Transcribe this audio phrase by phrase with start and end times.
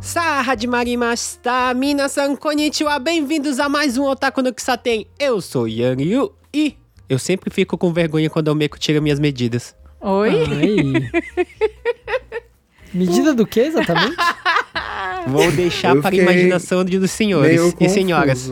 [0.00, 5.06] Sa hadimarimashita, minasan konnichiwa, bem-vindos a mais um Otaku no Kisaten.
[5.18, 6.74] Eu sou Yang Yu e
[7.08, 9.74] eu sempre fico com vergonha quando o Meiko tira minhas medidas.
[10.00, 10.30] Oi?
[10.30, 11.10] Ai.
[12.92, 14.16] Medida do que exatamente?
[15.26, 18.50] Vou deixar Eu para a imaginação dos senhores e senhoras.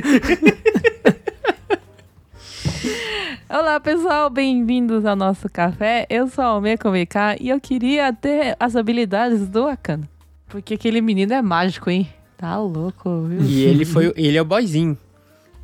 [3.48, 6.06] Olá, pessoal, bem-vindos ao nosso café.
[6.08, 10.08] Eu sou a Almeco VK e eu queria ter as habilidades do Akana.
[10.48, 12.08] Porque aquele menino é mágico, hein?
[12.36, 13.42] Tá louco, viu?
[13.42, 14.96] E ele foi, ele é o boyzinho,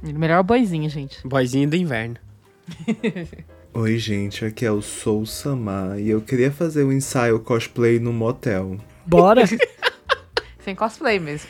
[0.03, 1.27] Melhor boizinho, gente.
[1.27, 2.17] boyzinho do inverno.
[3.73, 8.13] Oi, gente, aqui é o Sou Samar e eu queria fazer um ensaio cosplay no
[8.13, 8.77] motel.
[9.07, 9.45] Bora.
[10.67, 11.49] Sem cosplay mesmo.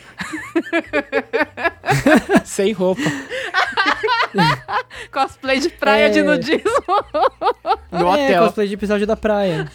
[2.45, 3.01] Sem roupa.
[5.11, 6.09] Cosplay de praia É.
[6.09, 6.61] de nudismo.
[7.91, 8.43] No é, hotel.
[8.43, 9.67] cosplay de episódio da praia.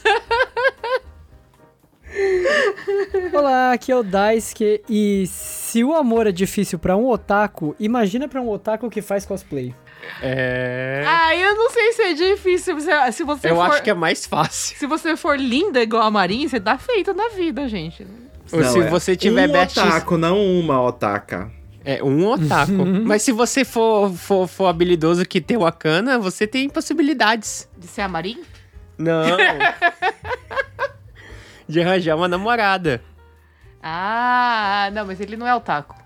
[3.33, 8.29] Olá, aqui é o Daisuke e se o amor é difícil pra um otaku, imagina
[8.29, 9.75] pra um otaku que faz cosplay.
[10.23, 11.03] É...
[11.05, 12.81] Ah, eu não sei se é difícil.
[12.81, 13.63] Se, se você eu for...
[13.63, 14.79] acho que é mais fácil.
[14.79, 18.07] Se você for linda igual a Marinha, você dá feito na vida, gente.
[18.53, 21.51] Ou Não, se é você tiver um best otaku, não uma otaka.
[21.85, 22.85] É, um otaku.
[23.05, 27.69] Mas se você for, for, for habilidoso que tem o Akana, você tem possibilidades.
[27.77, 28.45] De ser a Marinha?
[28.99, 29.25] Não.
[31.69, 33.03] De arranjar uma namorada.
[33.83, 35.97] Ah, não, mas ele não é otaku.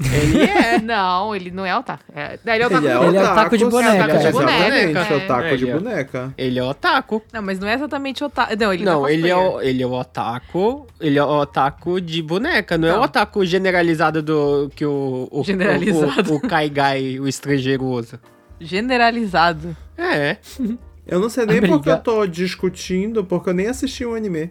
[0.00, 0.78] Ele é.
[0.80, 2.04] Não, ele não é otaku.
[2.14, 2.86] É, ele é otaku.
[2.86, 4.04] Ele é Ele é otaku, otaku de boneca.
[4.04, 4.58] Otaku de boneca,
[4.90, 5.16] Exatamente, é.
[5.16, 6.34] otaku de Ele é- boneca.
[6.38, 7.22] Ele é otaku.
[7.32, 8.56] Não, mas não é exatamente otaku.
[8.58, 10.86] Não, ele não, não é ele é, o, ele é o otaku.
[11.00, 12.78] Ele é o otaku de boneca.
[12.78, 13.00] Não, é Não.
[13.00, 15.28] o otaku generalizado do que o.
[15.30, 16.32] o Generalizado.
[16.32, 18.20] O, o, Kaigai, o estrangeiro, usa.
[18.60, 19.76] Generalizado.
[19.96, 20.36] É.
[21.06, 21.74] Eu não sei nem Amiga.
[21.74, 24.50] porque eu tô discutindo, porque eu nem assisti o anime.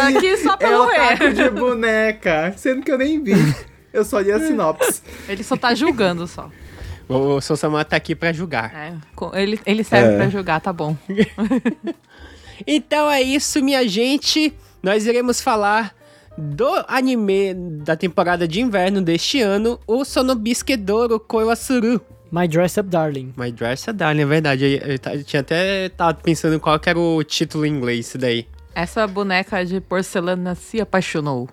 [0.00, 1.30] Ah, Aqui só É pelo otaku ré.
[1.32, 3.34] de boneca, sendo que eu nem vi.
[3.94, 5.00] Eu só li a sinopse.
[5.28, 6.50] Ele só tá julgando só.
[7.08, 8.74] O Sousama tá aqui pra julgar.
[8.74, 8.94] É,
[9.40, 10.16] ele, ele serve É.
[10.16, 10.96] pra julgar, tá bom.
[12.66, 14.52] Então é isso, minha gente.
[14.82, 15.94] Nós iremos falar
[16.38, 22.00] do anime da temporada de inverno deste ano, o Sonobisuke Doro Koiwasuru.
[22.30, 23.32] My Dress Up Darling.
[23.36, 24.64] My Dress é Darling, é verdade.
[24.64, 28.18] Eu, eu eu tinha até tava pensando qual que era o título em inglês isso
[28.18, 28.46] daí.
[28.74, 31.48] Essa boneca de porcelana se apaixonou.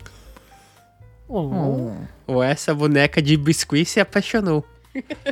[1.34, 1.92] Oh.
[2.28, 4.66] Ou essa boneca de biscuit se apaixonou.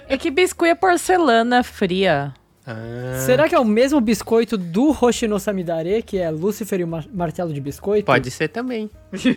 [0.07, 2.33] É que biscuit é porcelana fria.
[2.65, 6.87] Ah, Será que é o mesmo biscoito do Hoshino Samidare, que é Lúcifer e o
[6.87, 8.05] mar- martelo de biscoito?
[8.05, 8.89] pode ser também.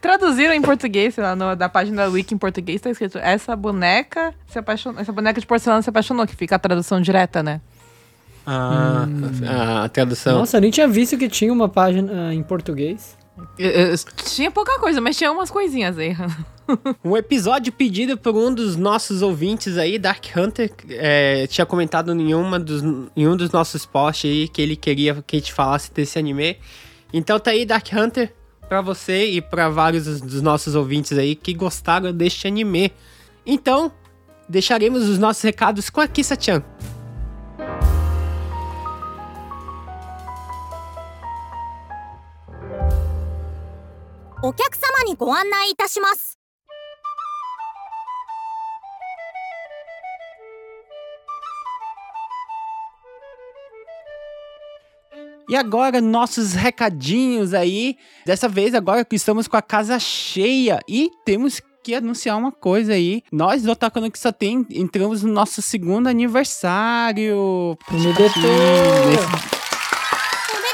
[0.00, 3.54] Traduziram em português, sei lá, no, da página da Wiki em português, tá escrito essa
[3.56, 5.00] boneca se apaixonou.
[5.00, 7.60] Essa boneca de porcelana se apaixonou, que fica a tradução direta, né?
[8.46, 9.06] Ah,
[9.84, 10.38] a tradução.
[10.40, 13.16] Nossa, eu nem tinha visto que tinha uma página ah, em português.
[14.24, 16.16] Tinha pouca coisa, mas tinha umas coisinhas aí.
[17.02, 22.32] Um episódio pedido por um dos nossos ouvintes aí, Dark Hunter, é, tinha comentado em,
[22.32, 22.80] uma dos,
[23.16, 26.58] em um dos nossos posts aí que ele queria que a gente falasse desse anime.
[27.12, 28.32] Então tá aí, Dark Hunter,
[28.68, 32.92] pra você e pra vários dos- dos nossos ouvintes aí que gostaram deste anime.
[33.44, 33.90] Então,
[34.48, 36.62] deixaremos os nossos recados com a Kissa-chan.
[44.43, 46.39] お客様にご案内いたします。
[55.47, 57.97] E agora, nossos recadinhos aí.
[58.25, 60.79] Dessa vez, agora que estamos com a casa cheia.
[60.89, 63.21] E temos que anunciar uma coisa aí.
[63.31, 67.77] Nós do Otaku no só tem entramos no nosso segundo aniversário.
[67.91, 69.58] Medetô!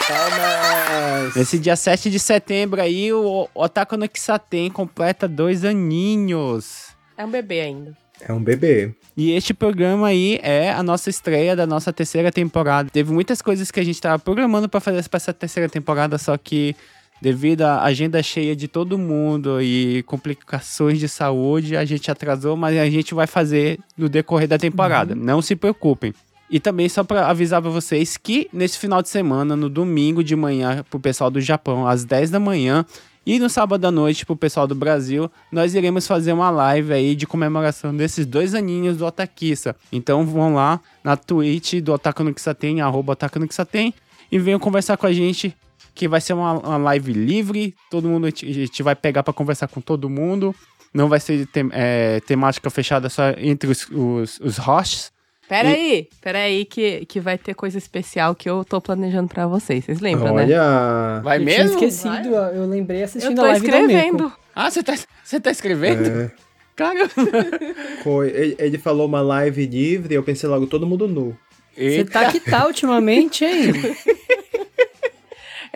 [0.09, 6.95] Nesse, nesse dia 7 de setembro aí, o Otaku no Kisaten completa dois aninhos.
[7.17, 7.97] É um bebê ainda.
[8.21, 8.95] É um bebê.
[9.17, 12.89] E este programa aí é a nossa estreia da nossa terceira temporada.
[12.89, 16.37] Teve muitas coisas que a gente tava programando pra fazer pra essa terceira temporada, só
[16.37, 16.77] que
[17.21, 22.79] devido à agenda cheia de todo mundo e complicações de saúde, a gente atrasou, mas
[22.79, 25.15] a gente vai fazer no decorrer da temporada.
[25.15, 26.15] Não se preocupem.
[26.51, 30.37] E também só pra avisar pra vocês que nesse final de semana, no domingo de
[30.37, 32.85] manhã, pro pessoal do Japão, às 10 da manhã,
[33.27, 37.17] e no sábado à noite, pro pessoal do Brasil, nós iremos fazer uma live aí
[37.17, 39.75] de comemoração desses dois aninhos do Otakissa.
[39.91, 43.93] Então vão lá na Twitch do Otaku no Kisaten, arroba Otaku no Kisaten,
[44.31, 45.53] e venham conversar com a gente
[45.93, 49.67] que vai ser uma, uma live livre, todo mundo a gente, vai pegar pra conversar
[49.67, 50.55] com todo mundo.
[50.95, 55.11] Não vai ser tem- é, temática fechada só entre os, os, os hosts.
[55.49, 59.47] Pera aí, pera aí que, que vai ter coisa especial que eu tô planejando pra
[59.47, 59.85] vocês.
[59.85, 60.43] Vocês lembram, né?
[60.43, 61.21] Olha.
[61.23, 61.77] Vai eu mesmo?
[61.79, 64.33] tinha esquecido, eu lembrei Eu assistindo a live escrevendo.
[64.55, 66.05] Ah, você tá, você tá escrevendo?
[66.23, 66.31] É,
[66.75, 67.09] Cara,
[68.03, 71.37] foi- ele, ele falou uma live livre, eu pensei logo, todo mundo nu.
[71.77, 73.73] Você tá que tá ultimamente, hein?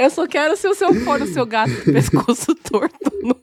[0.02, 3.10] Eu só quero se o seu for o seu gato com o pescoço torto.
[3.22, 3.38] no-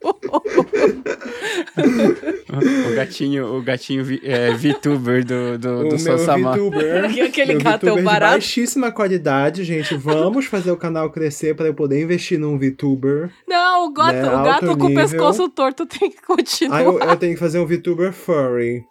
[2.92, 6.54] o gatinho, o gatinho vi- é, VTuber do, do, o do meu Sousama.
[6.54, 7.06] VTuber.
[7.26, 8.34] Aquele meu gato é o VTuber de barato.
[8.34, 9.96] baixíssima qualidade, gente.
[9.96, 13.30] Vamos fazer o canal crescer para eu poder investir num VTuber.
[13.48, 16.78] Não, o gato, Né, o gato com o pescoço torto tem que continuar.
[16.78, 18.84] Aí eu, eu tenho que fazer um VTuber furry.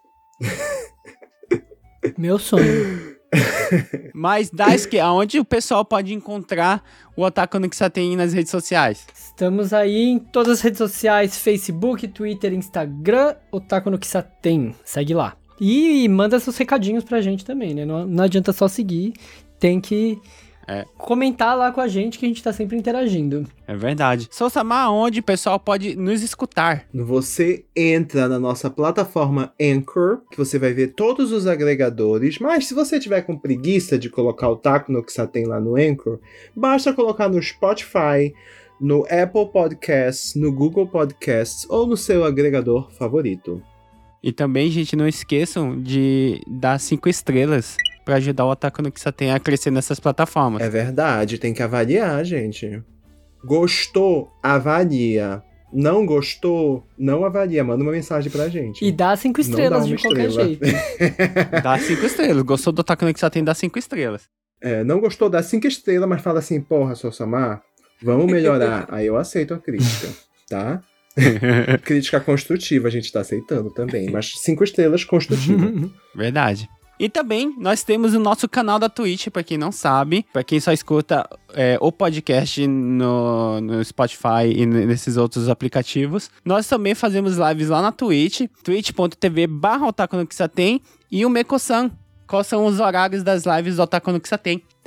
[2.16, 3.15] Meu sonho.
[4.14, 6.82] Mas, Daisuke, aonde o pessoal pode encontrar
[7.16, 9.06] o Otaku no Kisaten nas redes sociais?
[9.14, 14.74] Estamos aí em todas as redes sociais, Facebook, Twitter, Instagram, Otaku no Kisaten.
[14.84, 15.36] Segue lá.
[15.60, 17.84] E manda seus recadinhos pra gente também, né?
[17.84, 19.14] Não, não adianta só seguir,
[19.58, 20.18] tem que
[20.68, 20.84] É.
[20.98, 23.46] comentar lá com a gente que a gente tá sempre interagindo.
[23.66, 24.28] É verdade.
[24.30, 26.86] Sousama, aonde o pessoal pode nos escutar?
[26.92, 32.74] Você entra na nossa plataforma Anchor, que você vai ver todos os agregadores, mas se
[32.74, 36.18] você tiver com preguiça de colocar o taco no que você tem lá no Anchor,
[36.54, 38.34] basta colocar no Spotify,
[38.80, 43.62] no Apple Podcasts, no Google Podcasts ou no seu agregador favorito.
[44.22, 47.76] E também, gente, não esqueçam de dar cinco estrelas
[48.06, 50.62] pra ajudar o Otaku no Kisaten a crescer nessas plataformas.
[50.62, 52.80] É verdade, tem que avaliar, gente.
[53.44, 54.30] Gostou?
[54.40, 55.42] Avalia.
[55.72, 56.86] Não gostou?
[56.96, 57.64] Não avalia.
[57.64, 58.82] Manda uma mensagem pra gente.
[58.84, 60.48] E dá cinco estrelas dá de qualquer estrela.
[60.48, 60.62] jeito.
[61.62, 62.42] Dá cinco estrelas.
[62.44, 63.42] Gostou do Otaku no Kisaten?
[63.42, 64.28] Dá cinco estrelas.
[64.60, 67.60] É, não gostou, dá cinco estrelas, mas fala assim, porra, Sossamar,
[68.02, 68.86] vamos melhorar.
[68.90, 70.08] Aí eu aceito a crítica,
[70.48, 70.80] tá?
[71.84, 75.90] crítica construtiva a gente tá aceitando também, mas cinco estrelas construtiva.
[76.14, 76.68] Verdade.
[76.98, 80.58] E também nós temos o nosso canal da Twitch, pra quem não sabe, pra quem
[80.58, 86.30] só escuta é, o podcast no, no Spotify e nesses outros aplicativos.
[86.44, 89.92] Nós também fazemos lives lá na Twitch, twitch.tv barra
[90.28, 91.90] Kisaten e o Meko-san.
[92.26, 94.20] Quais são os horários das lives do Otaku no?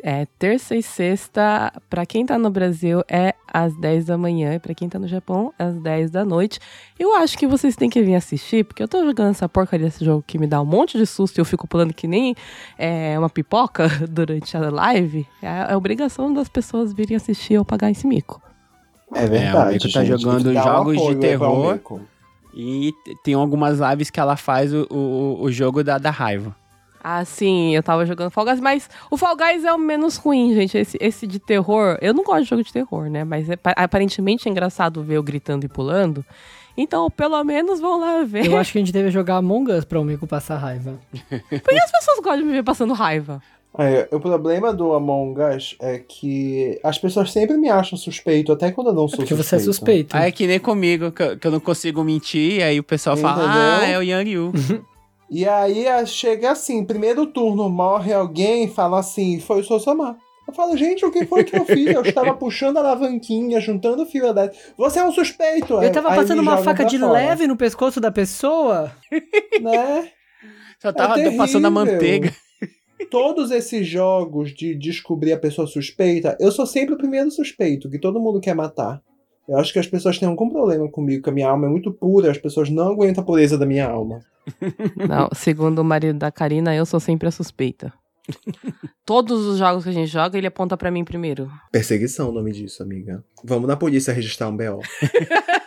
[0.03, 4.55] É, terça e sexta, pra quem tá no Brasil, é às 10 da manhã.
[4.55, 6.59] E pra quem tá no Japão, é às 10 da noite.
[6.97, 10.03] Eu acho que vocês têm que vir assistir, porque eu tô jogando essa porcaria desse
[10.03, 12.35] jogo que me dá um monte de susto e eu fico pulando que nem
[12.77, 15.27] é, uma pipoca durante a live.
[15.41, 18.41] É, é obrigação das pessoas virem assistir ou pagar esse mico.
[19.13, 21.79] É verdade, Mico tá gente, jogando dar um jogos de pra terror.
[22.53, 22.93] E
[23.23, 26.55] tem algumas lives que ela faz o, o, o jogo da, da raiva.
[27.03, 30.53] Ah, sim, eu tava jogando Fall Guys, mas o Fall Guys é o menos ruim,
[30.53, 30.77] gente.
[30.77, 33.23] Esse, esse de terror, eu não gosto de jogo de terror, né?
[33.23, 36.25] Mas é pa- aparentemente é engraçado ver eu gritando e pulando.
[36.77, 38.45] Então, pelo menos vão lá ver.
[38.45, 40.97] Eu acho que a gente deve jogar Among Us pra o Mico passar raiva.
[41.29, 43.41] Por que as pessoas gostam de me ver passando raiva?
[43.77, 48.71] É, o problema do Among Us é que as pessoas sempre me acham suspeito, até
[48.71, 50.17] quando eu não sou Porque você é suspeito.
[50.17, 52.83] Aí é que nem comigo, que eu, que eu não consigo mentir, e aí o
[52.83, 53.61] pessoal fala, Entendeu?
[53.61, 54.51] ah, é o Yang Yu.
[55.29, 60.17] E aí chega assim, primeiro turno, morre alguém e fala assim, foi o Sossamar.
[60.47, 61.93] Eu falo, gente, o que foi que eu fiz?
[61.93, 64.73] Eu estava puxando a alavanquinha, juntando fila dessa.
[64.75, 65.73] Você é um suspeito.
[65.75, 68.91] Eu tava Aí passando uma faca de fora, leve no pescoço da pessoa.
[69.61, 70.09] Né?
[70.81, 72.33] Só tava É passando a manteiga.
[73.11, 77.99] Todos esses jogos de descobrir a pessoa suspeita, eu sou sempre o primeiro suspeito, que
[77.99, 79.01] todo mundo quer matar.
[79.49, 81.91] Eu acho que as pessoas têm algum problema comigo, que a minha alma é muito
[81.91, 84.19] pura, as pessoas não aguentam a pureza da minha alma.
[84.95, 87.91] Não, segundo o marido da Karina, eu sou sempre a suspeita.
[89.03, 91.51] Todos os jogos que a gente joga, ele aponta pra mim primeiro.
[91.71, 93.23] Perseguição, o nome disso, amiga.
[93.43, 94.81] Vamos na polícia registrar um BO.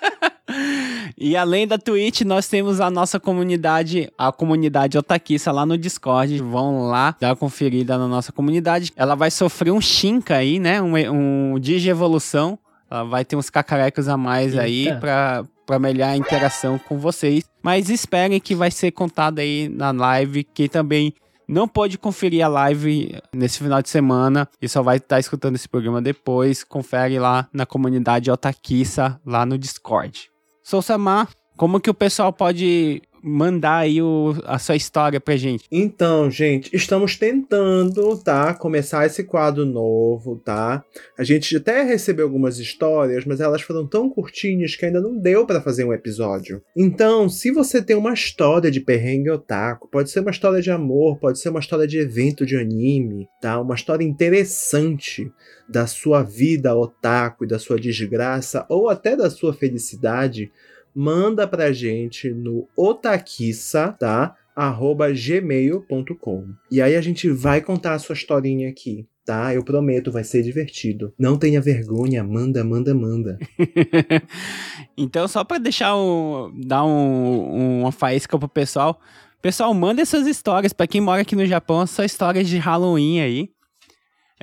[1.16, 6.36] E além da Twitch, nós temos a nossa comunidade, a comunidade Otaquissa lá no Discord.
[6.38, 8.92] Vão lá dar uma conferida na nossa comunidade.
[8.96, 10.82] Ela vai sofrer um Shinka aí, né?
[10.82, 12.58] Um, um Digievolução.
[12.92, 14.98] Ela vai ter uns cacarecos a mais aí Eita.
[14.98, 17.42] pra, pra melhorar a interação com vocês.
[17.62, 21.14] Mas esperem que vai ser contado aí na live, que também
[21.48, 25.66] não pode conferir a live nesse final de semana e só vai estar escutando esse
[25.66, 26.62] programa depois.
[26.62, 30.30] Confere lá na comunidade Otaquissa, lá no Discord.
[30.62, 35.64] Sou Samar, como que o pessoal pode mandar aí o, a sua história pra gente.
[35.70, 38.52] Então, gente, estamos tentando, tá?
[38.54, 40.84] Começar esse quadro novo, tá?
[41.16, 45.46] A gente até recebeu algumas histórias, mas elas foram tão curtinhas que ainda não deu
[45.46, 46.62] pra fazer um episódio.
[46.76, 51.18] Então, se você tem uma história de perrengue otaku, pode ser uma história de amor,
[51.18, 53.60] pode ser uma história de evento de anime, tá?
[53.60, 55.30] Uma história interessante
[55.68, 60.50] da sua vida otaku e da sua desgraça ou até da sua felicidade,
[60.94, 64.36] manda pra gente no otakissa, tá?
[64.54, 66.48] arroba gmail.com.
[66.70, 69.54] E aí a gente vai contar a sua historinha aqui, tá?
[69.54, 71.12] Eu prometo, vai ser divertido.
[71.18, 73.38] Não tenha vergonha, manda, manda, manda.
[74.96, 76.52] então, só pra deixar um.
[76.54, 79.00] dar um, uma faísca pro pessoal.
[79.40, 80.72] Pessoal, manda essas histórias.
[80.72, 83.50] Pra quem mora aqui no Japão, só histórias de Halloween aí.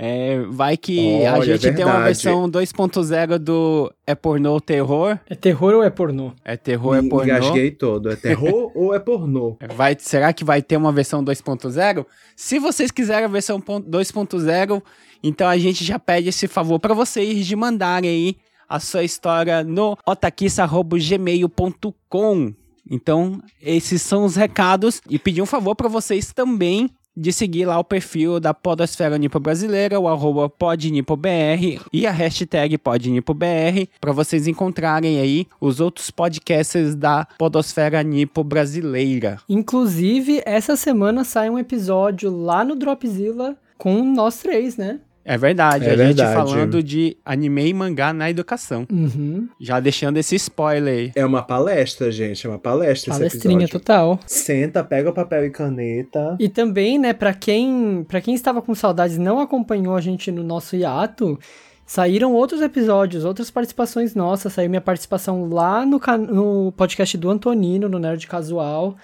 [0.01, 5.19] É, vai que a Olha, gente tem uma versão 2.0 do É Pornô ou Terror.
[5.29, 6.31] É terror ou é pornô?
[6.45, 7.25] É terror, é pornô.
[7.25, 8.09] Engasguei todo.
[8.09, 9.57] É terror ou é pornô?
[9.75, 12.05] Vai, será que vai ter uma versão 2.0?
[12.33, 14.81] Se vocês quiserem a versão pon- 2.0,
[15.21, 18.37] então a gente já pede esse favor para vocês de mandarem aí
[18.69, 22.53] a sua história no otakissa.gmail.com.
[22.91, 26.89] Então, esses são os recados e pedir um favor para vocês também
[27.19, 32.77] de seguir lá o perfil da Podosfera Nipo Brasileira, o arroba podnipobr e a hashtag
[32.77, 39.37] podnipobr, para vocês encontrarem aí os outros podcasts da Podosfera Nipo Brasileira.
[39.49, 44.99] Inclusive, essa semana sai um episódio lá no Dropzilla com nós três, né?
[45.23, 46.17] É verdade, É a verdade.
[46.17, 48.87] gente falando de anime e mangá na educação.
[48.91, 49.47] Uhum.
[49.59, 51.11] Já deixando esse spoiler aí.
[51.15, 52.45] É uma palestra, gente.
[52.47, 54.19] É uma palestra esse Palestrinha total.
[54.25, 56.35] Senta, pega o papel e caneta.
[56.39, 60.31] E também, né, pra quem, pra quem estava com saudades e não acompanhou a gente
[60.31, 61.37] no nosso hiato,
[61.85, 64.53] saíram outros episódios, outras participações nossas.
[64.53, 68.95] Saiu minha participação lá no, no podcast do Antonino, no Nerd Casual.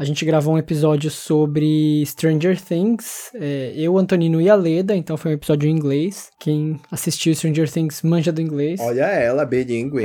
[0.00, 3.30] A gente gravou um episódio sobre Stranger Things.
[3.34, 6.30] é, eu, Antonino e a Leda, então foi um episódio em inglês.
[6.40, 8.80] Quem assistiu Stranger Things manja do inglês.
[8.80, 10.04] Olha ela, bilíngue.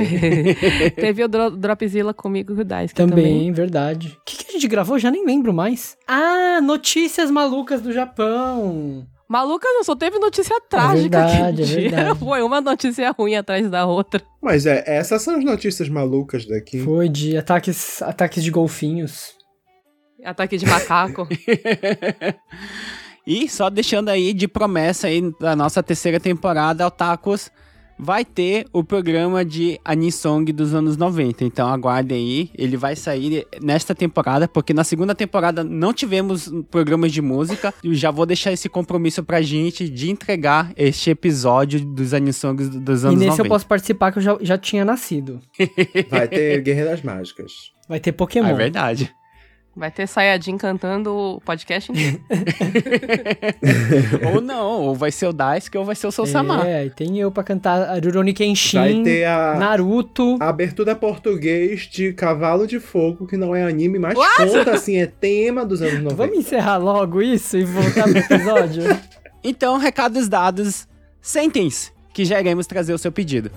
[0.96, 3.24] Teve o Dro Dropzilla comigo e o Daisuke também.
[3.24, 4.08] Também, verdade.
[4.20, 4.98] O que, que a gente gravou?
[4.98, 5.96] Já nem lembro mais.
[6.06, 9.06] Ah, notícias malucas do Japão.
[9.26, 11.90] Maluca não, só teve notícia trágica verdade, é aquele dia.
[11.90, 12.18] verdade.
[12.18, 14.22] Foi uma notícia ruim atrás da outra.
[14.42, 16.80] Mas é, essas são as notícias malucas daqui.
[16.80, 19.35] Foi de ataques, ataques de golfinhos.
[20.24, 21.26] Ataque de macaco.
[23.26, 27.50] E só deixando aí de promessa aí da nossa terceira temporada, Otakus
[27.98, 31.44] vai ter o programa de Anisong dos anos 90.
[31.44, 37.10] Então aguardem aí, ele vai sair nesta temporada, porque na segunda temporada não tivemos programas
[37.10, 37.74] de música.
[37.82, 43.02] E já vou deixar esse compromisso pra gente de entregar este episódio dos Anisongs dos
[43.02, 43.42] E anos nesse 90.
[43.42, 45.40] eu posso participar que eu já, já tinha nascido.
[46.08, 47.72] Vai ter Guerreiras Mágicas.
[47.88, 48.46] Vai ter Pokémon.
[48.46, 49.12] É verdade.
[49.76, 52.18] Vai ter Sayajin cantando o podcast inteiro.
[54.34, 56.66] ou não, ou vai ser o Daisuke ou vai ser o Sousama.
[56.66, 60.38] É, e tem eu pra cantar Rurouni Kenshin, Vai ter a, Naruto.
[60.40, 65.06] a abertura português de Cavalo de Fogo, que não é anime, mas conta assim, é
[65.06, 66.14] tema dos anos 90.
[66.14, 68.82] Vamos encerrar logo isso e voltar pro episódio?
[69.48, 70.88] Então, recados dados,
[71.20, 73.48] sentem-se, que já iremos trazer o seu pedido.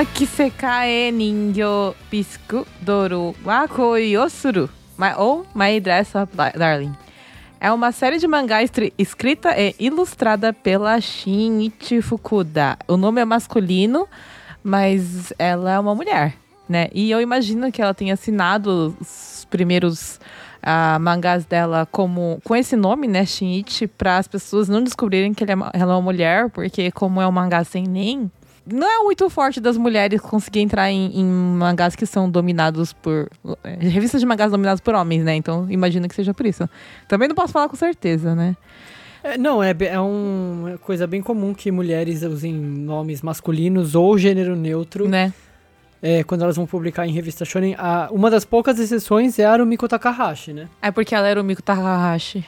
[0.00, 4.70] Sona kisekae ningyo bisku doru wa koi o suru.
[4.98, 6.92] My, ou My Dress Up Dar- Darling.
[7.60, 12.78] É uma série de mangá estri- escrita e ilustrada pela Shinichi Fukuda.
[12.88, 14.08] O nome é masculino,
[14.64, 16.34] mas ela é uma mulher,
[16.66, 16.88] né?
[16.94, 20.18] E eu imagino que ela tenha assinado os primeiros
[20.62, 25.44] ah, mangás dela como com esse nome, né, Shinichi, para as pessoas não descobrirem que
[25.44, 28.30] é ela é uma mulher, porque como é um mangá sem nem,
[28.66, 33.28] não é muito forte das mulheres conseguir entrar em, em mangás que são dominados por.
[33.64, 35.34] eh, revistas de mangás dominadas por homens, né?
[35.36, 36.68] Então imagino que seja por isso.
[37.08, 38.56] Também não posso falar com certeza, né?
[39.22, 44.16] É, não, é, é um- uma coisa bem comum que mulheres usem nomes masculinos ou
[44.16, 45.32] gênero neutro Né?
[46.02, 49.52] É, quando elas vão publicar em revista Shonen, a- uma das poucas exceções é a
[49.52, 50.68] Arumiko Takahashi, né?
[50.80, 52.44] É porque ela era o Miko Takahashi.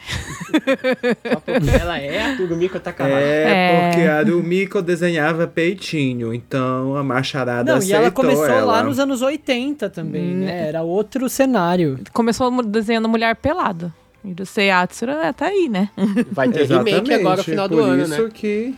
[1.80, 3.14] Ela é a Turumiko Takahashi.
[3.14, 3.88] É, É.
[3.90, 8.72] porque a Rumiko desenhava peitinho, então a macharada Não, aceitou e ela começou ela.
[8.72, 10.40] lá nos anos 80 também, Hum.
[10.44, 10.68] né?
[10.68, 11.98] Era outro cenário.
[12.12, 13.92] Começou desenhando mulher pelada.
[14.24, 15.88] E do Seiatsura é, tá aí, né?
[16.30, 18.30] Vai ter remake agora no final do por ano, isso né?
[18.32, 18.72] que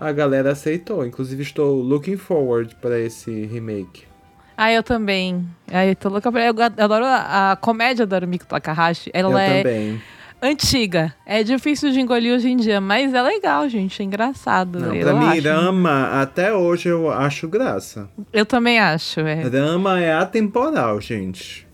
[0.00, 1.04] a galera aceitou.
[1.04, 4.04] Inclusive, estou looking forward para esse remake.
[4.56, 5.46] Ah, eu também.
[5.70, 6.44] Aí, tô louca pra...
[6.46, 9.10] Eu adoro a, a comédia da Arumiko Takahashi.
[9.14, 10.02] Ela Eu é também.
[10.42, 11.14] antiga.
[11.24, 14.02] É difícil de engolir hoje em dia, mas é legal, gente.
[14.02, 14.78] É engraçado.
[14.78, 15.48] Não, eu pra mim, acho.
[15.48, 18.08] Rama, até hoje eu acho graça.
[18.32, 19.42] Eu também acho, é.
[19.44, 21.66] Rama é atemporal, gente.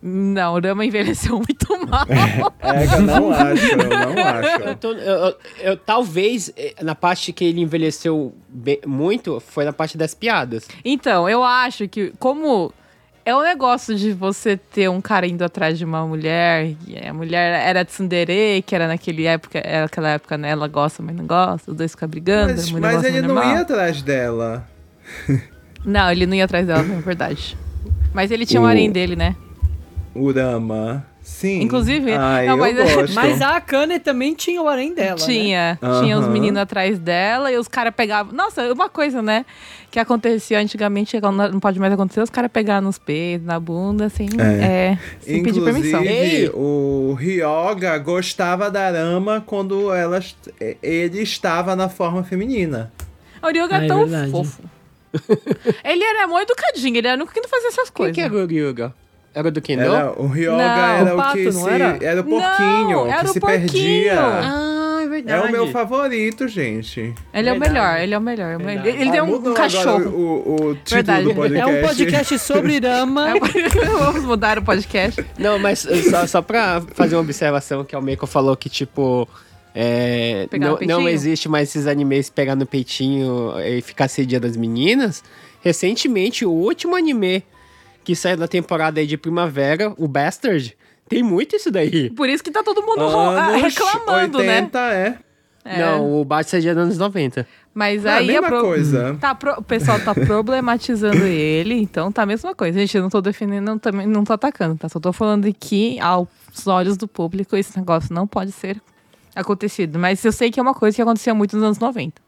[0.00, 2.06] Não, o Rama envelheceu muito mal.
[2.60, 4.76] É, que eu não acho, eu não Eu acho.
[4.76, 9.72] tô- eu- eu- eu- talvez eh, na parte que ele envelheceu bem- muito foi na
[9.72, 10.68] parte das piadas.
[10.84, 12.72] Então, eu acho que como
[13.24, 17.12] é um negócio de você ter um cara indo atrás de uma mulher, e a
[17.12, 20.50] mulher era tsundere, que era naquele época, era aquela época, né?
[20.50, 23.20] Ela gosta, mas não gosta, os dois ficam brigando, Mas, a mulher mas gosta, ele
[23.20, 23.52] mas não mal.
[23.52, 24.66] ia atrás dela.
[25.84, 27.56] Não, ele não ia atrás dela, é verdade.
[28.14, 29.36] Mas ele tinha o O- harém dele, né?
[30.18, 31.06] O Rama.
[31.22, 31.60] Sim.
[31.60, 33.14] Inclusive- Ai, não, eu mas- gosto.
[33.14, 35.26] Mas a Akane também tinha o harém dela, né?
[35.26, 35.78] tinha.
[36.00, 38.32] Tinha os meninos atrás dela e os caras pegavam.
[38.32, 39.44] Nossa, uma coisa, né?
[39.90, 44.06] Que acontecia antigamente, que não pode mais acontecer, os caras pegavam nos peitos, na bunda,
[44.06, 44.64] assim, É.
[44.92, 46.02] é, sem pedir permissão.
[46.02, 46.48] Ei!
[46.54, 50.20] o Ryoga gostava da Rama quando ela,
[50.82, 52.90] ele estava na forma feminina.
[53.42, 54.30] O Ryuga Ah, é é tão verdade.
[54.30, 54.62] fofo.
[55.84, 58.14] ele era mó educadinho, ele era o único que não fazia essas Quem coisas.
[58.14, 58.94] que era o Ryuga?
[59.34, 59.82] Era do Kendo?
[59.82, 61.98] Era, o Ryoga Não, era o o que pato, se, era?
[62.02, 63.60] era o porquinho Não, era que o se porquinho.
[63.70, 64.20] perdia.
[64.20, 65.48] Ah, é É verdade.
[65.48, 67.14] o meu favorito, gente.
[67.32, 67.72] Ele é o Verdade.
[67.72, 68.54] melhor, ele é o melhor.
[68.54, 68.88] Ele, Verdade.
[68.88, 70.10] ele Ah, tem um, mudou um cachorro.
[70.10, 71.24] O, o título Verdade.
[71.24, 71.70] do podcast.
[71.70, 73.26] É um podcast sobre Rama.
[73.98, 75.24] Vamos mudar o podcast.
[75.38, 79.28] Não, mas uh, só, só pra fazer uma observação que o Meiko falou que, tipo.
[79.74, 85.22] é, não, não existe mais esses animes pegar no peitinho e ficar cedia das meninas.
[85.62, 87.44] Recentemente, o último anime
[88.08, 90.74] que saiu da temporada aí de primavera, o Bastard,
[91.10, 92.08] tem muito isso daí.
[92.08, 94.60] Por isso que tá todo mundo Anos reclamando, né?
[94.60, 95.18] 80, é.
[95.62, 95.78] É.
[95.78, 97.46] Não, o Bastard é dos anos 90.
[97.74, 99.18] Mas Ah, aí mesma a pro- coisa.
[99.20, 102.78] Tá, pro- o pessoal tá problematizando ele, então tá a mesma coisa.
[102.78, 104.88] Gente, eu não tô defendendo, não, também não tô atacando, tá?
[104.88, 106.26] Só tô falando que aos
[106.66, 108.80] olhos do público esse negócio não pode ser
[109.36, 109.98] acontecido.
[109.98, 112.22] Mas eu sei que é uma coisa que acontecia muito nos anos 90.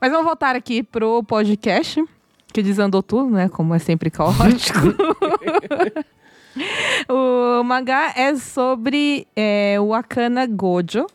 [0.00, 2.04] Mas vamos voltar aqui pro podcast,
[2.52, 3.48] que desandou tudo, né?
[3.48, 4.78] Como é sempre caótico.
[7.08, 11.06] o mangá é sobre é, o Akana Gojo,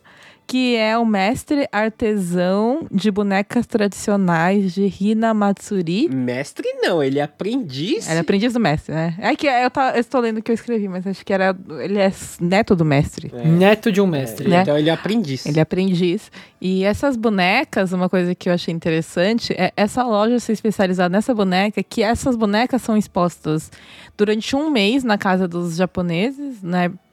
[0.46, 6.08] que é o mestre artesão de bonecas tradicionais de Hina Matsuri.
[6.08, 8.08] Mestre não, ele é aprendiz.
[8.08, 9.14] Ele é aprendiz do mestre, né?
[9.18, 11.56] É que eu, tá, eu estou lendo o que eu escrevi, mas acho que era.
[11.80, 13.32] Ele é neto do mestre.
[13.44, 14.48] Neto de um mestre.
[14.48, 14.62] Né?
[14.62, 15.46] Então ele é aprendiz.
[15.46, 16.30] Ele é aprendiz.
[16.60, 21.34] E essas bonecas, uma coisa que eu achei interessante é essa loja ser especializada nessa
[21.34, 23.70] boneca, que essas bonecas são expostas
[24.16, 26.62] durante um mês na casa dos japoneses,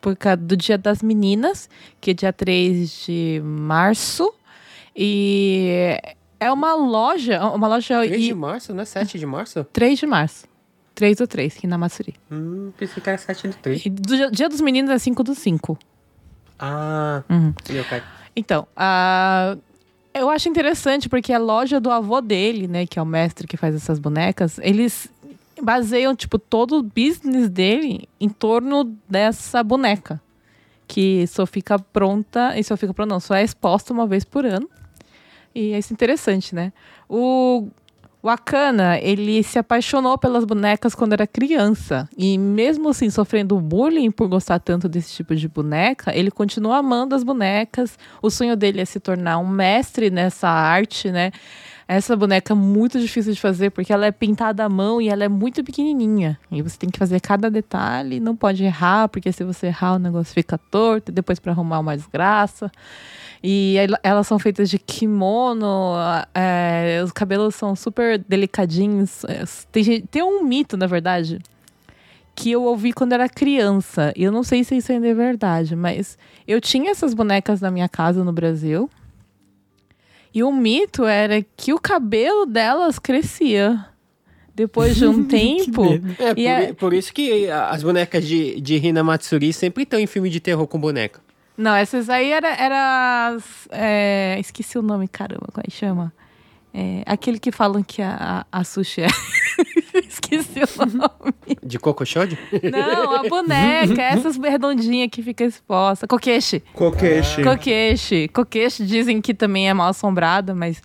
[0.04, 4.34] na época do Dia das Meninas, que é dia 3 de março.
[4.96, 5.96] E
[6.40, 9.64] é uma loja, uma loja 3 de e março, não é 7 de março?
[9.72, 10.46] 3 de março.
[10.96, 12.14] 3 do 3, aqui na Matsuri.
[12.32, 13.86] Hum, pensei que era 7 do 3.
[13.86, 15.78] E do dia- dos meninos é 5 do 5.
[16.60, 17.54] Ah, Uhum.
[17.70, 18.04] meu pai.
[18.36, 19.56] Então, a-
[20.14, 23.56] eu acho interessante porque a loja do avô dele, né, que é o mestre que
[23.56, 25.10] faz essas bonecas, eles
[25.64, 30.22] baseiam, tipo, todo o business dele em torno dessa boneca.
[30.88, 34.46] Que só fica pronta, e só fica pronta, não, só é exposta uma vez por
[34.46, 34.70] ano.
[35.54, 36.74] E é isso interessante, né?
[37.08, 37.68] O
[38.24, 42.08] o Akana, ele se apaixonou pelas bonecas quando era criança.
[42.16, 47.16] E mesmo assim, sofrendo bullying por gostar tanto desse tipo de boneca, ele continua amando
[47.16, 47.98] as bonecas.
[48.22, 51.32] O sonho dele é se tornar um mestre nessa arte, né?
[51.94, 55.26] Essa boneca é muito difícil de fazer porque ela é pintada à mão e ela
[55.26, 56.40] é muito pequenininha.
[56.50, 60.00] E você tem que fazer cada detalhe, não pode errar, porque se você errar o
[60.00, 62.72] negócio fica torto, e depois para arrumar uma desgraça.
[63.44, 65.96] E el- elas são feitas de kimono,
[66.34, 69.26] é, os cabelos são super delicadinhos.
[69.26, 71.40] É, Tem, tem um mito, na verdade,
[72.34, 74.14] que eu ouvi quando era criança.
[74.16, 77.70] E eu não sei se isso ainda é verdade, mas eu tinha essas bonecas na
[77.70, 78.90] minha casa no Brasil.
[80.34, 83.86] E o mito era que o cabelo delas crescia.
[84.54, 85.84] Depois de um tempo.
[86.20, 90.00] É, por, E é- por isso que as bonecas de, de Hina Matsuri sempre estão
[90.00, 91.20] em filme de terror com boneca.
[91.58, 96.12] Não, essas aí era, era as, é, esqueci o nome, caramba, como é que chama?
[96.74, 99.08] É, aquele que falam que a, a, a sushi é.
[100.36, 100.80] esqueci.
[100.82, 101.34] o nome.
[101.64, 102.38] De Cocochode?
[102.72, 106.08] Não, a boneca, essas redondinhas que fica exposta.
[106.08, 106.62] Coqueixe.
[106.74, 107.44] Kokeshi.
[107.44, 108.28] Coqueixe.
[108.30, 110.82] Coqueixe dizem que também é mal assombrada, mas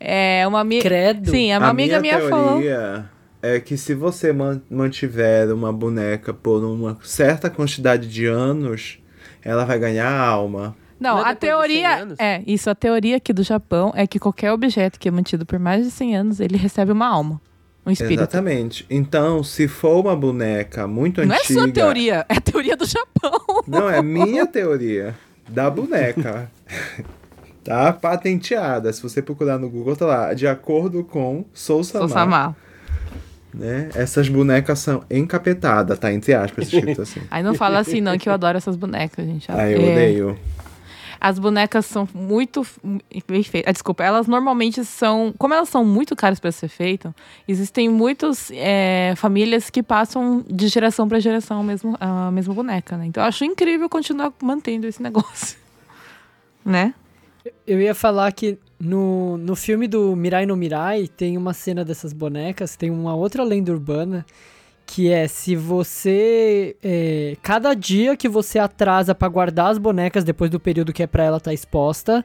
[0.00, 0.82] é uma amiga.
[0.82, 1.30] Credo.
[1.30, 2.48] Sim, é uma a amiga minha minha falou.
[2.60, 3.10] teoria
[3.42, 8.98] é que se você man- mantiver uma boneca por uma certa quantidade de anos,
[9.42, 10.76] ela vai ganhar alma.
[10.98, 12.16] Não, Não é a depois de 100 teoria.
[12.18, 15.56] É, isso, a teoria aqui do Japão é que qualquer objeto que é mantido por
[15.58, 17.40] mais de 100 anos, ele recebe uma alma.
[17.88, 18.20] Um espírito.
[18.20, 18.84] Exatamente.
[18.90, 21.60] Então, se for uma boneca muito Não é antiga.
[21.60, 23.62] sua teoria, é a teoria do Japão.
[23.66, 25.14] Não, é minha teoria.
[25.48, 26.50] Da boneca.
[27.64, 28.92] tá patenteada.
[28.92, 30.34] Se você procurar no Google, tá lá.
[30.34, 32.54] De acordo com Sou Sou Samar.
[33.54, 33.88] Né?
[33.94, 36.12] Essas bonecas são encapetadas, tá?
[36.12, 37.20] Entre aspas, escrito assim.
[37.30, 39.50] Aí não fala assim, não, que eu adoro essas bonecas, gente.
[39.50, 40.38] Aí eu É, odeio.
[41.20, 42.66] As bonecas são muito
[43.26, 43.70] bem feitas.
[43.70, 45.34] Ah, desculpa, elas normalmente são.
[45.38, 47.12] Como elas são muito caras para ser feitas,
[47.46, 48.50] existem muitas
[49.16, 53.06] famílias que passam de geração para geração mesmo, a mesma boneca, né?
[53.06, 55.58] Então eu acho incrível continuar mantendo esse negócio.
[56.64, 56.94] Né?
[57.66, 62.12] Eu ia falar que no, no filme do Mirai no Mirai tem uma cena dessas
[62.12, 64.24] bonecas, tem uma outra lenda urbana
[64.90, 70.50] que é se você é, cada dia que você atrasa pra guardar as bonecas depois
[70.50, 72.22] do período que é pra ela estar exposta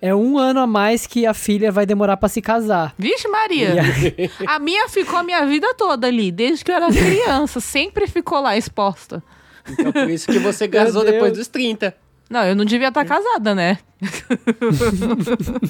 [0.00, 2.94] é um ano a mais que a filha vai demorar pra se casar.
[2.98, 3.82] Vixe, Maria!
[3.82, 7.60] Aí- A minha ficou a minha vida toda ali, desde que eu era criança.
[7.60, 9.22] sempre ficou lá exposta.
[9.68, 11.94] Então por isso que você casou depois dos 30.
[12.30, 13.78] Não, eu não devia estar casada, né?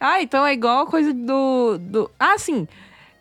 [0.00, 2.10] ah, então é igual a coisa do, do.
[2.18, 2.66] Ah, sim.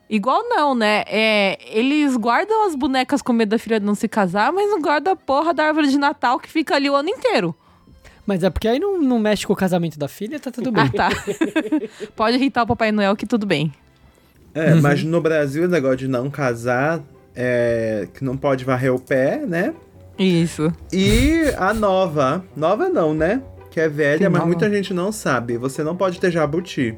[0.09, 1.03] Igual não, né?
[1.07, 5.13] É, eles guardam as bonecas com medo da filha não se casar, mas não guardam
[5.13, 7.53] a porra da árvore de Natal que fica ali o ano inteiro.
[8.25, 10.83] Mas é porque aí não, não mexe com o casamento da filha, tá tudo bem.
[10.85, 11.09] Ah, tá.
[12.15, 13.71] Pode irritar o Papai Noel que tudo bem.
[14.53, 17.01] É, mas no Brasil o negócio de não casar
[17.35, 19.73] é que não pode varrer o pé, né?
[20.17, 20.73] Isso.
[20.91, 22.43] E a nova.
[22.55, 23.41] Nova não, né?
[23.69, 24.45] Que é velha, Que mas nova?
[24.47, 25.57] muita gente não sabe.
[25.57, 26.97] Você não pode ter jabuti.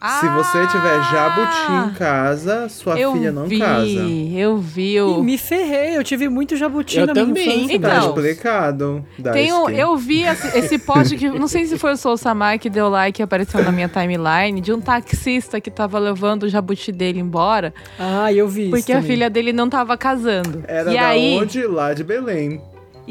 [0.00, 3.84] Ah, Se você tiver jabuti em casa, sua eu filha não vi, casa.
[4.32, 4.94] Eu vi.
[4.94, 7.58] E o- me ferrei, eu tive muito jabuti Eu na minha também.
[7.64, 7.76] infância.
[7.76, 9.04] Então, Tá explicado.
[9.18, 9.72] Daisuke.
[9.78, 11.28] eu vi esse, esse post que.
[11.28, 14.60] Não sei se foi o Sou Samar que deu like e apareceu na minha timeline,
[14.60, 18.92] de um taxista que tava levando o jabuti dele embora, Ah, eu vi isso porque
[18.92, 20.62] a filha dele não tava casando.
[20.68, 21.66] Era e da aí, onde?
[21.66, 22.60] Lá de Belém.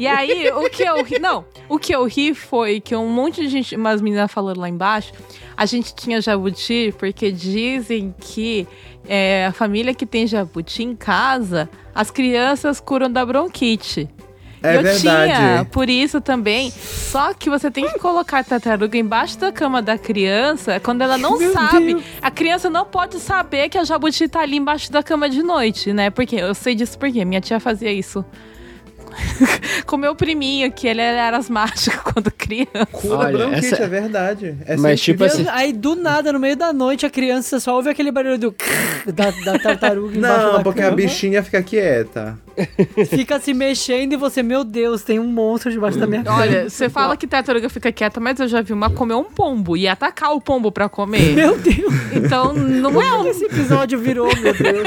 [0.00, 1.18] E aí, o que eu ri.
[1.18, 4.66] Não, o que eu ri foi que um monte de gente, umas meninas falando lá
[4.66, 5.12] embaixo,
[5.54, 8.66] a gente tinha jabuti porque dizem que
[9.06, 14.08] é, a família que tem jabuti em casa, as crianças curam da bronquite.
[14.62, 15.00] É eu verdade.
[15.00, 16.70] tinha, por isso também.
[16.70, 21.18] Só que você tem que colocar a tartaruga embaixo da cama da criança quando ela
[21.18, 21.94] não Meu sabe.
[21.94, 22.04] Deus.
[22.22, 25.92] A criança não pode saber que a jabuti tá ali embaixo da cama de noite,
[25.92, 26.08] né?
[26.08, 28.24] Porque eu sei disso porque minha tia fazia isso.
[29.86, 32.86] Com meu priminho, que ele era asmático quando criança.
[32.92, 34.56] Cura Olha, bronquite, essa- é verdade.
[34.66, 37.90] É Mas, tipo assim- Aí do nada, no meio da noite, a criança só ouve
[37.90, 38.54] aquele barulho do
[39.12, 42.38] da, da tartaruga embaixo Não, da porque a cama, bichinha fica quieta.
[43.08, 46.38] fica se mexendo e você, meu Deus, tem um monstro debaixo da minha cama.
[46.40, 49.76] Olha, você fala que tartaruga fica quieta, mas eu já vi uma comer um pombo
[49.76, 51.34] e atacar o pombo pra comer.
[51.34, 53.26] Meu Deus, Então não é um.
[53.26, 54.86] esse episódio virou, meu Deus.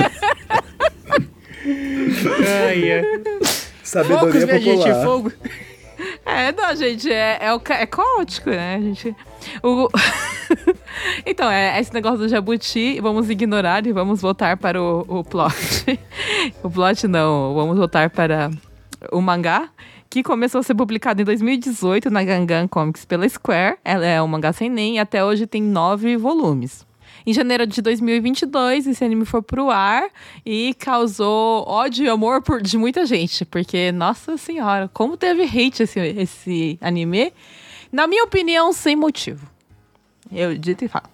[2.67, 3.03] Ai, é.
[3.93, 5.03] Sabedoria Focos, minha gente, popular.
[5.03, 5.31] fogo.
[6.25, 8.79] É, não, gente, é, é, o é caótico, né?
[8.81, 9.15] Gente.
[9.61, 9.87] O...
[11.25, 15.53] então, é esse negócio do jabuti, vamos ignorar e vamos voltar para o, o plot.
[16.63, 18.49] o plot não, vamos voltar para
[19.11, 19.69] o mangá,
[20.09, 23.77] que começou a ser publicado em 2018 na Gangan Comics pela Square.
[23.83, 26.85] Ela é um mangá sem nem e até hoje tem nove volumes.
[27.25, 30.03] Em janeiro de 2022, esse anime foi pro ar
[30.45, 33.45] e causou ódio e amor por, de muita gente.
[33.45, 37.31] Porque, nossa senhora, como teve hate esse, esse anime.
[37.91, 39.47] Na minha opinião, sem motivo.
[40.31, 41.05] Eu dito e falo.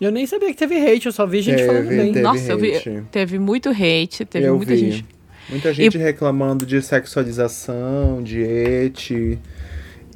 [0.00, 2.12] Eu nem sabia que teve hate, eu só vi gente Teve, falando bem.
[2.12, 2.20] teve.
[2.20, 3.02] nossa, eu vi, hate.
[3.10, 4.90] teve muito hate, teve Eu muita vi.
[4.90, 5.06] gente.
[5.48, 9.38] Muita gente reclamando de sexualização, de et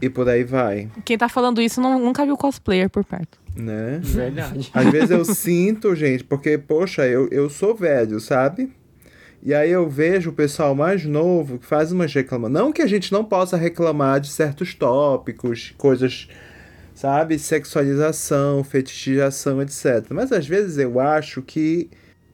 [0.01, 3.38] e por aí vai, Quem tá falando isso não, nunca viu cosplayer por perto.
[3.59, 4.01] Né?
[4.03, 4.71] Verdade.
[4.73, 8.73] Às vezes eu sinto, gente, porque, poxa, eu, eu sou velho, sabe?
[9.42, 12.55] E aí eu vejo o pessoal mais novo que faz umas reclamações.
[12.61, 16.29] Não que a gente não possa reclamar de certos tópicos, coisas,
[16.94, 17.38] sabe?
[17.38, 20.07] Sexualização, fetichização, etc.
[20.11, 21.88] Mas às vezes eu acho que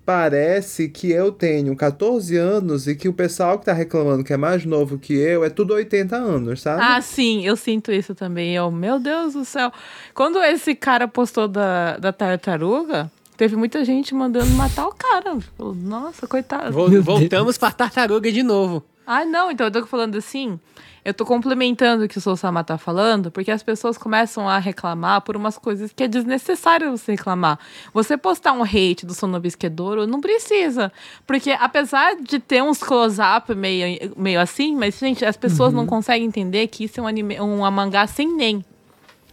[0.04, 4.36] parece que eu tenho 14 anos e que o pessoal que tá reclamando que é
[4.36, 6.82] mais novo que eu é tudo 80 anos, sabe?
[6.82, 8.54] Ah, sim, eu sinto isso também.
[8.54, 9.72] Eu, meu Deus do céu.
[10.14, 15.38] Quando esse cara postou da, da tartaruga, teve muita gente mandando matar o cara.
[15.56, 16.72] Falou, Nossa, coitado.
[16.72, 18.84] Vol- voltamos pra tartaruga de novo.
[19.06, 20.58] Ah, não, então eu tô falando assim.
[21.04, 25.20] Eu tô complementando o que o Sousama tá falando, porque as pessoas começam a reclamar
[25.20, 27.58] por umas coisas que é desnecessário você reclamar.
[27.92, 30.90] Você postar um hate do Sonobisquedouro, não precisa.
[31.26, 36.26] Porque apesar de ter uns close-up meio, meio assim, mas, gente, as pessoas não conseguem
[36.26, 38.64] entender que isso é um, anime, um mangá sem nem.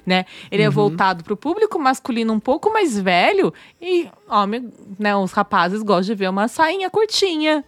[0.05, 0.25] Né?
[0.51, 5.83] Ele é voltado pro público masculino um pouco mais velho e homem, né, os rapazes
[5.83, 7.63] gostam de ver uma sainha curtinha.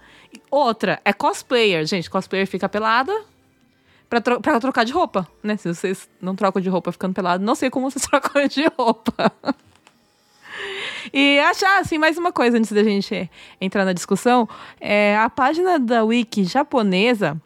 [0.52, 3.14] Outra é cosplayer, gente, cosplayer fica pelada
[4.14, 5.58] pra, tro pra trocar de roupa, né?
[5.58, 9.32] Se vocês não trocam de roupa ficando pelado, não sei como vocês trocam de roupa.
[11.12, 14.48] E achar, assim, mais uma coisa antes da gente entrar na discussão,
[14.80, 17.42] é a página da Wiki japonesa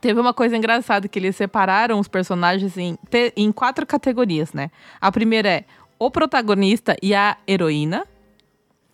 [0.00, 2.96] Teve uma coisa engraçada que eles separaram os personagens em,
[3.36, 4.70] em quatro categorias, né?
[4.98, 5.64] A primeira é
[5.98, 8.06] o protagonista e a heroína.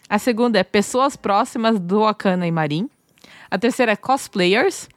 [0.09, 2.91] A segunda é pessoas próximas do Akana e Marin.
[3.49, 4.89] A terceira é cosplayers.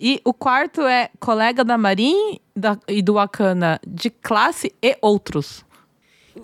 [0.00, 5.66] E o quarto é colega da Marin da- e do Akana de classe e outros.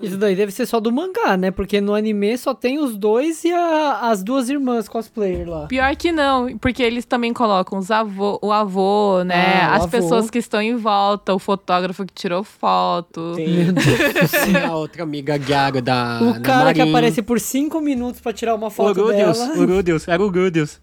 [0.03, 1.53] Isso daí deve ser só do mangá, né?
[1.53, 5.67] Porque no anime só tem os dois e a- as duas irmãs cosplayer lá.
[5.69, 9.61] Pior que não, porque eles também colocam os avô, o avô, né?
[9.63, 9.89] Ah, o As avô.
[9.93, 13.35] pessoas que estão em volta, o fotógrafo que tirou foto.
[13.37, 13.69] Tem,
[14.69, 16.19] a outra amiga Gyaru da.
[16.21, 19.53] O da cara que aparece por cinco minutos pra tirar uma O foto Rudius, dela.
[19.57, 20.81] o Rudius, era o Rudius.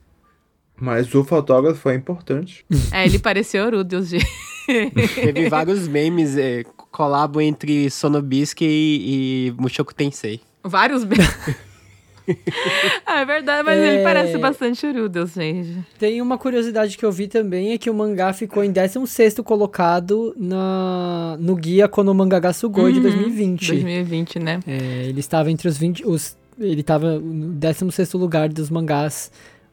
[0.81, 2.65] Mas o fotógrafo é importante.
[2.91, 4.25] É, ele pareceu Rudeus, gente.
[5.15, 10.41] Teve vários memes, é, colabo entre Sonobisque e, e Mushoku Tensei.
[10.63, 11.15] Vários be-
[13.05, 13.93] ah, é verdade, mas É.
[13.95, 15.77] ele parece bastante o Rudeus, gente.
[15.99, 20.33] Tem uma curiosidade que eu vi também, é que o mangá ficou em 16º colocado
[20.37, 23.67] na, no guia Konomangá Sugoi de Uhum, 2020.
[23.67, 24.59] 2020, né?
[24.67, 26.05] É, ele estava entre os 20.
[26.07, 29.31] Os, ele estava no 16 lugar dos mangás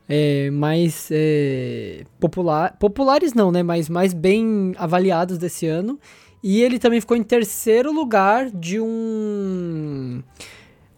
[0.09, 3.63] é, mais é, popular, populares, não, né?
[3.63, 5.99] Mas mais bem avaliados desse ano.
[6.43, 10.23] E ele também ficou em terceiro lugar de um.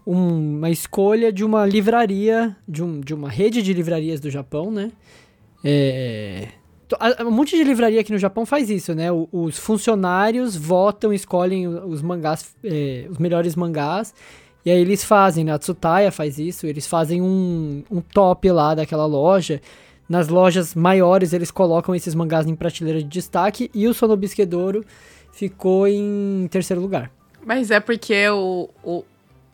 [0.06, 4.70] um- uma escolha de uma livraria, de, um, de uma rede de livrarias do Japão,
[4.70, 4.90] né?
[5.64, 6.48] É,
[7.24, 9.06] Um monte de livraria aqui no Japão faz isso, né?
[9.32, 14.12] Os funcionários votam, escolhem os mangás, é, os melhores mangás.
[14.64, 15.52] E aí eles fazem, né?
[15.52, 19.60] A Tsutaya faz isso, eles fazem um, um top lá daquela loja.
[20.08, 23.70] Nas lojas maiores eles colocam esses mangás em prateleira de destaque.
[23.72, 24.84] E o Sonobisquedouro
[25.32, 27.10] ficou em terceiro lugar.
[27.46, 29.04] Mas é porque o, o-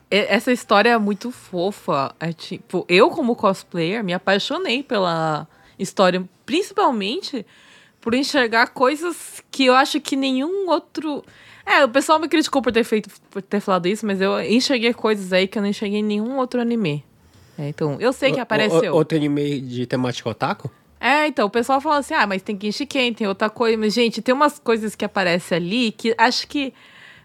[0.09, 2.13] essa história é muito fofa.
[2.19, 5.47] É tipo, eu como cosplayer me apaixonei pela
[5.79, 7.45] história, principalmente
[8.01, 11.23] por enxergar coisas que eu acho que nenhum outro.
[11.67, 14.93] É, o pessoal me criticou por ter feito, por ter falado isso, mas eu enxerguei
[14.93, 17.03] coisas aí que eu não enxerguei em nenhum outro anime.
[17.59, 18.93] É, então, eu sei que O- apareceu.
[18.93, 20.71] o- outro anime de temática otaku?
[20.99, 23.77] É, então, o pessoal fala assim, ah, mas tem Genshiken, tem outra coisa.
[23.77, 26.73] Mas, gente, tem umas coisas que aparecem ali que acho que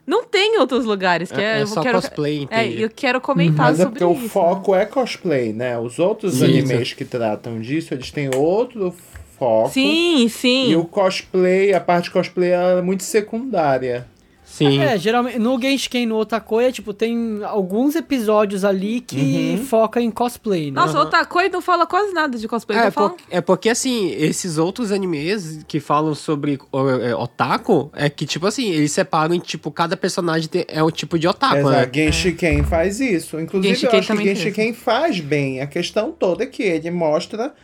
[0.06, 1.30] não tem em outros lugares.
[1.30, 2.82] Que É- é, é eu só quero, cosplay, É, entendi.
[2.82, 4.26] eu quero comentar Mas é sobre porque isso.
[4.26, 5.78] o foco é cosplay, né?
[5.78, 6.44] Os outros Sim.
[6.44, 8.94] animes que tratam disso, eles têm outro
[9.38, 9.70] foco.
[9.70, 10.70] Sim, sim.
[10.70, 14.06] E o cosplay, a parte cosplay ela é muito secundária.
[14.52, 14.80] Sim.
[14.80, 20.70] É, geralmente no Genshiken no Otakoya, tipo, tem alguns episódios ali que foca em cosplay,
[20.70, 20.78] né?
[20.78, 22.78] Nossa, o Otakoi não fala quase nada de cosplay.
[22.78, 23.10] É, não fala...
[23.10, 28.26] por- é porque, assim, esses outros animes que falam sobre o- é, otaku, é que,
[28.26, 31.70] tipo assim, eles separam em, tipo, cada personagem tem- é um tipo de otaku, Exato.
[31.70, 31.90] né?
[31.90, 33.40] Genshiken faz isso.
[33.40, 34.22] Inclusive, Genshiken eu acho que.
[34.34, 35.62] Genshiken faz bem.
[35.62, 37.54] A questão toda é que ele mostra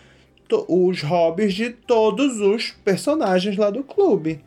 [0.67, 4.41] os hobbies de todos os personagens lá do clube.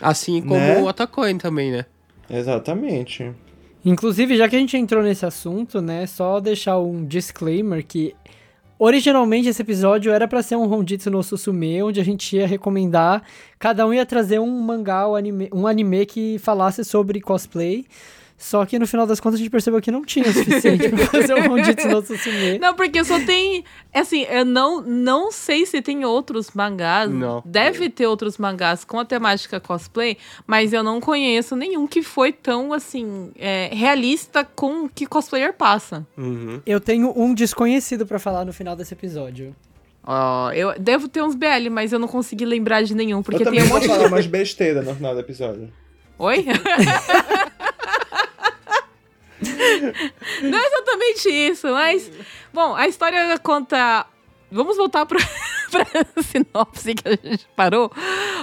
[0.00, 0.78] Assim como Né?
[0.78, 1.84] o Otakoi também, né?
[2.30, 3.32] Exatamente.
[3.84, 8.14] Inclusive, já que a gente entrou nesse assunto, né, só deixar um disclaimer que
[8.78, 13.22] originalmente esse episódio era pra ser um Honjitsu no Susume, onde a gente ia recomendar,
[13.58, 17.86] cada um ia trazer um mangá ou anime, um anime que falasse sobre cosplay.
[18.38, 21.06] Só que no final das contas a gente percebeu que não tinha o suficiente pra
[21.10, 22.60] fazer um Honjitsu no Susume.
[22.60, 23.64] Não, porque só tem.
[23.92, 27.10] Assim, eu não, não sei se tem outros mangás.
[27.10, 27.42] Não.
[27.44, 32.32] Deve ter outros mangás com a temática cosplay, mas eu não conheço nenhum que foi
[32.32, 36.06] tão, assim, é, realista com o que cosplayer passa.
[36.16, 36.60] Uhum.
[36.64, 39.54] Eu tenho um desconhecido pra falar no final desse episódio.
[40.04, 43.50] Ó, eu devo ter uns BL, mas eu não consegui lembrar de nenhum, porque eu
[43.50, 43.88] tem um vou monte de.
[43.88, 45.68] falar mais besteira no final do episódio.
[46.20, 46.46] Oi?
[50.42, 52.10] Não é exatamente isso, mas.
[52.52, 54.06] Bom, a história conta.
[54.50, 55.18] Vamos voltar pra,
[55.70, 55.84] pra
[56.22, 57.92] sinopse que a gente parou.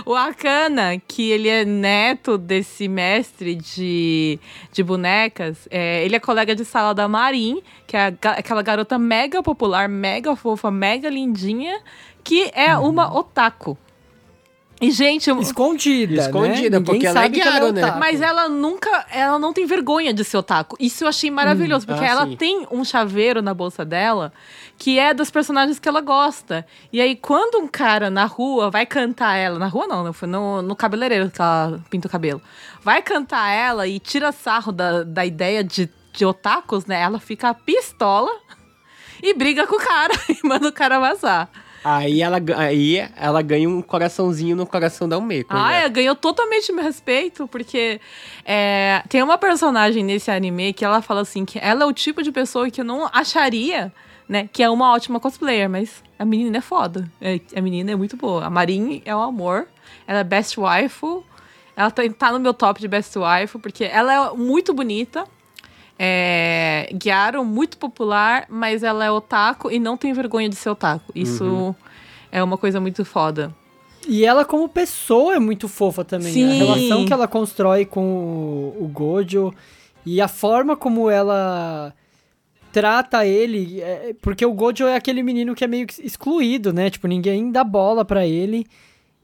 [0.05, 4.39] O Akana, que ele é neto desse mestre de,
[4.71, 8.99] de bonecas, é, ele é colega de sala da Marin, que é a aquela garota
[8.99, 11.81] mega popular, mega fofa, mega lindinha,
[12.23, 13.75] que é uma otaku.
[14.81, 16.85] E, gente, eu- Escondida, Escondida, né?
[16.85, 17.95] porque ela é sabe que guiaro, né?
[17.97, 20.75] Mas ela nunca, ela não tem vergonha de ser otaku.
[20.79, 22.35] Isso eu achei maravilhoso, porque ah, ela sim.
[22.35, 24.33] tem um chaveiro na bolsa dela
[24.77, 26.65] que é dos personagens que ela gosta.
[26.91, 30.11] E aí, quando um cara na rua vai cantar ela, na rua não, né?
[30.11, 32.41] Foi no, no cabeleireiro que ela pinta o cabelo.
[32.81, 36.99] Vai cantar ela e tira sarro da, da ideia de, de otakus, né?
[36.99, 38.31] Ela fica pistola
[39.23, 41.49] e briga com o cara e manda o cara vazar.
[41.87, 45.53] Aí ela, aí ela ganha um coraçãozinho no coração da Umeko.
[45.53, 45.85] Ah, né?
[45.85, 48.01] é, ganhou totalmente meu respeito, porque
[48.43, 52.23] é, tem uma personagem nesse anime que ela fala assim, que ela é o tipo
[52.23, 53.93] de pessoa que eu não acharia,
[54.27, 57.07] né, que é uma ótima cosplayer, mas a menina é foda.
[57.21, 58.43] É, a menina é muito boa.
[58.45, 59.67] A Marin é um amor,
[60.07, 61.23] ela é best waifu,
[61.77, 65.25] ela tá, no meu top de best waifu, porque ela é muito bonita,
[65.97, 71.11] é, Gyaro, muito popular, mas ela é otaku e não tem vergonha de ser otaku.
[71.15, 71.75] Isso
[72.31, 73.53] é uma coisa muito foda.
[74.07, 76.31] E ela, como pessoa, é muito fofa também.
[76.31, 76.51] Sim.
[76.51, 78.03] A relação que ela constrói com
[78.77, 79.51] o, o Gojo
[80.05, 81.91] e a forma como ela
[82.71, 83.81] trata ele.
[83.81, 86.89] é- porque o Gojo é aquele menino que é meio excluído, né?
[86.89, 88.67] Tipo, ninguém dá bola pra ele.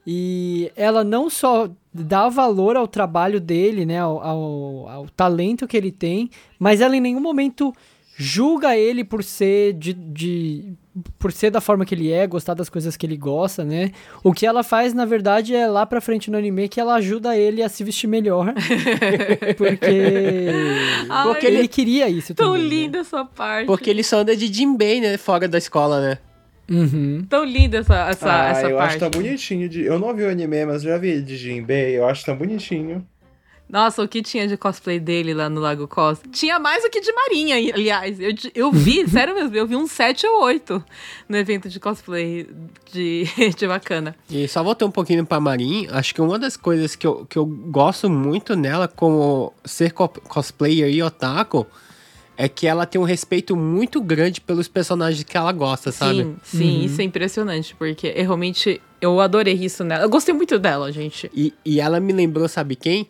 [0.06, 4.00] E ela não só dá valor ao trabalho dele, né?
[4.00, 7.72] Ao, ao, ao talento que ele tem, mas ela em nenhum momento
[8.16, 10.74] julga ele por ser de, de
[11.18, 13.92] por ser da forma que ele é, gostar das coisas que ele gosta, né?
[14.22, 17.36] O que ela faz, na verdade, é lá pra frente no anime que ela ajuda
[17.36, 18.52] ele a se vestir melhor.
[19.56, 20.48] porque
[21.08, 22.62] Ai, porque ele queria isso Tão também.
[22.62, 22.68] né?
[22.68, 23.66] linda essa parte.
[23.66, 25.16] Porque ele só anda de Jinbei, né?
[25.16, 26.18] Fora da escola, né?
[26.70, 27.24] Uhum.
[27.28, 28.90] Tão linda essa, essa, ah, essa eu parte.
[28.90, 29.68] acho tão bonitinho.
[29.68, 29.82] De...
[29.82, 31.98] Eu não vi o anime, mas já vi de Jinbei.
[31.98, 33.06] Eu acho tão bonitinho.
[33.68, 36.28] Nossa, o que tinha de cosplay dele lá no Lago Costa?
[36.30, 38.20] Tinha mais do que de Marinha, aliás.
[38.20, 40.84] Eu, eu vi, sério mesmo, eu vi uns 7 ou 8
[41.26, 42.46] no evento de cosplay
[42.92, 43.24] de,
[43.56, 44.14] de bacana.
[44.28, 47.38] E só voltando um pouquinho pra Marin, acho que uma das coisas que eu, que
[47.38, 51.66] eu gosto muito nela, como ser co- cosplayer e otaku,
[52.42, 56.22] é que ela tem um respeito muito grande pelos personagens que ela gosta, sabe?
[56.22, 60.02] Sim, sim, isso é impressionante, porque eu realmente eu adorei isso nela.
[60.02, 61.30] Eu gostei muito dela, gente.
[61.32, 63.08] E, e ela me lembrou, sabe quem?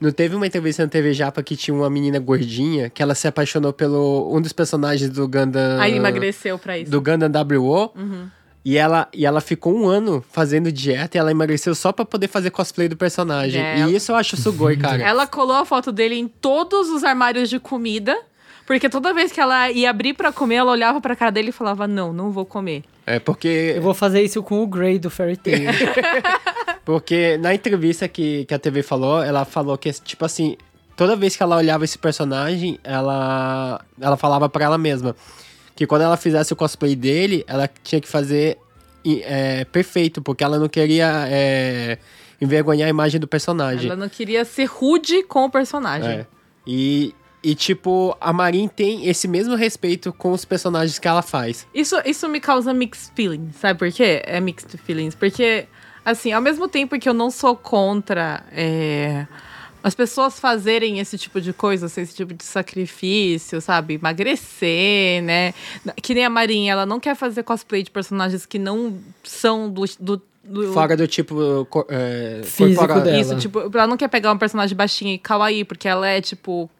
[0.00, 3.28] Não teve uma entrevista na TV Japa que tinha uma menina gordinha que ela se
[3.28, 5.78] apaixonou pelo um dos personagens do Gundam.
[5.78, 6.90] Aí emagreceu pra isso.
[6.90, 7.92] Do Gundam WO.
[7.94, 8.28] Uhum.
[8.64, 12.28] E ela, e ela ficou um ano fazendo dieta e ela emagreceu só pra poder
[12.28, 13.60] fazer cosplay do personagem.
[13.60, 13.80] É.
[13.80, 15.02] E isso eu acho sugoi, cara.
[15.02, 18.18] Ela colou a foto dele em todos os armários de comida.
[18.66, 21.52] Porque toda vez que ela ia abrir pra comer, ela olhava pra cara dele e
[21.52, 22.82] falava: Não, não vou comer.
[23.06, 25.70] É porque, Eu vou fazer isso com o Grey do Fairy Tail.
[26.84, 30.56] porque na entrevista que, que a TV falou, ela falou que, tipo assim,
[30.96, 35.14] toda vez que ela olhava esse personagem, ela, ela falava pra ela mesma
[35.76, 38.58] que quando ela fizesse o cosplay dele, ela tinha que fazer
[39.04, 41.98] é, perfeito, porque ela não queria é,
[42.40, 43.86] envergonhar a imagem do personagem.
[43.86, 46.10] Ela não queria ser rude com o personagem.
[46.10, 46.26] É.
[46.66, 51.66] E, e, tipo, a Marin tem esse mesmo respeito com os personagens que ela faz.
[51.74, 54.22] Isso, isso me causa mixed feelings, sabe por quê?
[54.24, 55.14] É mixed feelings.
[55.14, 55.66] Porque,
[56.04, 59.26] assim, ao mesmo tempo que eu não sou contra é,
[59.82, 63.94] as pessoas fazerem esse tipo de coisa, assim, esse tipo de sacrifício, sabe?
[63.94, 65.52] Emagrecer, né?
[66.02, 69.84] Que nem a Marinha, ela não quer fazer cosplay de personagens que não são do.
[70.00, 73.20] do, do- Fora do tipo é, Físico dela.
[73.20, 76.70] Isso, tipo, ela não quer pegar um personagem baixinho e kawaii, porque ela é, tipo.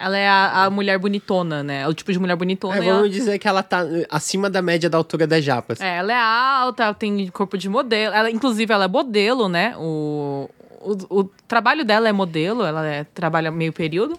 [0.00, 1.82] Ela é a, a mulher bonitona, né?
[1.82, 2.76] É o tipo de mulher bonitona.
[2.76, 5.80] É, e ela- vamos dizer que ela tá acima da média da altura das japas.
[5.80, 8.14] É, ela é alta, ela tem corpo de modelo.
[8.14, 9.74] Ela, inclusive, ela é modelo, né?
[9.76, 10.48] O,
[10.80, 14.18] o, o trabalho dela é modelo, ela é, trabalha meio período.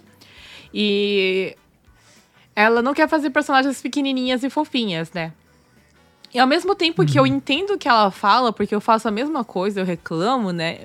[0.72, 1.56] E
[2.54, 5.32] ela não quer fazer personagens pequenininhas e fofinhas, né?
[6.32, 9.10] E ao mesmo tempo que eu entendo o que ela fala, porque eu faço a
[9.10, 10.78] mesma coisa, eu reclamo, né?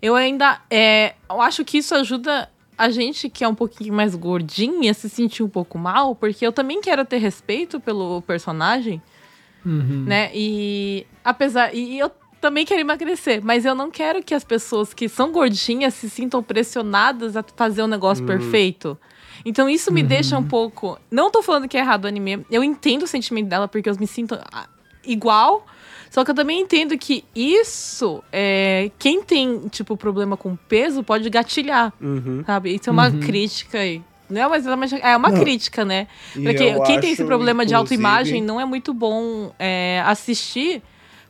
[0.00, 0.60] Eu ainda.
[0.70, 5.08] É, eu acho que isso ajuda a gente que é um pouquinho mais gordinha se
[5.08, 9.00] sentir um pouco mal, porque eu também quero ter respeito pelo personagem
[9.66, 10.04] Uhum.
[10.06, 10.30] né?
[10.32, 12.08] E apesar e eu
[12.40, 16.40] também quero emagrecer, mas eu não quero que as pessoas que são gordinhas se sintam
[16.40, 18.96] pressionadas a fazer um negócio perfeito.
[19.44, 22.46] Então isso me deixa um pouco, não tô falando que é errado o anime.
[22.48, 24.68] Eu entendo o sentimento dela porque eu me sinto ah,
[25.04, 25.66] igual,
[26.10, 31.28] só que eu também entendo que isso é quem tem tipo problema com peso pode
[31.30, 32.42] gatilhar, Uhum.
[32.46, 32.74] sabe?
[32.74, 33.20] Isso é uma Uhum.
[33.20, 34.02] crítica aí.
[34.28, 35.38] Não, mas é uma- é uma Não.
[35.40, 36.08] crítica, né?
[36.34, 40.82] E Porque quem tem esse problema de autoimagem não é muito bom é, assistir,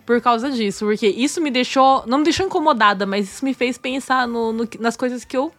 [0.06, 0.86] por causa disso.
[0.86, 2.04] Porque isso me deixou.
[2.06, 5.52] Não me deixou incomodada, mas isso me fez pensar no, no- nas coisas que eu.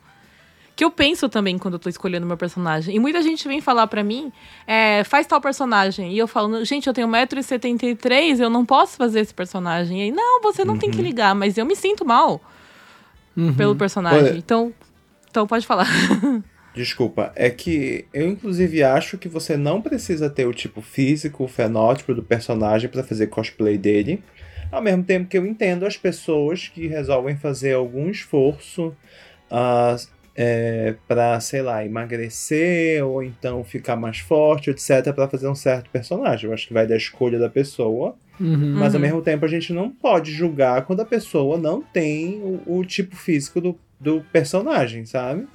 [0.77, 2.95] Que eu penso também quando eu tô escolhendo meu personagem.
[2.95, 4.31] E muita gente vem falar pra mim,
[4.67, 6.13] é, faz tal personagem.
[6.13, 9.99] E eu falo, gente, eu tenho 1,73m, eu não posso fazer esse personagem.
[9.99, 12.39] E aí, não, você não tem que ligar, mas eu me sinto mal
[13.57, 14.19] pelo personagem.
[14.29, 14.71] Olha- Então,
[15.29, 15.87] então pode falar.
[16.75, 21.47] Desculpa, é que eu inclusive acho que você não precisa ter o tipo físico, o
[21.47, 24.23] fenótipo do personagem pra fazer cosplay dele.
[24.71, 28.95] Ao mesmo tempo que eu entendo as pessoas que resolvem fazer algum esforço
[29.49, 29.95] ah,
[30.37, 35.89] é, para, sei lá, emagrecer ou então ficar mais forte, etc, pra fazer um certo
[35.89, 36.47] personagem.
[36.47, 38.15] Eu acho que vai da escolha da pessoa.
[38.39, 38.75] Uhum.
[38.77, 39.07] Mas ao Uhum.
[39.07, 42.35] mesmo tempo a gente não pode julgar quando a pessoa não tem
[42.67, 45.47] o, o tipo físico do, do personagem, sabe?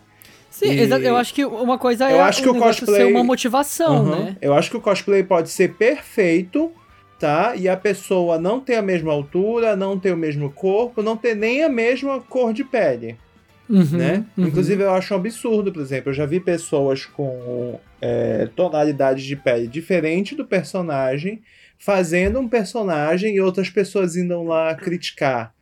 [0.51, 3.23] Sim, E- eu acho que uma coisa Eu é acho que o cosplay- ser uma
[3.23, 4.11] motivação, Uhum.
[4.25, 4.37] né?
[4.43, 6.73] Eu acho que o cosplay pode ser perfeito,
[7.21, 7.55] tá?
[7.57, 11.37] E a pessoa não ter a mesma altura, não ter o mesmo corpo, não ter
[11.37, 13.17] nem a mesma cor de pele,
[13.69, 14.25] Uhum, né?
[14.37, 14.47] uhum.
[14.47, 19.37] Inclusive eu acho um absurdo, por exemplo, eu já vi pessoas com é, tonalidades de
[19.37, 21.43] pele diferente do personagem
[21.79, 25.53] fazendo um personagem e outras pessoas indo lá criticar.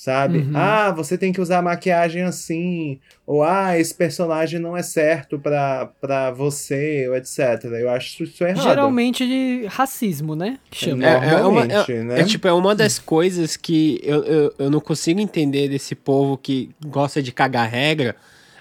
[0.00, 0.38] Sabe?
[0.38, 0.52] Uhum.
[0.54, 3.00] Ah, você tem que usar maquiagem assim.
[3.26, 7.64] Ou ah, esse personagem não é certo pra, pra você, ou etc.
[7.64, 8.62] Eu acho isso errado.
[8.62, 10.60] Geralmente de racismo, né?
[10.70, 11.04] Que chama.
[11.04, 12.20] É, é uma- Normalmente, né?
[12.20, 16.38] É tipo, é uma das coisas que eu, eu, eu não consigo entender desse povo
[16.38, 18.14] que gosta de cagar regra.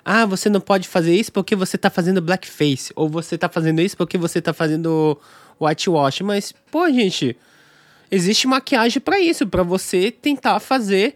[0.04, 2.92] Ah, você não pode fazer isso porque você tá fazendo blackface.
[2.96, 5.16] Ou você tá fazendo isso porque você tá fazendo
[5.62, 6.22] whitewash.
[6.22, 7.38] Mas, pô, gente,
[8.10, 11.14] existe maquiagem pra isso, pra você tentar fazer.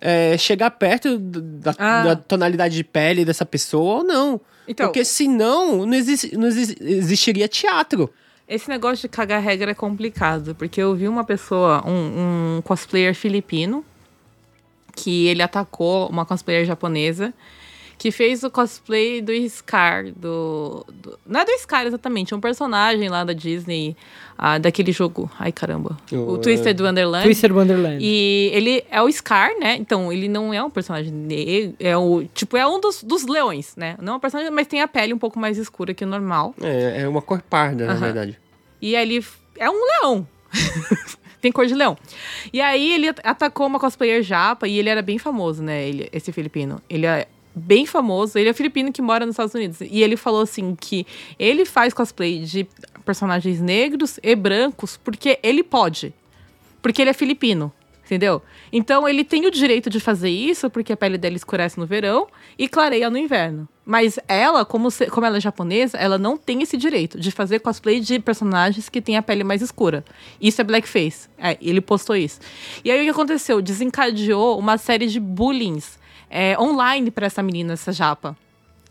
[0.00, 2.02] É, chegar perto da, Ah.
[2.04, 4.40] da tonalidade de pele dessa pessoa ou não.
[4.66, 8.10] Então, Porque senão não, exi- não exi- existiria teatro.
[8.46, 13.14] Esse negócio de cagar regra é complicado, porque eu vi uma pessoa, um, um cosplayer
[13.14, 13.84] filipino,
[14.94, 17.32] que ele atacou uma cosplayer japonesa,
[17.98, 22.40] que fez o cosplay do Scar, do, do- Não é do Scar exatamente, é um
[22.40, 23.96] personagem lá da Disney,
[24.38, 25.28] ah, daquele jogo.
[25.38, 25.98] Ai, caramba.
[26.12, 27.24] O, O, Twisted Wonderland.
[27.24, 27.98] Twisted Wonderland.
[28.00, 29.74] E ele é o Scar, né?
[29.76, 31.74] Então, ele não é um personagem negro.
[31.80, 32.24] É o.
[32.32, 33.96] Tipo, é um dos, dos leões, né?
[34.00, 36.54] Não é um personagem, mas tem a pele um pouco mais escura que o normal.
[36.62, 38.00] É, é uma cor parda, na Aham.
[38.00, 38.38] verdade.
[38.80, 39.26] E aí ele
[39.58, 40.26] é um leão.
[41.40, 41.96] Tem cor de leão.
[42.52, 45.86] E aí ele at- atacou uma cosplayer japa e ele era bem famoso, né?
[45.88, 46.80] Ele, esse filipino.
[46.90, 47.28] Ele é
[47.58, 48.38] bem famoso.
[48.38, 49.80] Ele é filipino que mora nos Estados Unidos.
[49.80, 51.06] E ele falou assim que
[51.38, 52.66] ele faz cosplay de
[53.04, 56.14] personagens negros e brancos porque ele pode.
[56.80, 57.72] Porque ele é filipino.
[58.06, 58.40] Entendeu?
[58.72, 62.26] Então ele tem o direito de fazer isso porque a pele dela escurece no verão
[62.58, 63.68] e clareia no inverno.
[63.84, 67.58] Mas ela, como, se- como ela é japonesa, ela não tem esse direito de fazer
[67.58, 70.02] cosplay de personagens que têm a pele mais escura.
[70.40, 71.28] Isso é blackface.
[71.36, 72.40] É, ele postou isso.
[72.82, 73.60] E aí o que aconteceu?
[73.60, 75.78] Desencadeou uma série de bullying
[76.30, 78.36] é, online pra essa menina, essa japa.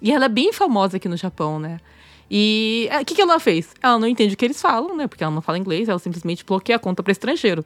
[0.01, 1.79] E ela é bem famosa aqui no Japão, né?
[2.29, 3.69] E é, o que, que ela fez?
[3.81, 5.07] Ela não entende o que eles falam, né?
[5.07, 7.65] Porque ela não fala inglês, ela simplesmente bloqueia a conta para estrangeiro.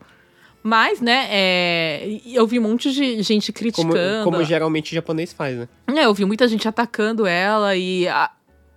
[0.63, 3.59] Mas, né, é, eu vi um monte de gente Como,
[3.91, 4.23] criticando.
[4.23, 5.67] como geralmente o japonês faz, né?
[5.87, 8.29] É, eu vi muita gente atacando ela e a-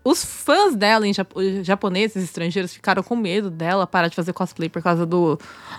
[0.02, 4.70] os fãs dela, em japo- japoneses, estrangeiros, ficaram com medo dela parar de fazer cosplay
[4.70, 5.38] por causa do,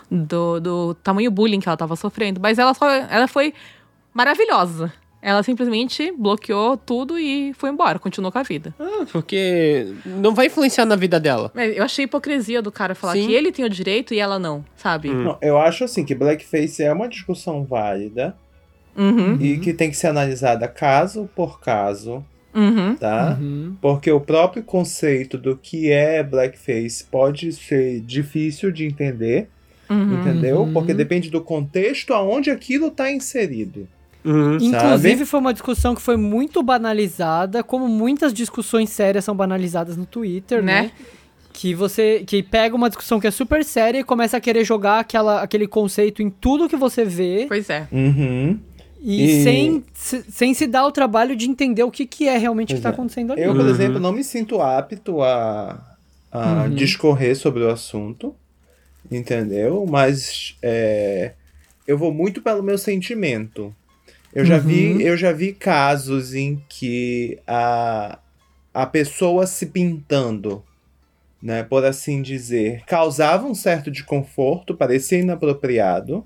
[0.10, 2.40] do, do tamanho bullying que ela tava sofrendo.
[2.40, 3.52] Mas ela, só, ela foi
[4.14, 4.94] maravilhosa.
[5.26, 8.76] Ela simplesmente bloqueou tudo e foi embora, continuou com a vida.
[8.80, 11.52] Ah, porque não vai influenciar na vida dela.
[11.56, 13.26] Mas eu achei hipocrisia do cara falar Sim.
[13.26, 15.10] que ele tem o direito e ela não, sabe?
[15.10, 18.36] Não, eu acho assim que blackface é uma discussão válida
[18.96, 22.24] Uhum, e que tem que ser analisada caso por caso,
[22.54, 22.96] uhum.
[22.96, 23.36] tá?
[23.42, 23.76] Uhum.
[23.82, 29.50] Porque o próprio conceito do que é blackface pode ser difícil de entender,
[29.90, 30.22] Uhum.
[30.22, 30.62] entendeu?
[30.62, 30.74] Uhum.
[30.74, 33.88] Porque depende do contexto aonde aquilo tá inserido.
[34.26, 34.56] Uhum.
[34.58, 35.26] Inclusive, sabe?
[35.26, 40.64] foi uma discussão que foi muito banalizada, como muitas discussões sérias são banalizadas no Twitter,
[40.64, 40.82] né?
[40.84, 40.92] Né?
[41.54, 45.00] Que você que pega uma discussão que é super séria e começa a querer jogar
[45.00, 47.88] aquela, aquele conceito em tudo que você vê Pois é.
[47.92, 48.60] Uhum.
[49.00, 52.38] e, E- Sem, se- sem se dar o trabalho de entender o que, que é
[52.38, 52.92] realmente o que Pois tá é.
[52.92, 53.42] acontecendo ali.
[53.44, 53.70] Eu, por Uhum.
[53.70, 55.82] exemplo, não me sinto apto a,
[56.32, 56.70] a Uhum.
[56.76, 58.36] discorrer sobre o assunto,
[59.10, 59.86] entendeu?
[59.90, 61.34] Mas é,
[61.88, 63.74] eu vou muito pelo meu sentimento.
[64.36, 64.62] Eu já, Uhum.
[64.62, 68.20] vi, eu já vi casos em que a,
[68.74, 70.62] a pessoa se pintando,
[71.42, 76.26] né, por assim dizer, causava um certo desconforto, parecia inapropriado.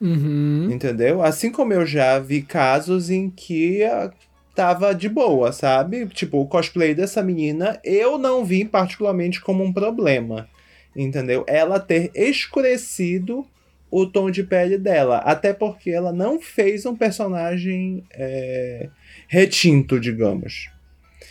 [0.00, 0.68] Uhum.
[0.70, 1.22] Entendeu?
[1.22, 4.10] Assim como eu já vi casos em que ah,
[4.54, 6.06] tava de boa, sabe?
[6.06, 10.48] Tipo, o cosplay dessa menina eu não vi particularmente como um problema.
[10.96, 11.44] Entendeu?
[11.46, 13.46] Ela ter escurecido
[13.90, 15.18] o tom de pele dela.
[15.18, 18.88] Até porque ela não fez um personagem é,
[19.28, 20.70] retinto, digamos.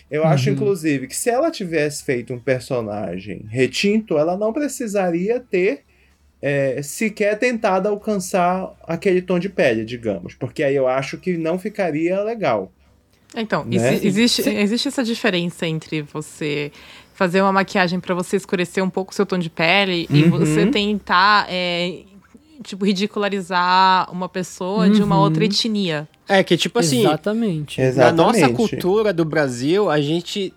[0.09, 0.55] Eu acho, Uhum.
[0.55, 5.81] inclusive, que se ela tivesse feito um personagem retinto, ela não precisaria ter
[6.41, 10.35] é, sequer tentado alcançar aquele tom de pele, digamos.
[10.35, 12.71] Porque aí eu acho que não ficaria legal.
[13.35, 13.75] Então, Né?
[13.75, 14.57] exi- existe, Sim.
[14.57, 16.71] existe essa diferença entre você
[17.13, 20.29] fazer uma maquiagem pra você escurecer um pouco o seu tom de pele e Uhum.
[20.29, 22.03] você tentar, é,
[22.63, 25.21] tipo, ridicularizar uma pessoa de uma Uhum.
[25.21, 26.07] outra etnia.
[26.27, 27.81] É que, tipo assim, Exatamente.
[27.95, 28.55] na nossa Exatamente.
[28.55, 30.53] cultura do Brasil, a gente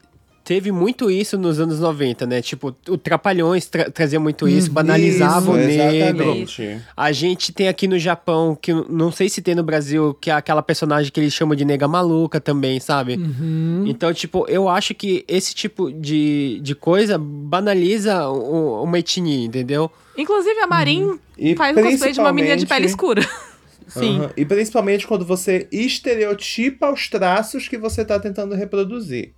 [0.51, 2.42] teve muito isso nos anos 90, né?
[2.42, 4.74] Tipo, o Trapalhões tra trazia muito isso, Uhum.
[4.74, 6.24] banalizava o Isso, negro.
[6.24, 6.80] exatamente.
[6.96, 10.32] A gente tem aqui no Japão, que não sei se tem no Brasil, que é
[10.34, 13.14] aquela personagem que eles chamam de nega maluca também, sabe?
[13.14, 13.84] Uhum.
[13.86, 19.88] Então, tipo, eu acho que esse tipo de, de coisa banaliza o- uma etnia, entendeu?
[20.18, 23.22] Inclusive, a Marin E faz o cosplay de uma menina de pele escura.
[23.86, 24.18] Sim.
[24.18, 24.30] Aham.
[24.36, 29.32] E principalmente quando você estereotipa os traços que você tá tentando reproduzir.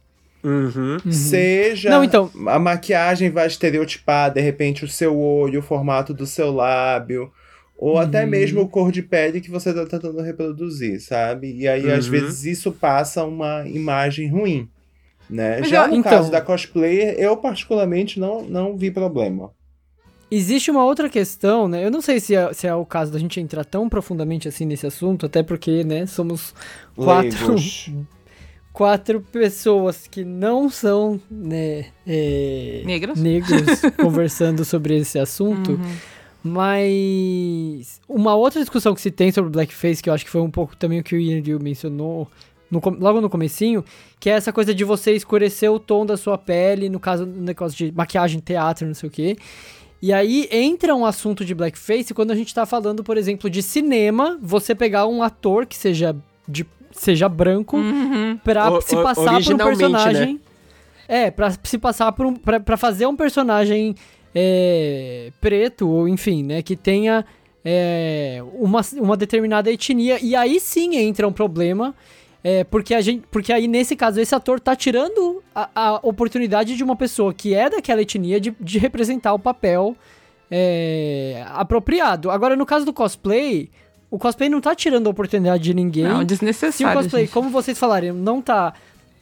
[0.45, 0.99] Uhum.
[1.13, 6.27] Seja Não, então- a maquiagem vai estereotipar, de repente, o seu olho, o formato do
[6.27, 7.31] seu lábio,
[7.79, 8.31] ou até Uhum.
[8.31, 11.55] mesmo o cor de pele que você tá tentando reproduzir, sabe?
[11.57, 12.11] E aí, às Uhum.
[12.13, 14.69] vezes, isso passa uma imagem ruim.
[15.31, 15.61] Né?
[15.61, 19.51] Mas Já eu- no então- caso da cosplayer, eu particularmente não, não vi problema.
[20.31, 21.85] Existe uma outra questão, né?
[21.85, 24.65] Eu não sei se é, se é o caso da gente entrar tão profundamente assim
[24.65, 26.55] nesse assunto, até porque, né, somos
[26.97, 27.91] quatro, Leigos.
[28.73, 33.19] quatro pessoas que não são, né, é, Negros?
[33.21, 35.73] negros conversando sobre esse assunto.
[35.73, 35.97] Uhum.
[36.45, 40.51] Mas uma outra discussão que se tem sobre blackface, que eu acho que foi um
[40.51, 42.29] pouco também o que o Ian mencionou
[42.69, 43.85] no logo no comecinho,
[44.19, 47.41] que é essa coisa de você escurecer o tom da sua pele, no caso do
[47.41, 49.37] negócio de maquiagem, teatro, não sei o quê.
[50.01, 53.63] E aí entra um assunto de blackface quando a gente tá falando, por exemplo, de
[53.63, 56.17] cinema, você pegar um ator que seja
[56.49, 58.39] de seja branco Uhum.
[58.43, 60.41] pra O- se passar por um originalmente, personagem.
[61.09, 62.35] É, pra se passar por um.
[62.35, 63.95] Pra, pra fazer um personagem
[64.35, 66.63] é, preto, ou enfim, né?
[66.63, 67.25] Que tenha
[67.65, 70.19] é, uma, uma determinada etnia.
[70.23, 71.95] E aí sim entra um problema.
[72.45, 76.77] É, porque, a gente, porque aí, nesse caso, esse ator tá tirando a, a oportunidade
[76.77, 79.97] de uma pessoa que é daquela etnia de, de representar o papel
[80.51, 82.31] é, apropriado.
[82.31, 83.71] Agora, no caso do cosplay,
[84.13, 86.05] o cosplay não tá tirando a oportunidade de ninguém.
[86.05, 87.01] Não, Se o desnecessário.
[87.01, 87.33] cosplay, gente.
[87.33, 88.75] como vocês falaram, não tá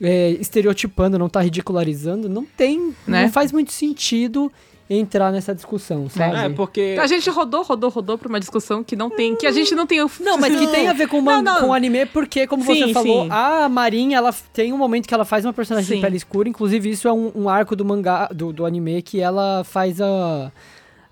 [0.03, 2.93] é, estereotipando, não tá ridicularizando, não tem.
[3.07, 3.22] Né?
[3.22, 4.51] Não faz muito sentido
[4.93, 6.36] entrar nessa discussão, sabe?
[6.36, 6.97] É, porque.
[7.01, 9.86] A gente rodou, rodou, rodou pra uma discussão que não tem, que a gente não
[9.86, 10.11] tem o.
[10.18, 11.68] Não, mas que tem a ver com, man- Não, não.
[11.68, 13.28] com anime, porque, como Sim, você falou, sim.
[13.30, 15.95] a Marinha, ela tem um momento que ela faz uma personagem Sim.
[15.97, 19.20] de pele escura, inclusive isso é um, um arco do mangá, do, do anime, que
[19.20, 20.51] ela faz a...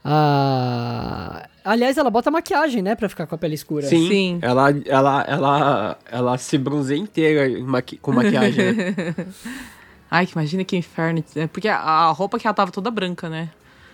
[0.05, 1.49] a...
[1.65, 3.87] Aliás, ela bota maquiagem, né, pra ficar com a pele escura.
[3.87, 4.39] Sim, Sim.
[4.41, 8.73] Ela, ela, ela, ela se bronzeia inteira maqui- com maquiagem.
[8.73, 8.95] né?
[10.11, 11.23] Ai, que imagina que inferno.
[11.37, 13.51] É Porque a, a roupa que ela tava toda branca, né?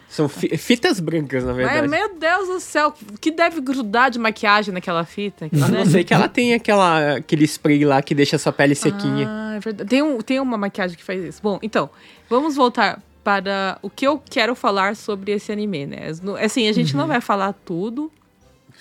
[0.09, 1.89] São fi- fitas brancas, na verdade.
[1.89, 5.47] Mas, meu Deus do céu, o que deve grudar de maquiagem naquela fita?
[5.47, 5.79] A né?
[5.79, 9.27] não ser que ela tem aquela, aquele spray lá que deixa a sua pele sequinha.
[9.29, 9.91] Ah, é verdade.
[9.91, 11.41] Tem, um, tem uma maquiagem que faz isso.
[11.43, 11.91] Bom, então,
[12.31, 16.13] vamos voltar para o que eu quero falar sobre esse anime, né?
[16.23, 18.13] No- Assim, a gente não vai falar tudo,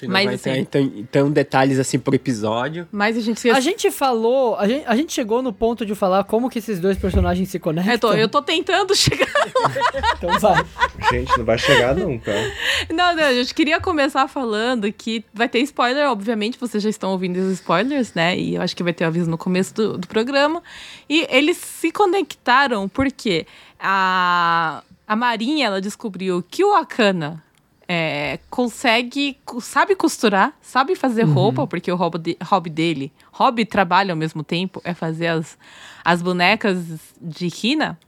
[0.02, 2.86] Não mas vai assim- ter, então, então detalhes assim por episódio.
[2.92, 3.50] mas a gente...
[3.50, 6.80] A gente falou, a gente, a gente chegou no ponto de falar como que esses
[6.80, 7.94] dois personagens se conectam.
[7.94, 9.28] É, tô- eu tô tentando chegar...
[10.18, 10.66] Então vai.
[11.12, 12.32] Gente, não vai chegar nunca.
[12.94, 17.12] Não, não, a gente queria começar falando que vai ter spoiler, obviamente, vocês já estão
[17.12, 18.38] ouvindo os spoilers, né?
[18.38, 20.62] E eu acho que vai ter aviso no começo do, do programa.
[21.10, 23.46] E eles se conectaram porque
[23.84, 27.44] a, a Marinha, ela descobriu que o Akana
[27.88, 34.12] é, consegue, sabe costurar, sabe fazer roupa, porque o hobby, de- hobby dele, hobby trabalho
[34.12, 35.58] ao mesmo tempo, é fazer as,
[36.04, 36.78] as bonecas
[37.22, 38.00] de Hina.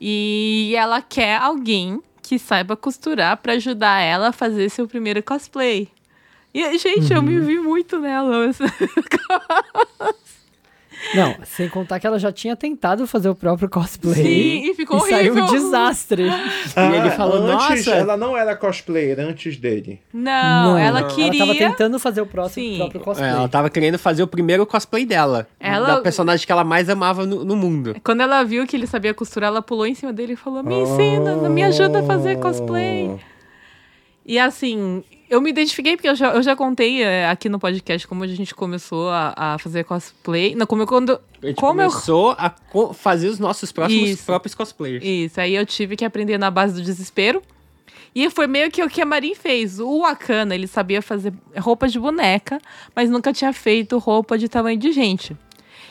[0.00, 5.88] E ela quer alguém que saiba costurar pra ajudar ela a fazer seu primeiro cosplay.
[6.52, 8.50] E, gente, eu me vi muito nela.
[11.14, 14.14] Não, sem contar que ela já tinha tentado fazer o próprio cosplay.
[14.14, 15.60] Sim, e ficou e saiu um horrível.
[15.60, 16.22] desastre.
[16.24, 20.00] E ele falou, antes, "Nossa." ela não era cosplayer antes dele.
[20.12, 21.08] Não, ela não.
[21.08, 21.42] queria.
[21.42, 22.76] Ela tava tentando fazer o próximo, Sim.
[22.78, 23.30] próprio É, cosplay.
[23.30, 25.46] ela tava querendo fazer o primeiro cosplay dela.
[25.60, 27.96] Ela- Da personagem que ela mais amava no, no mundo.
[28.04, 30.74] Quando ela viu que ele sabia costurar, ela pulou em cima dele e falou: Me
[30.74, 33.16] ensina, me ajuda a fazer cosplay.
[34.26, 38.06] E assim, eu me identifiquei porque eu já, eu já contei é, aqui no podcast
[38.08, 40.54] como a gente começou a, a fazer cosplay.
[40.54, 41.20] Não, como eu, quando.
[41.42, 44.24] A gente Como eu começou a co- fazer os nossos próximos Isso.
[44.24, 45.04] próprios cosplayers.
[45.04, 47.42] Isso, aí eu tive que aprender na base do desespero.
[48.14, 49.78] E foi meio que o que a Marin fez.
[49.78, 52.58] O Wakana, ele sabia fazer roupa de boneca,
[52.96, 55.36] mas nunca tinha feito roupa de tamanho de gente.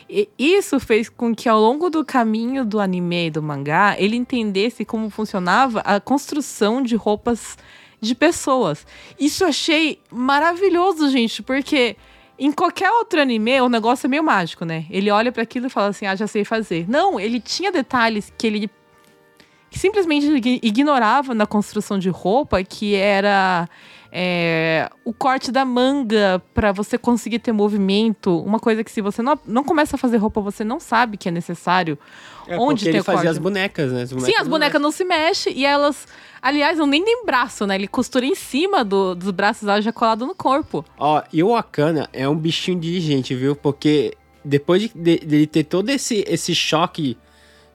[0.10, 4.16] E isso fez com que ao longo do caminho do anime e do mangá, ele
[4.16, 7.58] entendesse como funcionava a construção de roupas
[8.00, 8.86] de pessoas.
[9.20, 11.96] Isso eu achei maravilhoso, gente, porque
[12.40, 14.86] em qualquer outro anime o negócio é meio mágico, né?
[14.90, 16.86] Ele olha para aquilo e fala assim: "Ah, já sei fazer".
[16.88, 18.70] Não, ele tinha detalhes que ele
[19.72, 23.68] simplesmente ign- ignorava na construção de roupa, que era
[24.12, 28.38] é, o corte da manga para você conseguir ter movimento.
[28.40, 31.28] Uma coisa que se você não, não começa a fazer roupa, você não sabe que
[31.28, 31.98] é necessário.
[32.48, 33.28] É, Onde tem ele fazia corte?
[33.30, 34.02] as bonecas, né?
[34.04, 36.08] As Sim, as bonecas não se mexem e elas.
[36.42, 37.76] Aliás, não nem tem braço, né?
[37.76, 40.86] Ele costura em cima do- dos braços lá já colado no corpo.
[40.98, 43.56] Ó, e o Wakana é um bichinho diligente, viu?
[43.56, 44.14] Porque
[44.46, 47.18] depois de, de, de ele ter todo esse, esse choque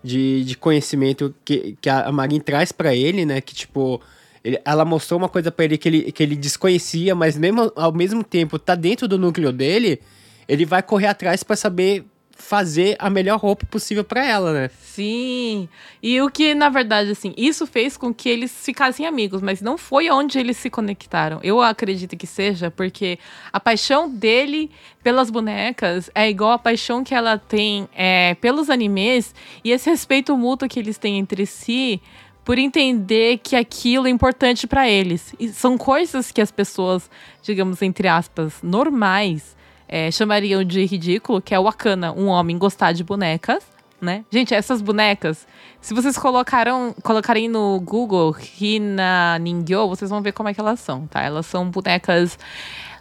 [0.03, 3.41] de, de conhecimento que, que a Marin traz pra ele, né?
[3.43, 4.01] Que, tipo,
[4.45, 7.93] ele- ela mostrou uma coisa pra ele que, ele que ele desconhecia, mas mesmo, ao
[7.93, 10.01] mesmo tempo tá dentro do núcleo dele,
[10.49, 14.71] ele vai correr atrás pra saber fazer a melhor roupa possível pra ela, né?
[14.81, 15.69] Sim.
[16.03, 19.79] E o que, na verdade, assim, isso fez com que eles ficassem amigos, mas não
[19.79, 21.39] foi onde eles se conectaram.
[21.45, 23.17] Eu acredito que seja porque
[23.53, 24.71] a paixão dele
[25.05, 29.33] pelas bonecas é igual a paixão que ela tem é, pelos animes
[29.63, 32.01] e esse respeito mútuo que eles têm entre si
[32.45, 35.35] por entender que aquilo é importante pra eles.
[35.39, 37.11] E são coisas que as pessoas,
[37.43, 39.57] digamos, entre aspas, normais,
[39.89, 43.63] é, chamariam de ridículo, que é o Wakana, um homem gostar de bonecas,
[44.01, 44.25] né?
[44.31, 45.47] Gente, essas bonecas,
[45.81, 50.81] se vocês colocaram, colocarem no Google Hina Ningyo, vocês vão ver como é que elas
[50.81, 51.23] são, tá?
[51.23, 52.37] Elas são bonecas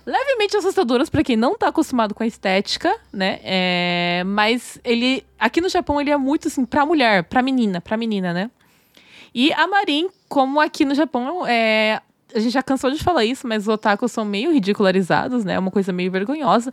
[0.06, 3.40] levemente assustadoras pra quem não tá acostumado com a estética, né?
[3.44, 7.98] É, mas ele, aqui no Japão, ele é muito assim, pra mulher, pra menina, pra
[7.98, 8.52] menina, né?
[9.34, 12.02] E a Marin, como aqui no Japão, é,
[12.34, 15.54] a gente já cansou de falar isso, mas os otakus são meio ridicularizados, né?
[15.54, 16.72] É uma coisa meio vergonhosa.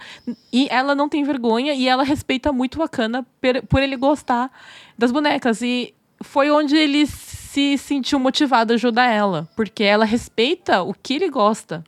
[0.52, 4.50] E ela não tem vergonha e ela respeita muito o Akana per- por ele gostar
[4.96, 5.62] das bonecas.
[5.62, 11.14] E foi onde ele se sentiu motivado a ajudar ela, porque ela respeita o que
[11.14, 11.84] ele gosta.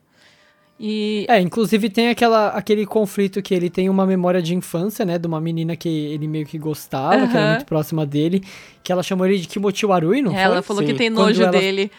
[0.83, 5.19] E É, inclusive tem aquela, aquele conflito que ele tem uma memória de infância, né?
[5.19, 8.43] De uma menina que ele meio que gostava, que era muito próxima dele,
[8.83, 10.63] que ela chamou ele de Kimochi Warui, não ela foi?
[10.63, 10.89] falou Sim.
[10.93, 11.91] que tem Quando nojo ela- dele.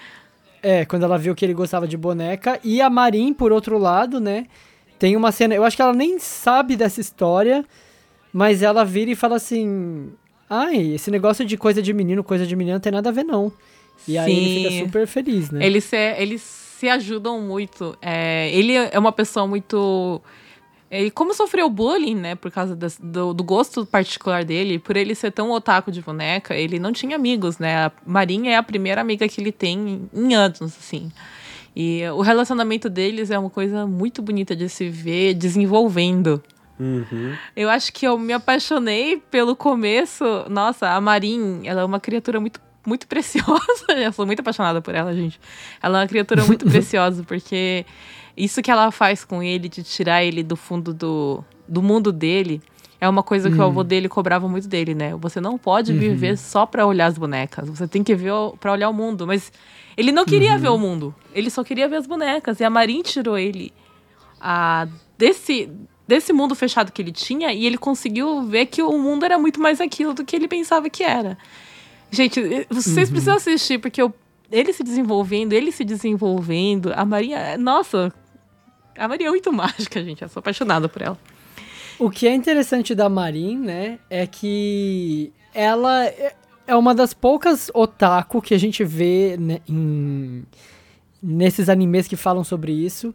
[0.64, 2.60] É, quando ela viu que ele gostava de boneca.
[2.64, 4.46] E a Marin, por outro lado, né?
[5.00, 5.54] Tem uma cena.
[5.56, 7.66] Eu acho que ela nem sabe dessa história,
[8.34, 10.10] mas ela vira e fala assim:
[10.50, 13.24] Ai, esse negócio de coisa de menino, coisa de menina não tem nada a ver,
[13.24, 13.52] não.
[14.08, 14.56] E aí ele Sim.
[14.70, 15.66] fica super feliz, né?
[15.66, 16.42] Eles se, eles
[16.82, 17.96] se ajudam muito.
[18.02, 20.20] É, ele é uma pessoa muito.
[20.90, 25.32] Ele, como sofreu bullying, né, por causa do, do gosto particular dele, por ele ser
[25.32, 27.86] tão otaku de boneca, ele não tinha amigos, né?
[27.86, 31.12] A Marinha é a primeira amiga que ele tem em anos, assim.
[31.76, 36.42] E o relacionamento deles é uma coisa muito bonita de se ver desenvolvendo.
[36.80, 37.36] Uhum.
[37.56, 40.26] Eu acho que eu me apaixonei pelo começo.
[40.50, 43.92] Nossa, a Marin, ela é uma criatura muito, muito preciosa.
[43.96, 45.40] Eu sou muito apaixonada por ela, gente.
[45.82, 47.86] Ela é uma criatura muito preciosa, porque
[48.36, 52.62] isso que ela faz com ele, de tirar ele do fundo do, do mundo dele,
[53.00, 55.16] é uma coisa que o avô dele cobrava muito dele, né?
[55.16, 57.68] Você não pode viver só pra olhar as bonecas.
[57.68, 59.26] Você tem que ver pra olhar o mundo.
[59.26, 59.52] Mas
[59.98, 61.14] ele não queria ver o mundo.
[61.34, 62.60] Ele só queria ver as bonecas.
[62.60, 63.74] E a Marin tirou ele
[64.40, 65.68] a, desse,
[66.08, 69.60] desse mundo fechado que ele tinha e ele conseguiu ver que o mundo era muito
[69.60, 71.38] mais aquilo do que ele pensava que era.
[72.12, 74.14] Gente, vocês precisam assistir, porque eu-
[74.52, 77.58] ele se desenvolvendo, ele se desenvolvendo, a Maria.
[77.58, 78.14] Nossa!
[78.98, 80.22] A Maria é muito mágica, gente.
[80.22, 81.18] Eu sou apaixonada por ela.
[81.98, 86.36] O que é interessante da Marin, né, é que ela é-
[86.68, 90.44] é uma das poucas otaku que a gente vê né, em,
[91.22, 93.14] nesses animes que falam sobre isso,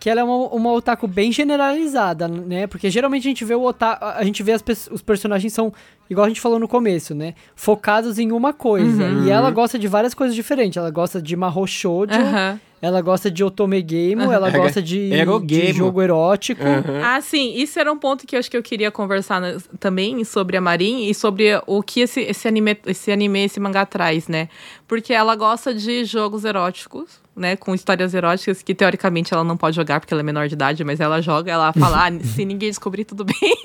[0.00, 2.66] que ela é uma, uma otaku bem generalizada, né?
[2.66, 5.72] Porque geralmente a gente vê o otaku, a gente vê as, os personagens são,
[6.08, 7.34] igual a gente falou no começo, né?
[7.56, 9.04] Focados em uma coisa.
[9.04, 9.24] Uhum.
[9.26, 10.76] E ela gosta de várias coisas diferentes.
[10.76, 12.60] Ela gosta de Mahou Shoujo, Aham.
[12.80, 15.10] ela gosta de Otome Game, ela Era- gosta de,
[15.44, 16.62] de jogo erótico.
[17.04, 19.42] Ah, sim, isso era um ponto que eu acho que eu queria conversar
[19.80, 23.84] também sobre a Marin e sobre o que esse, esse, anime, esse anime, esse mangá
[23.84, 24.48] traz, né?
[24.86, 27.56] Porque ela gosta de jogos eróticos, né?
[27.56, 30.84] Com histórias eróticas que teoricamente ela não pode jogar porque ela é menor de idade,
[30.84, 33.56] mas ela joga, ela fala, ah, se ninguém descobrir, tudo bem.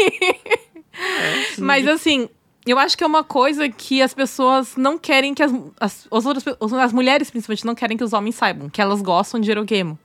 [1.60, 2.30] mas assim.
[2.66, 6.26] Eu acho que é uma coisa que as pessoas não querem que as, as, as
[6.26, 6.46] outras
[6.82, 9.98] as mulheres, principalmente, não querem que os homens saibam, que elas gostam de Eurogame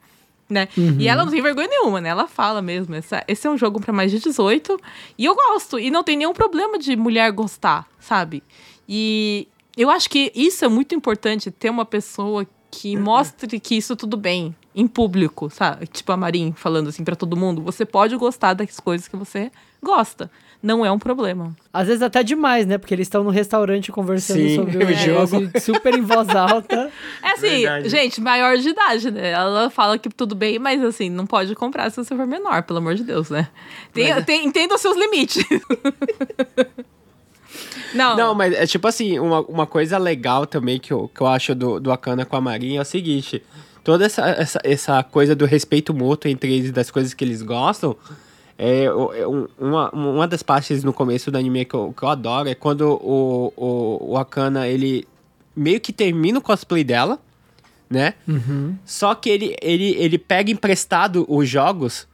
[0.49, 0.69] né?
[0.99, 2.09] E ela não tem vergonha nenhuma, né?
[2.09, 2.95] Ela fala mesmo.
[2.95, 4.81] Essa, esse é um jogo pra mais de 18.
[5.19, 5.79] E eu gosto.
[5.79, 8.43] E não tem nenhum problema de mulher gostar, sabe?
[8.89, 9.47] E
[9.77, 14.17] eu acho que isso é muito importante, ter uma pessoa que mostre que isso tudo
[14.17, 15.87] bem em público, sabe?
[15.87, 19.51] Tipo a Marin falando assim pra todo mundo, você pode gostar das coisas que você
[19.83, 20.31] gosta.
[20.61, 21.57] Não é um problema.
[21.73, 22.79] Às vezes até demais, né?
[22.79, 26.91] Porque eles estão no restaurante conversando Sim, sobre o o jogo super em voz alta.
[27.23, 27.89] É assim, Verdade.
[27.89, 29.31] gente, maior de idade, né?
[29.31, 32.81] Ela fala que tudo bem, mas assim, não pode comprar se você for menor, pelo
[32.81, 33.49] amor de Deus, né?
[33.93, 35.45] Tem, Mas- tem- entenda os seus limites.
[37.95, 41.27] não, Não, mas é tipo assim, uma, uma coisa legal também que eu, que eu
[41.27, 43.43] acho do, do Akana com a Marinha é o seguinte:
[43.85, 47.97] toda essa, essa, essa coisa do respeito mútuo entre eles, das coisas que eles gostam.
[48.61, 52.09] É, é um- uma, uma das partes no começo do anime que eu, que eu
[52.09, 55.07] adoro é quando o, o, o Akana ele
[55.55, 57.21] meio que termina o cosplay dela,
[57.89, 58.15] né?
[58.85, 62.09] Só que ele, ele, ele pega emprestado os jogos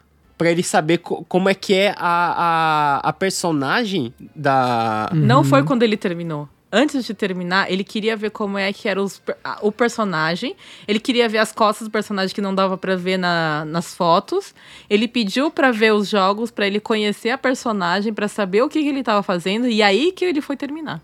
[0.45, 5.63] pra ele saber co- como é que é a, a, a personagem da, Não foi
[5.65, 6.47] quando ele terminou.
[6.71, 9.23] Antes de terminar, ele queria ver como é que era os
[9.63, 10.55] o personagem.
[10.87, 14.55] Ele queria ver as costas do personagem que não dava pra ver na- nas fotos.
[14.91, 18.83] Ele pediu pra ver os jogos, pra ele conhecer a personagem, pra saber o que,
[18.83, 19.67] que ele tava fazendo.
[19.69, 21.01] E aí que ele foi terminar.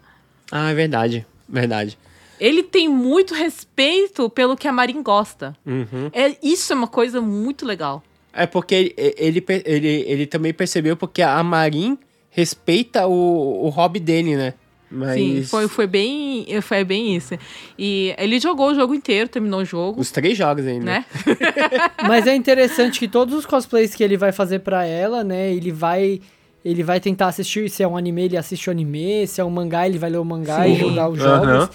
[0.52, 1.24] Ah, é verdade.
[1.48, 1.96] Verdade.
[2.38, 5.56] Ele tem muito respeito pelo que a Marin gosta.
[5.64, 6.10] Uhum.
[6.12, 8.02] É, isso é uma coisa muito legal.
[8.32, 11.98] É porque ele, ele, ele, ele também percebeu porque a Marin
[12.30, 14.54] respeita o, o hobby dele, né?
[14.90, 17.38] Mas Sim, foi, foi, bem, foi bem isso.
[17.78, 20.84] E ele jogou o jogo inteiro, terminou o jogo, os três jogos ainda.
[20.84, 21.04] né?
[22.08, 25.70] Mas é interessante que todos os cosplays que ele vai fazer pra ela, né, ele
[25.70, 26.20] vai
[26.64, 29.50] ele vai tentar assistir, se é um anime, ele assiste o anime, se é um
[29.50, 30.80] mangá, ele vai ler o mangá e Sim.
[30.80, 31.48] jogar os jogos.
[31.48, 31.70] Aham.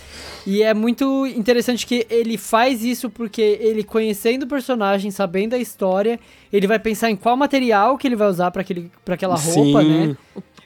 [0.45, 5.57] E é muito interessante que ele faz isso porque ele conhecendo o personagem, sabendo a
[5.57, 6.19] história,
[6.53, 10.07] ele vai pensar em qual material que ele vai usar para aquela roupa, Sim.
[10.07, 10.17] né?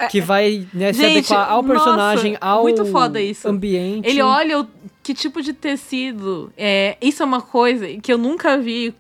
[0.10, 3.48] Que vai né, se Gente, adequar ao nossa, personagem, ao muito foda isso.
[3.48, 4.08] ambiente.
[4.08, 4.68] Ele olha o,
[5.04, 6.52] que tipo de tecido.
[6.58, 8.94] É, isso é uma coisa que eu nunca vi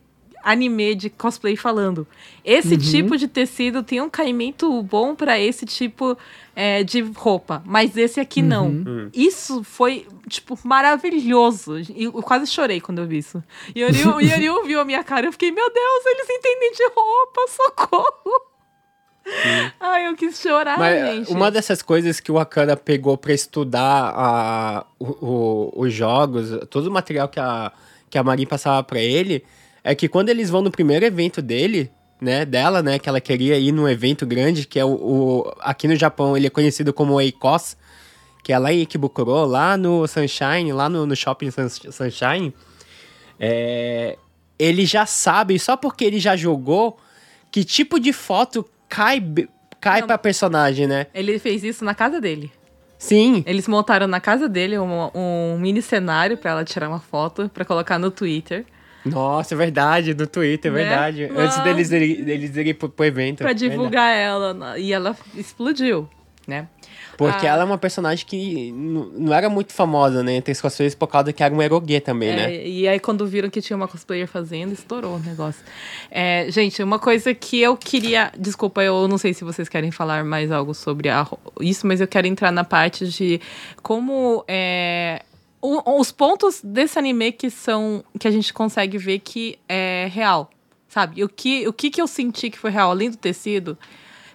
[0.43, 2.07] anime de cosplay falando.
[2.43, 6.17] Esse tipo de tecido tem um caimento bom pra esse tipo
[6.55, 9.09] é, de roupa, mas esse aqui não.
[9.13, 11.79] Isso foi, tipo, maravilhoso.
[11.79, 13.43] E Eu quase chorei quando eu vi isso.
[13.75, 17.41] E o Yoriu, viu a minha cara eu fiquei, meu Deus, eles entendem de roupa,
[17.49, 18.41] socorro.
[19.79, 21.31] Ai, eu quis chorar, Mas gente.
[21.31, 26.87] uma dessas coisas que o Akana pegou pra estudar a, o- o- os jogos, todo
[26.87, 27.71] o material que a,
[28.09, 29.43] que a Marin passava pra ele,
[29.83, 33.57] é que quando eles vão no primeiro evento dele, né, dela, né, que ela queria
[33.57, 37.19] ir num evento grande, que é o, o- aqui no Japão ele é conhecido como
[37.21, 37.77] Eikos,
[38.43, 42.53] que é lá em Ikebukuro, lá no Sunshine, lá no, no Shopping Sun- Sunshine,
[43.39, 44.17] é,
[44.57, 46.97] ele já sabe, só porque ele já jogou,
[47.51, 49.23] que tipo de foto cai,
[49.79, 50.07] cai Não.
[50.07, 51.07] pra personagem, né?
[51.13, 52.51] Ele fez isso na casa dele.
[52.97, 53.43] Sim.
[53.47, 57.63] Eles montaram na casa dele um, um mini cenário pra ela tirar uma foto pra
[57.63, 58.65] colocar no Twitter.
[59.05, 60.81] Nossa, é verdade, no Twitter, é Né?
[60.83, 61.23] verdade.
[61.35, 63.37] Antes deles deles irem pro, pro evento.
[63.37, 63.69] Pra verdade.
[63.69, 64.77] divulgar ela.
[64.77, 66.07] E ela explodiu,
[66.47, 66.67] né?
[67.17, 67.49] Porque Ah.
[67.51, 70.35] ela é uma personagem que não era muito famosa, né?
[70.35, 72.65] Entre os cosplayers por causa que era um eroguê também, É, né?
[72.65, 75.61] E aí, quando viram que tinha uma cosplayer fazendo, estourou o negócio.
[76.09, 78.31] É, gente, uma coisa que eu queria.
[78.37, 81.27] Desculpa, eu não sei se vocês querem falar mais algo sobre a
[81.59, 83.41] isso, mas eu quero entrar na parte de
[83.83, 84.45] como.
[84.47, 85.21] é,
[85.61, 88.03] o- os pontos desse anime que são.
[88.19, 90.49] que a gente consegue ver que é real.
[90.87, 91.23] Sabe?
[91.23, 93.77] O que, o que, que eu senti que foi real, além do tecido,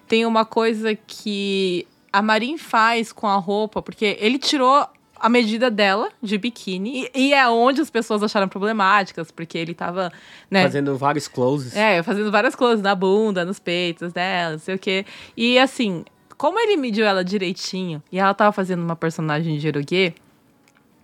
[0.07, 5.69] tem uma coisa que a Marin faz com a roupa, porque ele tirou a medida
[5.69, 10.11] dela de biquíni e, e é onde as pessoas acharam problemáticas, porque ele tava,
[10.49, 11.75] né, Fazendo vários closes.
[11.75, 15.05] é, fazendo várias coisas na bunda, nos peitos dela, não sei o quê.
[15.35, 16.05] E assim,
[16.37, 20.13] como ele mediu ela direitinho e ela tava fazendo uma personagem de eroguê, né,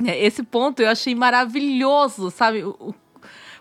[0.09, 2.63] esse ponto eu achei maravilhoso, sabe?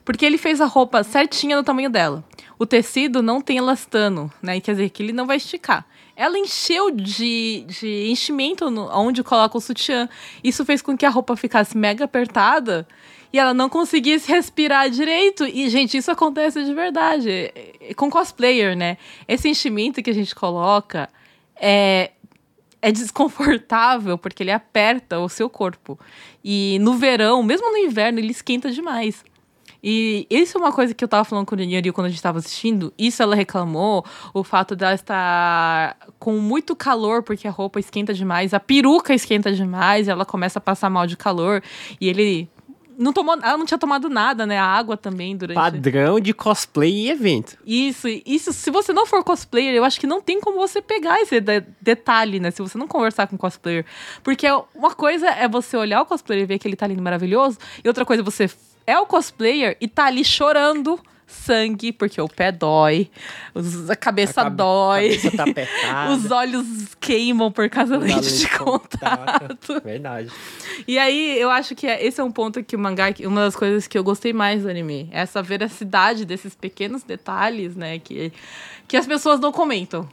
[0.04, 2.24] Porque ele fez a roupa certinha no tamanho dela.
[2.58, 4.60] O tecido não tem elastano, né?
[4.60, 5.86] Quer dizer que ele não vai esticar.
[6.14, 10.08] Ela encheu de, de enchimento no, onde coloca o sutiã.
[10.44, 12.86] Isso fez com que a roupa ficasse mega apertada
[13.32, 15.46] e ela não conseguisse respirar direito.
[15.46, 17.30] E, gente, isso acontece de verdade.
[17.30, 18.98] É- é Com cosplayer, né?
[19.26, 21.08] Esse enchimento que a gente coloca
[21.56, 22.10] é,
[22.82, 25.98] é desconfortável porque ele aperta o seu corpo.
[26.42, 29.24] E no verão, mesmo no inverno, ele esquenta demais.
[29.82, 32.22] E isso é uma coisa que eu tava falando com a Yuri quando a gente
[32.22, 32.92] tava assistindo.
[32.98, 34.04] Isso ela reclamou,
[34.34, 39.52] o fato dela estar com muito calor, porque a roupa esquenta demais, a peruca esquenta
[39.52, 41.62] demais, ela começa a passar mal de calor.
[42.00, 42.48] E ele
[43.00, 44.58] não tomou, ela não tinha tomado nada, né?
[44.58, 45.56] A água também durante.
[45.56, 47.56] Padrão de cosplay e evento.
[47.66, 51.20] Isso, isso, se você não for cosplayer, eu acho que não tem como você pegar
[51.20, 52.50] esse de- detalhe, né?
[52.50, 53.84] Se você não conversar com o cosplayer.
[54.22, 57.58] Porque uma coisa é você olhar o cosplayer e ver que ele tá lindo maravilhoso,
[57.82, 58.50] e outra coisa é você
[58.86, 60.98] é o cosplayer e tá ali chorando
[61.30, 63.10] sangue, porque o pé dói,
[63.54, 66.12] os- a cabeça A cabe- dói, cabeça tá apertada.
[66.12, 66.66] os olhos
[67.00, 69.80] queimam por causa da lente de contato.
[69.84, 70.30] Verdade.
[70.86, 73.56] E aí, eu acho que é- esse é um ponto que o mangá, uma das
[73.56, 75.08] coisas que eu gostei mais do anime.
[75.12, 77.98] Essa veracidade desses pequenos detalhes, né?
[77.98, 78.32] Que,
[78.88, 80.08] que as pessoas não comentam.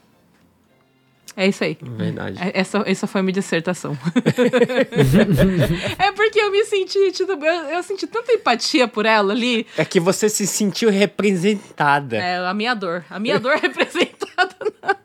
[1.39, 1.77] É isso aí.
[1.79, 2.39] Verdade.
[2.41, 3.95] É- Essa, essa foi a minha dissertação.
[5.99, 9.67] é porque eu me senti, tipo, eu, eu senti tanta empatia por ela ali.
[9.77, 12.17] É que você se sentiu representada.
[12.17, 13.05] É, a minha dor.
[13.07, 14.95] A minha dor representada na,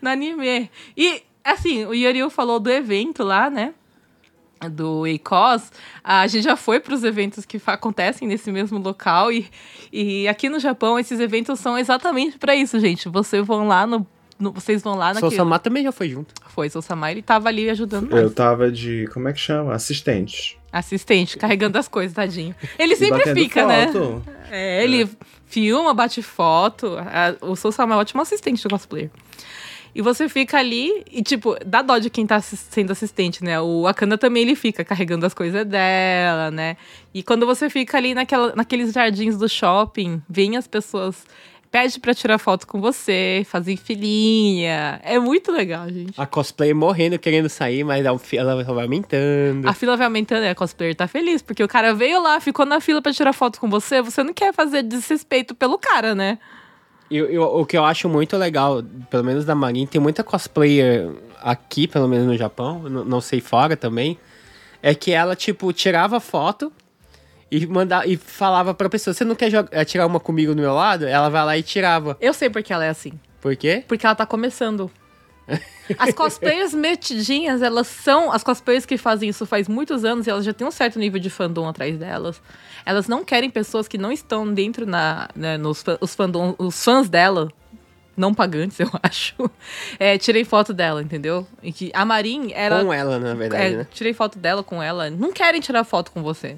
[0.00, 0.70] no anime.
[0.96, 3.74] E, assim, o Yoriu falou do evento lá, né?
[4.70, 5.70] Do EICOS.
[6.02, 9.30] A gente já foi para os eventos que acontecem nesse mesmo local.
[9.30, 9.50] E,
[9.92, 13.06] e aqui no Japão, esses eventos são exatamente para isso, gente.
[13.10, 14.06] Vocês vão lá no.
[14.42, 15.36] No- vocês vão lá Sou naquele.
[15.36, 16.34] Samar também já foi junto.
[16.48, 18.20] Foi, Sou Samar, ele tava ali ajudando nós.
[18.20, 19.08] Eu tava de.
[19.14, 19.74] Como é que chama?
[19.74, 20.58] Assistente.
[20.72, 22.54] Assistente, carregando as coisas, tadinho.
[22.78, 23.86] Ele sempre fica, né?
[23.88, 24.22] foto.
[24.50, 25.08] É, ele
[25.46, 26.96] filma, bate foto.
[27.40, 29.10] O Sousa é um ótimo assistente do cosplayer.
[29.94, 33.60] E você fica ali e, tipo, dá dó de quem tá sendo assistente, né?
[33.60, 36.78] O Akana também, ele fica carregando as coisas dela, né?
[37.12, 41.26] E quando você fica ali naquela, naqueles jardins do shopping, vem as pessoas,
[41.72, 45.00] pede pra tirar foto com você, fazem filinha.
[45.02, 46.12] É muito legal, gente.
[46.20, 49.66] A cosplayer morrendo, querendo sair, mas a ela vai aumentando.
[49.66, 52.66] A fila vai aumentando e a cosplayer tá feliz, porque o cara veio lá, ficou
[52.66, 56.38] na fila pra tirar foto com você, você não quer fazer desrespeito pelo cara, né?
[57.10, 61.10] E eu- o que eu acho muito legal, pelo menos da Marin, tem muita cosplayer
[61.42, 64.18] aqui, pelo menos no Japão, não sei fora também,
[64.82, 66.70] é que ela, tipo, tirava foto
[67.56, 70.60] e, manda, e falava pra pessoa, você não quer jogar- eh, tirar uma comigo do
[70.62, 71.06] meu lado?
[71.06, 72.16] Ela vai lá e tirava.
[72.20, 73.12] Eu sei porque ela é assim.
[73.40, 73.84] Por quê?
[73.86, 74.90] Porque ela tá começando.
[75.98, 78.30] As cosplayers metidinhas, elas são.
[78.32, 81.20] As cosplayers que fazem isso faz muitos anos e elas já têm um certo nível
[81.20, 82.40] de fandom atrás delas.
[82.86, 87.08] Elas não querem pessoas que não estão dentro na, né, nos os, fandom, os fãs
[87.08, 87.48] dela,
[88.16, 89.34] não pagantes, eu acho,
[89.98, 91.46] é, tirem foto dela, entendeu?
[91.62, 92.82] E que a Marin era.
[92.84, 93.86] Com ela, na verdade, É, né?
[93.90, 95.10] tirei foto dela com ela.
[95.10, 96.56] Não querem tirar foto com você.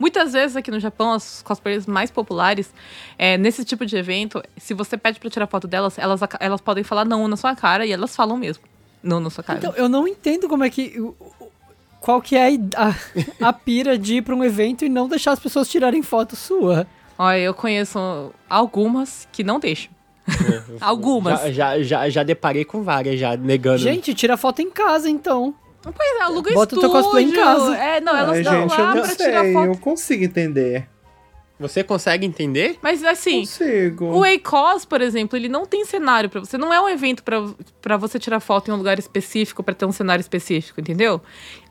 [0.00, 2.72] Muitas vezes aqui no Japão, as cosplayers mais populares,
[3.18, 6.82] é, nesse tipo de evento, se você pede pra tirar foto delas, elas, elas podem
[6.82, 8.64] falar não na sua cara e elas falam mesmo.
[9.02, 9.58] Não na sua cara.
[9.58, 10.94] Então, eu não entendo como é que.
[12.00, 12.94] Qual que é a, a,
[13.48, 16.86] a pira de ir pra um evento e não deixar as pessoas tirarem foto sua?
[17.18, 19.92] Olha, eu conheço algumas que não deixam.
[20.80, 21.40] algumas.
[21.40, 23.76] Já, já, já, já deparei com várias, já negando.
[23.76, 25.54] Gente, tira foto em casa, então.
[25.82, 26.80] Pois é, aluga Bota o estúdio.
[26.80, 27.76] teu cosplay em casa.
[27.76, 29.52] É, não, elas Ai, estão gente, lá eu não pra tirar sei.
[29.52, 29.66] foto.
[29.66, 30.88] Eu consigo entender.
[31.58, 32.78] Você consegue entender?
[32.82, 34.06] Mas assim, Consigo.
[34.06, 36.56] O EICOS, por exemplo, ele não tem cenário pra você.
[36.56, 39.92] Não é um evento pra você tirar foto em um lugar específico, pra ter um
[39.92, 41.20] cenário específico, entendeu?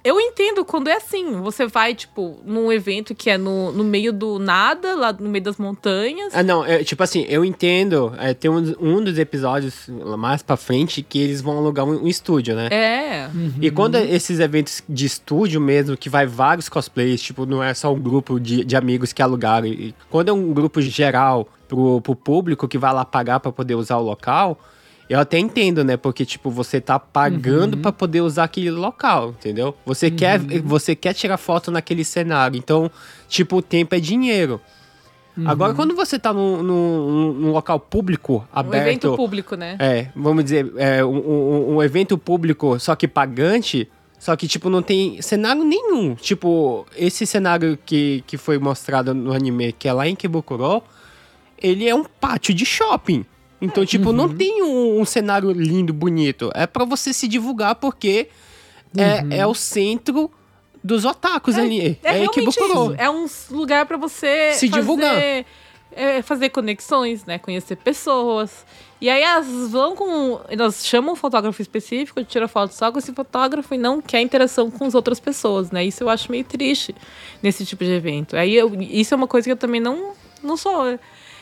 [0.03, 1.41] Eu entendo quando é assim.
[1.41, 5.43] Você vai, tipo, num evento que é no, no meio do nada, lá no meio
[5.43, 6.33] das montanhas.
[6.33, 8.13] Ah, não, é, tipo assim, eu entendo.
[8.17, 12.07] é, tem um, um dos episódios mais pra frente que eles vão alugar um, um
[12.07, 12.67] estúdio, né?
[12.71, 13.29] É.
[13.61, 17.73] E quando é esses eventos de estúdio mesmo, que vai vários cosplays, tipo, não é
[17.73, 19.67] só um grupo de, de amigos que alugaram.
[19.67, 23.75] E quando é um grupo geral pro, pro público que vai lá pagar pra poder
[23.75, 24.59] usar o local,
[25.09, 25.97] eu até entendo, né?
[25.97, 29.75] Porque, tipo, você tá pagando pra poder usar aquele local, entendeu?
[29.85, 32.57] Você, quer, você quer tirar foto naquele cenário.
[32.57, 32.91] Então,
[33.27, 34.61] tipo, o tempo é dinheiro.
[35.45, 38.87] Agora, quando você tá num, num, num local público, Um aberto...
[38.87, 39.77] evento público, né?
[39.79, 43.89] É, vamos dizer, é, um, um- um evento público, só que pagante,
[44.19, 46.13] só que, tipo, não tem cenário nenhum.
[46.13, 50.83] Tipo, esse cenário que, que foi mostrado no anime, que é lá em Kibukuro,
[51.57, 53.25] ele é um pátio de shopping.
[53.61, 56.49] Então, tipo, não tem um, um cenário lindo, bonito.
[56.55, 58.29] É pra você se divulgar, porque
[58.97, 60.31] é, é o centro
[60.83, 61.99] dos otakus ali.
[62.03, 62.95] É, É, isso.
[62.97, 65.15] É um lugar pra você Se fazer, divulgar.
[65.91, 67.37] é, fazer conexões, né?
[67.37, 68.65] Conhecer pessoas.
[69.01, 70.39] E aí elas vão com.
[70.49, 74.69] Elas chamam um fotógrafo específico, tira foto só com esse fotógrafo e não quer interação
[74.71, 75.83] com as outras pessoas, né?
[75.85, 76.95] Isso eu acho meio triste
[77.43, 78.35] nesse tipo de evento.
[78.37, 80.11] Aí eu- isso é uma coisa que eu também não,
[80.43, 80.97] não sou.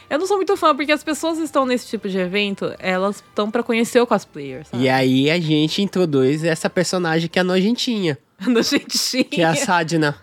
[0.10, 3.18] Eu não sou muito fã, porque as pessoas que estão nesse tipo de evento, elas
[3.18, 4.84] estão pra conhecer o cosplayer, sabe?
[4.84, 9.26] E aí a gente introduz essa personagem que é nojentinha, No jeitinho.
[9.26, 10.16] que é a Sadna,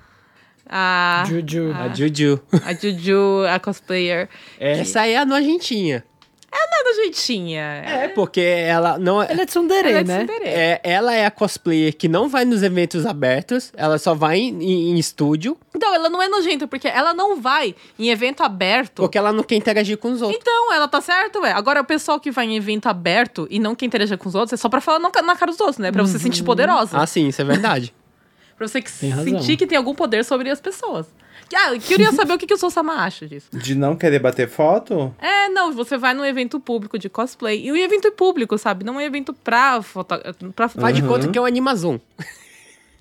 [0.66, 1.72] A, Juju.
[1.74, 1.85] Ah.
[1.85, 2.41] a Juju.
[2.64, 4.28] a Juju, a cosplayer.
[4.59, 6.03] Essa é a nojentinha.
[6.57, 7.61] É no jeitinha.
[7.84, 9.32] É, porque ela não é.
[9.32, 10.26] Ela é tsundere, Ela é de né?
[10.44, 14.62] É, ela é a cosplayer que não vai nos eventos abertos, ela só vai em,
[14.62, 19.02] em- em estúdio, Então, ela não é nojenta, porque ela não vai em evento aberto.
[19.02, 20.40] porque ela não quer interagir com os outros.
[20.40, 21.52] Então, ela tá certo, ué.
[21.52, 24.52] Agora, o pessoal que vai em evento aberto e não quer interagir com os outros
[24.52, 25.90] é só pra falar na na cara dos outros, né?
[25.90, 26.96] Pra você se sentir poderosa.
[26.98, 27.92] Ah, sim, isso é verdade.
[28.57, 31.07] Pra você que sentir que tem algum poder sobre as pessoas.
[31.55, 33.49] Ah, eu queria saber o que, que o Sousama acha disso.
[33.53, 35.14] De não querer bater foto?
[35.18, 37.64] É, não, você vai num evento público de cosplay.
[37.66, 38.84] E o evento é público, sabe?
[38.84, 40.16] Não é um evento pra foto.
[40.55, 41.09] Pra Faz de Uhum.
[41.09, 41.99] conta que é um Animazon.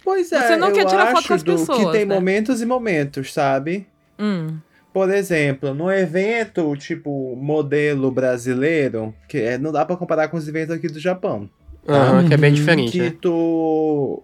[0.04, 2.06] Pois é, Você não eu quer tirar foto acho com as do que pessoas, tem
[2.06, 2.14] né?
[2.14, 3.88] momentos e momentos, sabe?
[4.20, 4.58] Hum.
[4.94, 10.48] Por exemplo, no evento, tipo, modelo brasileiro, que é, não dá pra comparar com os
[10.48, 11.50] eventos aqui do Japão.
[11.88, 12.56] Aham, que é bem Uhum.
[12.56, 13.14] diferente, que né?
[13.20, 14.22] tu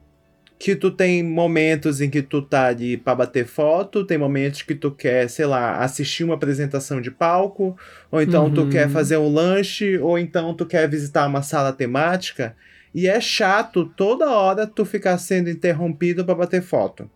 [0.59, 4.75] que tu tem momentos em que tu tá ali pra bater foto, tem momentos que
[4.75, 7.77] tu quer, sei lá, assistir uma apresentação de palco,
[8.11, 8.69] ou então tu Uhum.
[8.69, 12.57] quer fazer um lanche, ou então tu quer visitar uma sala temática,
[12.93, 17.09] e é chato toda hora tu ficar sendo interrompido pra bater foto.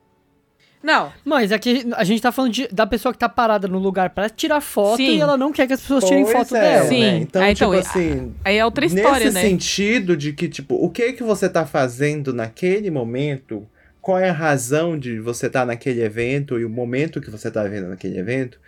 [0.83, 4.09] Não, Mas aqui a gente tá falando de- da pessoa que tá parada no lugar
[4.09, 5.17] pra tirar foto Sim.
[5.17, 6.87] e ela não quer que as pessoas tirem Pois foto é, dela.
[6.89, 6.99] Sim.
[7.01, 7.17] né?
[7.19, 9.41] Então, Ah, então, tipo e- assim, aí é outra história, Nesse né?
[9.41, 13.65] sentido de que, tipo, o que que você tá fazendo naquele momento,
[14.01, 17.63] qual é a razão de você estar naquele evento e o momento que você tá
[17.63, 18.59] vendo naquele evento,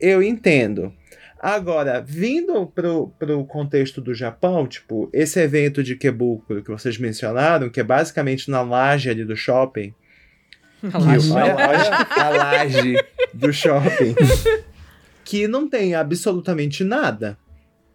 [0.00, 0.92] eu entendo.
[1.38, 7.70] Agora, vindo pro, pro contexto do Japão, tipo, esse evento de Kebukuro que vocês mencionaram,
[7.70, 9.94] que é basicamente na laje ali do shopping,
[10.80, 12.96] que, olha, olha a laje
[13.34, 14.14] do shopping,
[15.24, 17.36] que não tem absolutamente nada,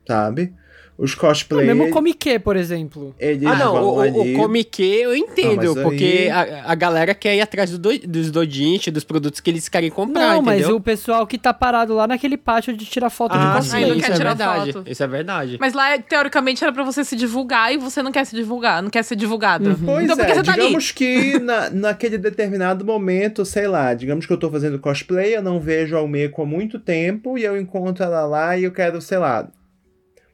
[0.07, 0.53] sabe?
[0.97, 1.67] Os Não, cosplayers...
[1.75, 3.13] mesmo Comic, por exemplo.
[3.19, 4.33] Eles Ah, não, o, o, ali.
[4.35, 8.07] o Comic eu entendo, mas porque aí- a, a galera quer ir atrás do, do-
[8.07, 10.77] dos dojinshi, dos produtos que eles querem comprar, não, mas entendeu?
[10.77, 13.71] o pessoal que tá parado lá naquele pátio de tirar foto Ah, de sim.
[13.71, 13.81] cosplay.
[13.89, 14.73] Não isso quer é tirar verdade.
[14.73, 14.89] foto.
[14.89, 15.57] Isso é verdade.
[15.59, 18.89] Mas lá, teoricamente, era pra você se divulgar e você não quer se divulgar, não
[18.89, 19.77] quer ser divulgado.
[19.83, 20.61] Pois então é, você tá ali?
[20.61, 25.43] digamos que na, naquele determinado momento, sei lá, digamos que eu tô fazendo cosplay, eu
[25.43, 29.01] não vejo a Almeco há muito tempo e eu encontro ela lá e eu quero,
[29.01, 29.45] sei lá,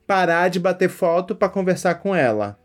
[0.06, 2.58] parar de bater foto pra conversar com ela.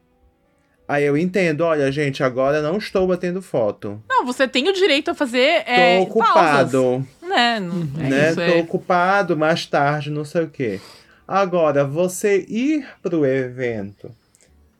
[0.88, 4.00] Aí eu entendo, olha, gente, agora não estou batendo foto.
[4.08, 6.82] Não, você tem o direito a fazer Tô é, ocupado.
[6.82, 7.04] pausas.
[7.22, 8.28] Né, é né?
[8.28, 8.60] isso, Tô é.
[8.60, 10.80] ocupado mais tarde, não sei o quê.
[11.26, 14.12] Agora, você ir pro evento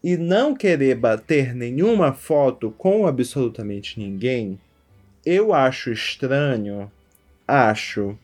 [0.03, 4.61] e não querer bater nenhuma foto com absolutamente ninguém,
[5.25, 6.91] eu acho estranho.
[7.49, 8.17] Acho.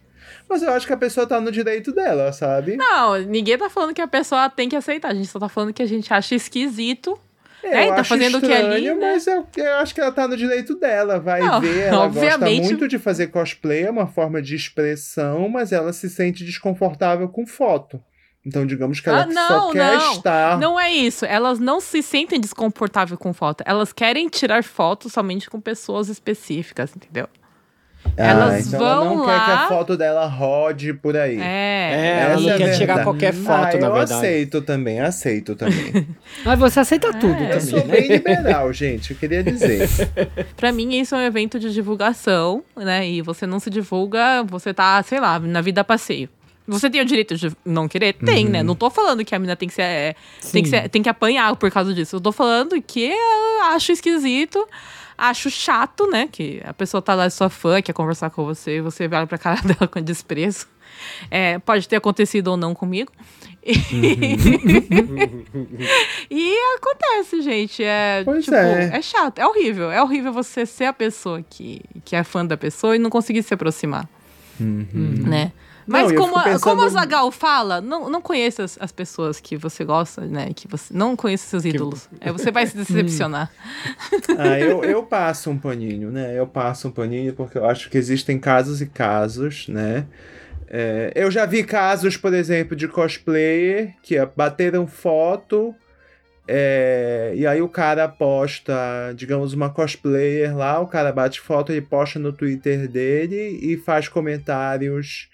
[0.48, 2.76] Mas eu acho que a pessoa tá no direito dela, sabe?
[2.76, 5.08] Não, ninguém tá falando que a pessoa tem que aceitar.
[5.10, 7.18] A gente só tá falando que a gente acha esquisito.
[7.62, 9.12] Eu É, tá fazendo o que ali, estranho, né?
[9.12, 11.20] Mas eu, eu acho que ela tá no direito dela.
[11.20, 12.38] Vai Não, ver, ela obviamente.
[12.38, 17.28] gosta muito de fazer cosplay, é uma forma de expressão, mas ela se sente desconfortável
[17.28, 18.02] com foto.
[18.44, 20.12] Então, digamos que ela Ah, não, só quer não.
[20.12, 20.58] estar.
[20.58, 21.24] Não é isso.
[21.24, 23.62] Elas não se sentem desconfortáveis com foto.
[23.64, 27.28] Elas querem tirar fotos somente com pessoas específicas, entendeu?
[28.16, 31.38] Ah, elas então ela vão não quer que lá- a foto dela rode por aí.
[31.40, 31.90] É.
[31.94, 34.12] É, ela não é quer tirar qualquer foto, ah, na eu verdade.
[34.12, 36.06] aceito também, aceito também.
[36.44, 37.60] Mas você aceita tudo É, eu também.
[37.60, 39.88] sou bem liberal, gente, eu queria dizer.
[40.56, 43.08] Pra mim, isso é um evento de divulgação, né?
[43.08, 46.28] E você não se divulga, você tá, sei lá, na vida a passeio.
[46.68, 48.12] Você tem o direito de não querer?
[48.12, 48.62] Tem, né?
[48.62, 50.14] Não tô falando que a mina tem que ser, é,
[50.52, 52.16] tem que ser, tem que apanhar por causa disso.
[52.16, 54.64] Eu tô falando que eu acho esquisito,
[55.30, 56.28] acho chato, né?
[56.30, 59.26] Que a pessoa tá lá, é sua fã, quer conversar com você, e você olha
[59.26, 60.66] pra cara dela com desprezo.
[61.30, 63.10] É, pode ter acontecido ou não comigo.
[66.30, 67.82] e acontece, gente.
[67.82, 68.90] É, Pois tipo, é.
[68.94, 69.90] é chato, é horrível.
[69.90, 73.42] É horrível você ser a pessoa que, que é fã da pessoa e não conseguir
[73.42, 74.08] se aproximar,
[74.58, 75.52] né?
[75.92, 76.10] Mas.
[76.10, 79.56] Não, como, a, como a pensando- Zagal fala, não, não conheça as, as pessoas que
[79.56, 80.50] você gosta, né?
[80.54, 82.08] Que você não conheça seus ídolos.
[82.20, 83.50] É, você vai se decepcionar.
[84.38, 86.36] Ah, eu, eu passo um paninho, né?
[86.36, 90.06] Eu passo um paninho porque eu acho que existem casos e casos, né?
[90.68, 95.74] É, eu já vi casos, por exemplo, de cosplayer que bateram foto
[96.48, 98.74] é, e aí o cara posta,
[99.14, 104.08] digamos, uma cosplayer lá, o cara bate foto, ele posta no Twitter dele e faz
[104.08, 105.28] comentários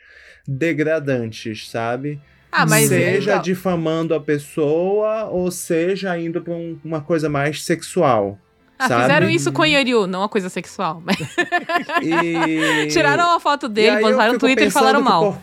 [0.48, 2.18] degradantes, sabe?
[2.50, 8.38] Ah, seja então, difamando a pessoa ou seja indo pra um- uma coisa mais sexual.
[8.78, 9.02] ah, sabe?
[9.02, 11.02] fizeram isso com o Yoryu, não uma coisa sexual.
[11.04, 11.18] Mas
[12.02, 12.86] E...
[12.88, 15.38] tiraram a foto dele, postaram no Twitter e falaram mal.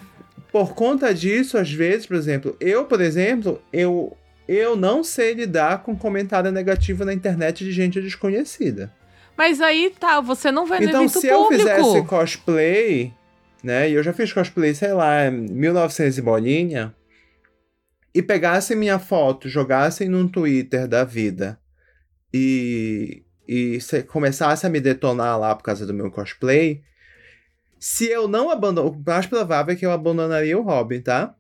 [0.52, 5.34] Por, por conta disso, às vezes, por exemplo, eu, por exemplo, eu, eu não sei
[5.34, 8.92] lidar com comentário negativo na internet de gente desconhecida.
[9.38, 11.62] Mas aí tá, você não vai no então, evento se eu público.
[11.68, 13.14] fizesse cosplay,
[13.64, 16.96] né, e eu já fiz cosplay, sei lá, em 1900 e bolinha,
[18.14, 21.60] e pegassem minha foto, jogassem num Twitter da vida
[22.34, 26.82] e, e se- começasse a me detonar lá por causa do meu cosplay,
[27.80, 31.36] se eu não abandonar, o mais provável é que eu abandonaria o hobby, tá?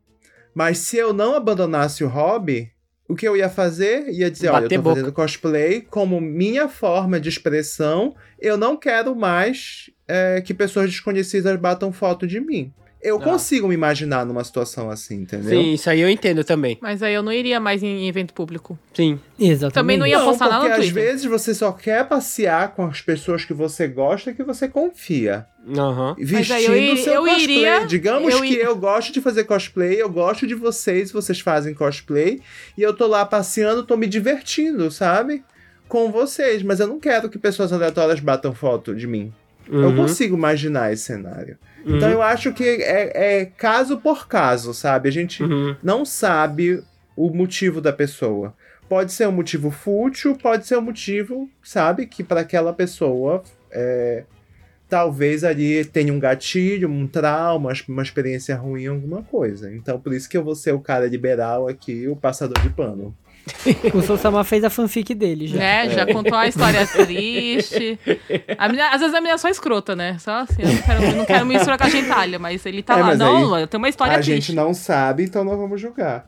[0.53, 2.71] Mas se eu não abandonasse o hobby,
[3.07, 4.09] o que eu ia fazer?
[4.09, 4.95] Ia dizer, olha, eu Bater tô boca.
[4.95, 11.59] fazendo cosplay como minha forma de expressão, eu não quero mais é, que pessoas desconhecidas
[11.59, 12.71] batam foto de mim.
[13.01, 13.21] Eu Ah.
[13.23, 15.49] consigo me imaginar numa situação assim, entendeu?
[15.61, 16.75] Sim, isso aí eu entendo também.
[16.81, 18.79] Mas aí eu não iria mais em evento público.
[18.95, 19.19] Sim.
[19.39, 19.73] Exatamente.
[19.75, 21.03] Também não ia Não, postar nada porque no às Twitter.
[21.11, 25.45] vezes você só quer passear com as pessoas que você gosta e que você confia.
[25.77, 26.15] Aham.
[26.17, 27.43] Vestindo aí eu ir- seu eu cosplay.
[27.43, 31.39] iria- Digamos eu que ir- eu gosto de fazer cosplay, eu gosto de vocês, vocês
[31.39, 32.41] fazem cosplay,
[32.75, 35.43] e eu tô lá passeando, tô me divertindo, sabe?
[35.87, 39.31] Com vocês, mas eu não quero que pessoas aleatórias batam foto de mim.
[39.69, 39.95] Eu Uhum.
[39.95, 41.57] consigo imaginar esse cenário.
[41.85, 41.97] Uhum.
[41.97, 45.09] Então eu acho que é, é caso por caso, sabe?
[45.09, 45.75] A gente Uhum.
[45.81, 46.83] não sabe
[47.15, 48.53] o motivo da pessoa.
[48.87, 54.23] Pode ser um motivo fútil, pode ser um motivo, sabe, que para aquela pessoa é,
[54.87, 59.73] talvez ali tenha um gatilho, um trauma, uma experiência ruim, alguma coisa.
[59.73, 63.15] Então por isso que eu vou ser o cara liberal aqui, o passador de pano.
[63.93, 65.57] O Sousama fez a fanfic dele já.
[65.57, 65.89] Né?
[65.89, 67.99] Já contou uma história triste.
[68.57, 70.17] A menina- às vezes a menina é só escrota, né?
[70.19, 72.97] Só assim, eu não quero, eu não quero misturar com a gentalha, mas ele tá
[72.97, 73.15] É, lá.
[73.15, 74.47] Não, aí tem uma história a triste.
[74.47, 76.27] gente não sabe, então não vamos julgar.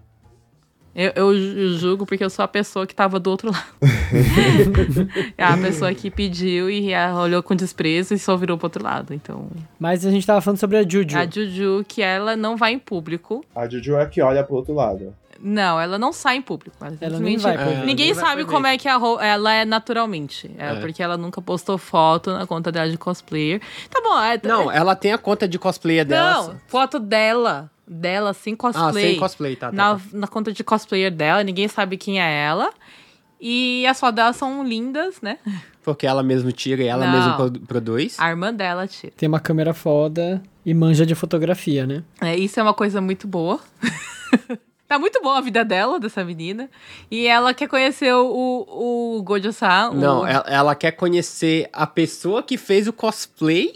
[0.95, 3.65] Eu, eu ju- julgo porque eu sou a pessoa que tava do outro lado.
[5.38, 9.13] é a pessoa que pediu e olhou com desprezo e só virou pro outro lado.
[9.13, 9.47] Então,
[9.80, 11.15] Mas a gente tava falando sobre a Juju.
[11.18, 13.45] a Juju, que ela não vai em público.
[13.55, 15.13] A Juju é que olha pro outro lado.
[15.42, 16.76] Não, ela não sai em público.
[16.82, 17.56] Ela Ela nem vai.
[17.56, 17.86] É.
[17.86, 20.50] Ninguém sabe como é que ela é naturalmente.
[20.58, 20.76] É, É.
[20.80, 23.62] Porque ela nunca postou foto na conta dela de cosplayer.
[23.90, 26.48] Tá bom, é, Não, ela tem a conta de cosplayer dela.
[26.50, 27.70] Não, foto dela.
[27.90, 29.12] Dela sem Ah, cosplay.
[29.12, 30.02] sem cosplay, tá, tá, na, tá.
[30.12, 32.70] na conta de cosplayer dela, ninguém sabe quem é ela.
[33.40, 35.38] E as fotos dela são lindas, né?
[35.84, 37.14] Porque ela mesmo tira e ela Não.
[37.14, 38.16] mesmo produ- produz.
[38.20, 39.14] A irmã dela tira.
[39.16, 42.04] Tem uma câmera foda e manja de fotografia, né?
[42.20, 43.58] É, isso é uma coisa muito boa.
[44.88, 46.70] tá muito boa a vida dela, dessa menina.
[47.12, 52.58] E ela quer conhecer o, o Gojo-san, Não, ela, ela quer conhecer a pessoa que
[52.58, 53.76] fez o cosplay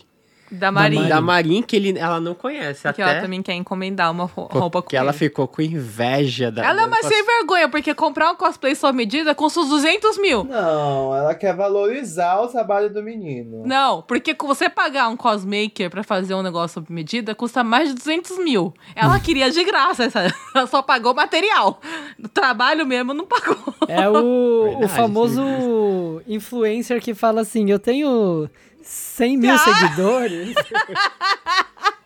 [0.51, 1.07] da Marinha.
[1.07, 2.81] da Marin, que ele, ela não conhece.
[2.81, 5.17] Que até ela também quer encomendar uma ro- roupa com porque ela ele.
[5.17, 6.65] ficou com inveja da.
[6.65, 10.17] Ela é uma cos- sem vergonha, porque comprar um cosplay sob medida custa uns 200
[10.19, 10.43] mil.
[10.43, 13.63] Não, ela quer valorizar o trabalho do menino.
[13.65, 17.89] Não, porque com você pagar um cosmaker pra fazer um negócio sob medida custa mais
[17.89, 18.73] de 200 mil.
[18.95, 21.79] Ela queria de graça, essa- ela só pagou material.
[22.23, 23.57] O trabalho mesmo não pagou.
[23.87, 28.49] É o, o Verdade, famoso influencer que fala assim: eu tenho
[28.84, 29.57] 100 mil Ah!
[29.57, 30.55] seguidores.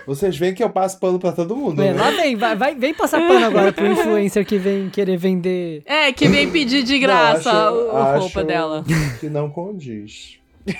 [0.05, 2.01] Vocês veem que eu passo pano pra todo mundo, É, né?
[2.01, 5.83] lá vem, vai, vai- vem passar pano agora pro influencer que vem querer vender.
[5.85, 8.83] É, que vem pedir de graça Não, acho- o- a roupa dela.
[9.19, 10.39] Que não condiz.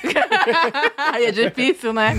[0.97, 2.13] Aí é difícil, né?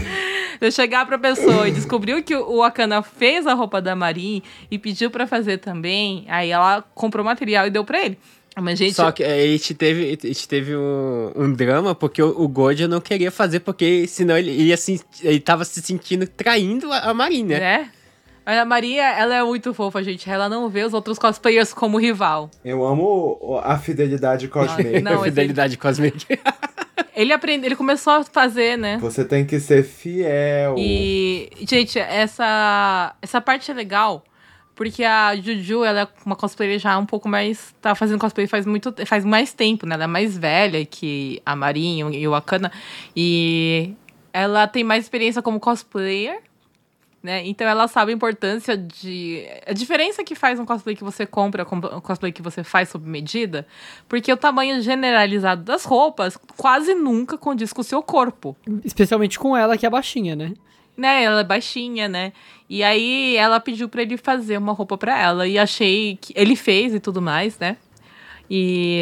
[0.61, 4.79] Eu chegar pra pessoa e descobriu que o Akana fez a roupa da Marin e
[4.79, 8.19] pediu pra fazer também, aí ela comprou material e deu pra ele.
[8.61, 12.23] Mas, gente, Só que é, a gente teve, a gente teve um, um drama, porque
[12.23, 16.27] o, o Gojo não queria fazer, porque senão ele ia se, ele tava se sentindo
[16.27, 17.43] traindo a, a né?
[17.43, 17.91] né?
[18.45, 20.29] Mas a Maria, ela é muito fofa, gente.
[20.29, 22.51] Ela não vê os outros cosplayers como rival.
[22.65, 25.01] Eu amo a fidelidade cosmética.
[25.01, 26.39] Não, esse- Fidelidade cosmética.
[27.15, 28.97] Ele aprende, ele começou a fazer, né?
[28.99, 30.77] Você tem que ser fiel.
[30.79, 34.25] E, gente, essa, essa parte é legal,
[34.75, 37.75] porque a Juju, ela é uma cosplayer já um pouco mais.
[37.81, 39.95] Tá fazendo cosplay faz muito faz mais tempo, né?
[39.95, 42.73] Ela é mais velha que a Marinho e o Akana.
[43.15, 43.95] E
[44.33, 46.41] ela tem mais experiência como cosplayer.
[47.23, 47.47] Né?
[47.47, 49.47] Então ela sabe a importância de.
[49.65, 52.89] A diferença que faz um cosplay que você compra com um cosplay que você faz
[52.89, 53.65] sob medida,
[54.09, 59.57] porque o tamanho generalizado das roupas quase nunca condiz com o seu corpo Especialmente com
[59.57, 60.53] ela, que é baixinha, né?
[60.97, 62.33] Né, ela é baixinha, né?
[62.69, 66.57] E aí ela pediu pra ele fazer uma roupa pra ela e achei que ele
[66.57, 67.77] fez e tudo mais, né?
[68.51, 68.99] E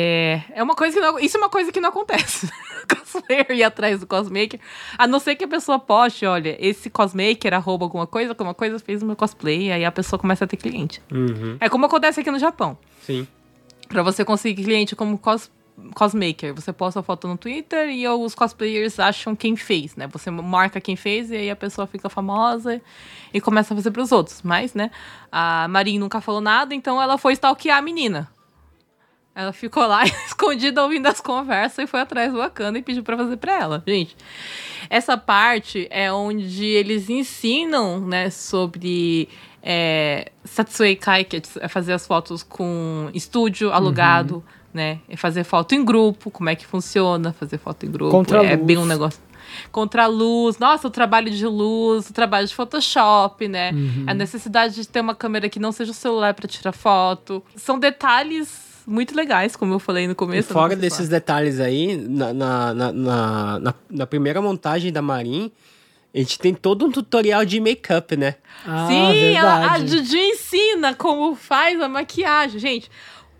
[0.54, 2.48] é uma coisa que não, isso é uma coisa que não acontece.
[2.88, 4.60] cosplayer ir atrás do cosmaker,
[4.96, 8.78] a não ser que a pessoa poste, olha, esse cosmaker arroba alguma coisa, alguma coisa
[8.78, 11.00] fez o meu cosplay, e aí a pessoa começa a ter cliente.
[11.12, 12.76] Uhum, É como acontece aqui no Japão.
[13.02, 13.26] sim.
[13.88, 15.50] Pra você conseguir cliente como cos
[15.94, 20.06] cosmaker, você posta a foto no Twitter e os cosplayers acham quem fez, né?
[20.08, 22.80] Você marca quem fez e aí a pessoa fica famosa
[23.32, 24.42] e começa a fazer pros outros.
[24.42, 24.90] Mas, né,
[25.30, 28.28] a Marin nunca falou nada, então ela foi stalkear a menina.
[29.34, 33.16] Ela ficou lá escondida ouvindo as conversas e foi atrás do Akana e pediu pra
[33.16, 33.82] fazer pra ela.
[33.86, 34.16] Gente,
[34.88, 39.28] essa parte é onde eles ensinam, né, sobre
[39.62, 44.98] é, Satsui Kai, que é fazer as fotos com estúdio alugado, né?
[45.08, 48.10] E fazer foto em grupo, como é que funciona fazer foto em grupo.
[48.10, 48.66] Contra é luz.
[48.66, 49.20] bem um negócio.
[49.72, 53.72] Contra a luz, nossa, o trabalho de luz, o trabalho de Photoshop, né?
[54.06, 57.42] A necessidade de ter uma câmera que não seja o celular para tirar foto.
[57.56, 60.48] São detalhes muito legais, como eu falei no E começo.
[60.52, 61.10] não fora vou desses falar.
[61.10, 65.50] detalhes aí, na, na, na, na, na- primeira montagem da Marin,
[66.14, 68.36] a gente tem todo um tutorial de make-up, né?
[68.66, 69.78] Ah, Sim, a.
[69.86, 72.58] Juju ensina como faz a maquiagem.
[72.60, 72.90] Gente,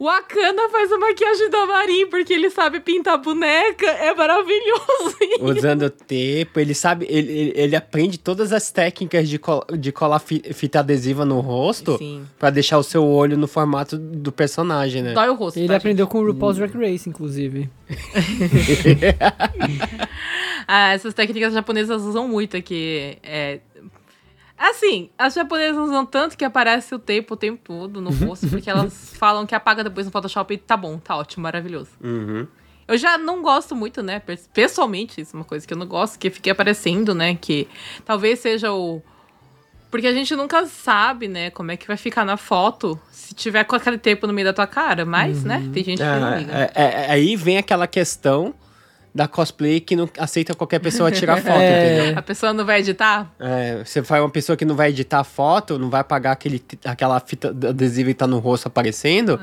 [0.00, 3.84] o Akana faz a maquiagem da Marin porque ele sabe pintar boneca.
[3.86, 5.16] É maravilhoso.
[5.42, 10.18] Usando tempo, ele sabe, ele, ele, ele aprende todas as técnicas de, col de colar
[10.18, 12.24] fi- fita adesiva no rosto Sim.
[12.38, 15.12] pra deixar o seu olho no formato do personagem, né?
[15.12, 15.58] Dói o rosto.
[15.58, 17.68] Ele tá, aprendeu com o RuPaul's Drag Race, inclusive.
[20.72, 23.18] Ah, essas técnicas japonesas usam muito aqui.
[23.24, 23.58] É...
[24.62, 28.68] Assim, as japonesas usam tanto que aparece o tempo o tempo todo no rosto, porque
[28.68, 31.90] elas falam que apaga depois no Photoshop e tá bom, tá ótimo, maravilhoso.
[32.04, 32.46] Uhum.
[32.86, 34.18] Eu já não gosto muito, né?
[34.20, 37.34] pes- Pessoalmente, isso é uma coisa que eu não gosto, que fique aparecendo, né?
[37.40, 37.66] Que
[38.04, 39.00] talvez seja o.
[39.90, 43.64] Porque a gente nunca sabe, né, como é que vai ficar na foto se tiver
[43.64, 45.04] com aquele tempo no meio da tua cara.
[45.06, 46.52] Mas, né, tem gente que não liga.
[46.52, 48.54] É, é, é, aí vem aquela questão
[49.14, 51.96] da cosplay que não aceita qualquer pessoa tirar foto, É.
[51.96, 52.18] entendeu?
[52.18, 53.32] A pessoa não vai editar?
[53.40, 56.62] É, você vai uma pessoa que não vai editar a foto, não vai apagar aquele,
[56.84, 59.38] aquela fita adesiva que tá no rosto aparecendo,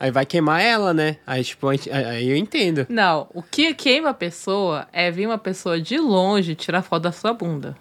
[0.00, 1.16] aí vai queimar ela, né?
[1.26, 2.86] Aí, tipo, aí eu entendo.
[2.88, 7.12] Não, o que queima a pessoa é vir uma pessoa de longe tirar foto da
[7.12, 7.76] sua bunda.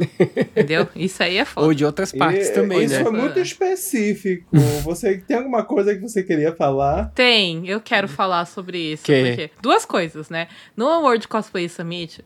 [0.00, 0.88] Entendeu?
[0.94, 1.66] Isso aí é foda.
[1.66, 3.02] Ou de outras partes E- também, Isso né?
[3.02, 4.46] foi muito específico.
[4.84, 7.10] Você tem alguma coisa que você queria falar?
[7.14, 9.04] Tem, eu quero falar sobre isso.
[9.04, 9.22] Que?
[9.24, 10.48] Porque duas coisas, né?
[10.76, 12.24] No World Cosplay Summit.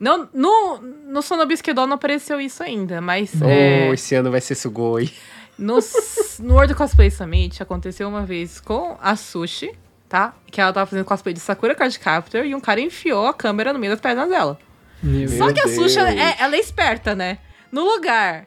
[0.00, 0.78] Não, no,
[1.08, 5.10] no Sonobisquedol não apareceu isso ainda, mas Oh, é, esse ano vai ser Sugoi.
[5.58, 5.78] no,
[6.38, 9.72] no World Cosplay Summit aconteceu uma vez com a Sushi,
[10.08, 10.36] tá?
[10.52, 13.72] Que ela tava fazendo cosplay de Sakura Card Captor e um cara enfiou a câmera
[13.72, 14.56] no meio das pernas dela.
[15.02, 15.68] Meu Só que a
[16.00, 17.38] ela é, ela é esperta, né?
[17.70, 18.46] No lugar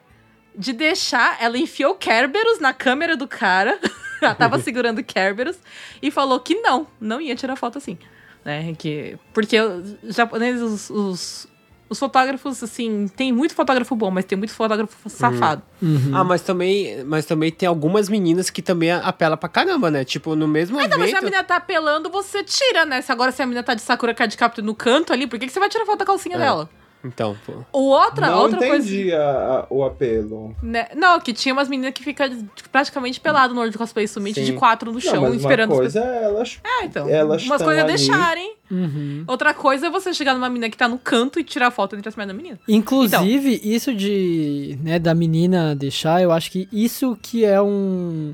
[0.54, 3.78] de deixar, ela enfiou Kerberos na câmera do cara.
[4.20, 5.58] ela tava segurando Kerberos
[6.00, 7.98] e falou que não, não ia tirar foto assim.
[8.44, 8.74] Né?
[8.76, 11.48] Que, porque os japoneses, os, os,
[11.92, 15.62] os fotógrafos, assim, tem muito fotógrafo bom, mas tem muito fotógrafo safado.
[15.80, 16.10] Uhum.
[16.14, 20.04] Ah, mas também, mas também tem algumas meninas que também apela pra caramba, né?
[20.04, 21.24] Tipo, no mesmo Ah, não, mas se a evento...
[21.24, 23.00] menina tá apelando, você tira, né?
[23.00, 25.46] Se agora se a menina tá de Sakura Card Captor no canto ali, por que,
[25.46, 26.38] que você vai tirar foto da calcinha É.
[26.40, 26.68] dela?
[27.04, 27.52] Então, pô.
[27.72, 28.76] Ou outra, não outra coisa.
[28.76, 30.54] entendi a- a- o apelo.
[30.62, 30.86] Né?
[30.96, 34.44] Não, que tinha umas meninas que ficam tipo, praticamente pelado no World Cosplay Summit Sim.
[34.44, 36.60] de quatro no chão, não, mas esperando uma as coisa é elas...
[36.62, 37.08] Ah, então.
[37.08, 37.92] Elas Umas coisas é ali.
[37.96, 38.54] deixarem.
[38.70, 39.24] Uhum.
[39.26, 42.08] Outra coisa é você chegar numa menina que tá no canto e tirar foto entre
[42.08, 42.60] as pernas da menina.
[42.68, 48.32] Inclusive, isso de, né, da menina deixar, eu acho que isso que é um...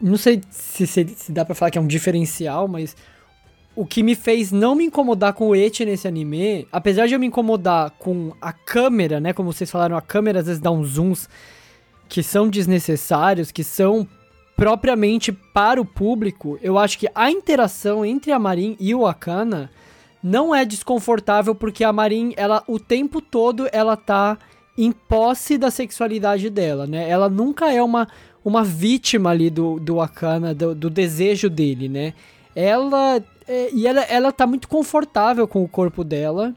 [0.00, 2.96] Não sei se, se, se dá pra falar que é um diferencial, mas
[3.78, 7.20] o que me fez não me incomodar com o Eti nesse anime, apesar de eu
[7.20, 10.88] me incomodar com a câmera, né, como vocês falaram, a câmera às vezes dá uns
[10.94, 11.28] zooms
[12.08, 14.04] que são desnecessários, que são
[14.56, 19.70] propriamente para o público, eu acho que a interação entre a Marin e o Akana
[20.20, 24.36] não é desconfortável porque a Marin, ela o tempo todo ela tá
[24.76, 27.08] em posse da sexualidade dela, né?
[27.08, 28.08] Ela nunca é uma,
[28.44, 32.12] uma vítima ali do, do Akana, do, do desejo dele, né?
[32.56, 36.54] Ela é, e ela, ela tá muito confortável com o corpo dela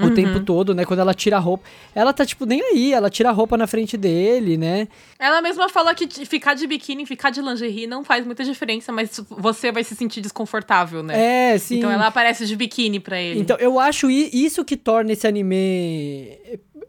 [0.00, 0.14] o Uhum.
[0.14, 0.84] tempo todo, né?
[0.84, 3.66] Quando ela tira a roupa, ela tá tipo nem aí, ela tira a roupa na
[3.66, 4.86] frente dele, né?
[5.18, 9.20] Ela mesma fala que ficar de biquíni, ficar de lingerie não faz muita diferença, mas
[9.28, 11.54] você vai se sentir desconfortável, né?
[11.54, 11.78] É, sim.
[11.78, 13.40] Então ela aparece de biquíni pra ele.
[13.40, 16.38] Então, eu acho isso que torna esse anime.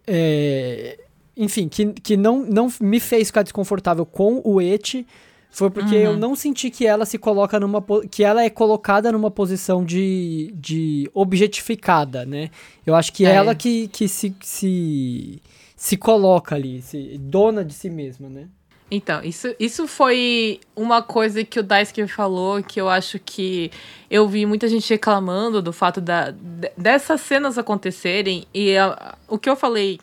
[0.05, 0.99] é,
[1.35, 5.07] enfim, que, que não, não me fez ficar desconfortável com o Eti.
[5.51, 7.83] Foi porque eu não senti que ela se coloca numa.
[8.09, 12.49] que ela é colocada numa posição de, de objetificada, né?
[12.85, 13.33] Eu acho que é É.
[13.33, 15.41] ela que, que se, se.
[15.75, 18.47] se coloca ali, se, dona de si mesma, né?
[18.91, 23.69] Então, isso, isso foi uma coisa que o Daisuke falou, que eu acho que
[24.09, 29.37] eu vi muita gente reclamando do fato da, de- dessas cenas acontecerem, e a- o
[29.37, 29.99] que eu falei,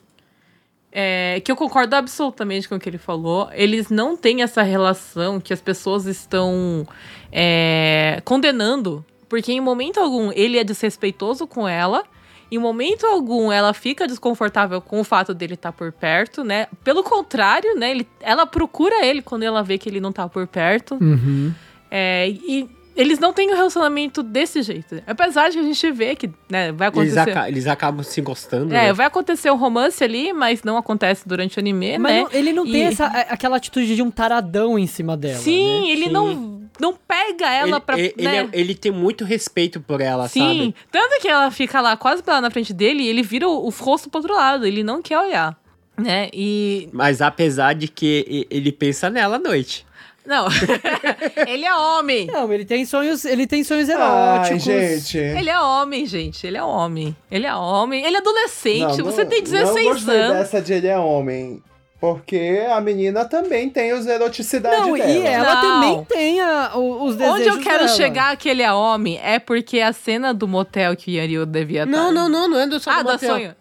[0.98, 5.38] é, que eu concordo absolutamente com o que ele falou, eles não têm essa relação
[5.38, 6.88] que as pessoas estão
[7.30, 12.02] é, condenando, porque em momento algum ele é desrespeitoso com ela,
[12.50, 16.66] em momento algum ela fica desconfortável com o fato dele estar por perto, né?
[16.82, 17.90] Pelo contrário, né?
[17.90, 20.96] Ele, ela procura ele quando ela vê que ele não tá por perto.
[20.98, 21.52] Uhum.
[21.90, 25.02] É, e eles não têm um relacionamento desse jeito.
[25.06, 27.30] Apesar de a gente ver que né, vai Eles, acontecer.
[27.38, 28.92] aca- eles acabam se gostando, É, né?
[28.92, 32.20] vai acontecer um romance ali, mas não acontece durante o anime, Mas né?
[32.22, 35.38] não- ele não tem E- essa, a- aquela atitude de um taradão em cima dela.
[35.38, 35.90] Sim, né?
[35.92, 36.10] ele Sim.
[36.12, 37.98] não, não pega ela ele, pra.
[37.98, 38.38] ele, né?
[38.38, 40.74] ele, é- ele tem muito respeito por ela, Sim, sabe?
[40.90, 43.68] tanto que ela fica lá quase lá na frente dele e ele vira o, o
[43.70, 45.56] rosto pro outro lado, ele não quer olhar.
[45.98, 46.28] Né?
[46.34, 49.85] E Mas apesar de que ele pensa nela à noite.
[50.26, 50.46] Não.
[51.46, 52.26] ele é homem.
[52.26, 54.62] Não, ele tem sonhos, ele tem sonhos Ai, eróticos.
[54.62, 55.18] gente.
[55.18, 56.46] Ele é homem, gente.
[56.46, 57.16] Ele é homem.
[57.30, 58.04] Ele é homem.
[58.04, 58.98] Ele é adolescente.
[58.98, 60.36] Não, Você não- tem 16 não gostei anos.
[60.38, 61.62] dessa de ele é homem.
[61.98, 65.10] Porque a menina também tem os eroticidade Não, dela.
[65.10, 65.62] e ela Não.
[65.62, 67.96] também tem a- o- os desejos Onde eu quero dela.
[67.96, 71.84] chegar que ele é homem é porque a cena do motel que o Yanryu devia
[71.84, 71.90] estar.
[71.90, 73.30] Não, não, não, não é do só Ah, do da motel.
[73.30, 73.54] sonho.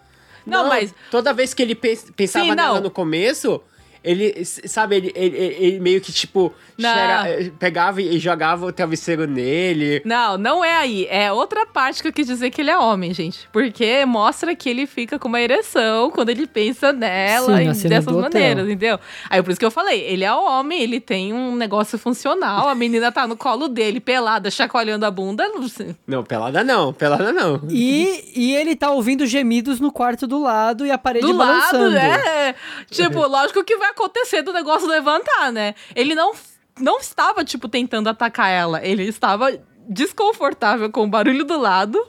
[0.46, 2.82] Não, mas Toda vez que ele pens- pensava Sim, nela não.
[2.82, 3.62] no começo,
[4.06, 10.02] ele, sabe, ele, ele, ele- meio que, tipo, eh, pegava e jogava o travesseiro nele.
[10.06, 11.08] Não, não é aí.
[11.10, 13.48] É outra parte que eu quis dizer que ele é homem, gente.
[13.52, 18.06] Porque mostra que ele fica com uma ereção quando ele pensa nela Sim, e dessas
[18.06, 18.22] do hotel.
[18.32, 19.00] maneiras, entendeu?
[19.30, 22.76] Aí por isso que eu falei, ele é homem, ele tem um negócio funcional, a
[22.76, 25.48] menina tá no colo dele, pelada, chacoalhando a bunda.
[25.50, 25.96] não sei.
[26.08, 27.62] Não, pelada não, pelada não.
[27.70, 31.94] E, e ele tá ouvindo gemidos no quarto do lado e a parede Do balançando.
[31.96, 32.56] lado, é.
[32.92, 35.74] Tipo, lógico que vai acontecer do negócio levantar, né?
[35.96, 36.34] Ele não,
[36.80, 38.86] não estava, tipo, tentando atacar ela.
[38.86, 39.58] Ele estava
[39.88, 42.00] desconfortável com o barulho do lado.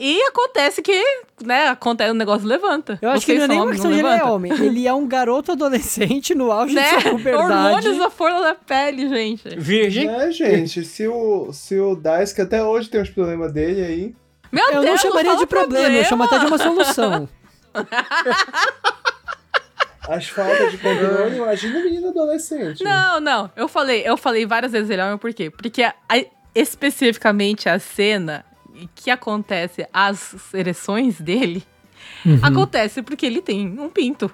[0.00, 1.02] E acontece que,
[1.42, 2.98] né, acontece o negócio levanta.
[3.02, 4.52] Eu acho que Vocês não é nem questão não de ele é homem.
[4.62, 6.96] Ele é um garoto adolescente no auge Né?
[6.96, 7.52] de sua puberdade.
[7.52, 9.48] Hormônios à flor da pele, gente.
[9.58, 10.08] Virgem?
[10.08, 14.14] É, gente, se o, se o Daisuke até hoje tem os problemas dele aí.
[14.52, 17.28] Meu Eu Deus, não chamaria fala de problema, eu chamo até de uma solução.
[20.08, 22.82] As faltas de controle, imagina o menino adolescente.
[22.82, 23.50] Não, não.
[23.54, 25.50] Eu falei, eu falei várias vezes ele é homem, por quê?
[25.50, 26.24] Porque a- a-
[26.54, 28.44] especificamente a cena
[28.94, 31.62] que acontece as ereções dele
[32.24, 32.38] Uhum.
[32.42, 34.30] acontece porque ele tem um pinto,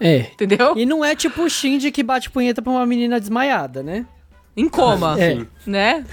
[0.00, 0.18] É.
[0.32, 0.74] entendeu?
[0.76, 4.06] E não é tipo o Shinji que bate punheta pra uma menina desmaiada, né?
[4.56, 5.44] Em coma, É.
[5.66, 6.04] né?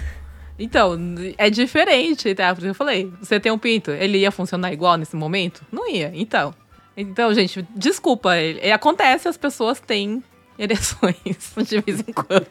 [0.58, 0.98] Então,
[1.38, 2.54] é diferente, tá?
[2.56, 5.62] Porque eu falei, você tem um pinto, ele ia funcionar igual nesse momento?
[5.72, 6.54] Não ia, então.
[6.98, 10.24] Então, gente, desculpa, ele, acontece, as pessoas têm
[10.58, 11.16] ereções
[11.68, 12.48] de vez em quando.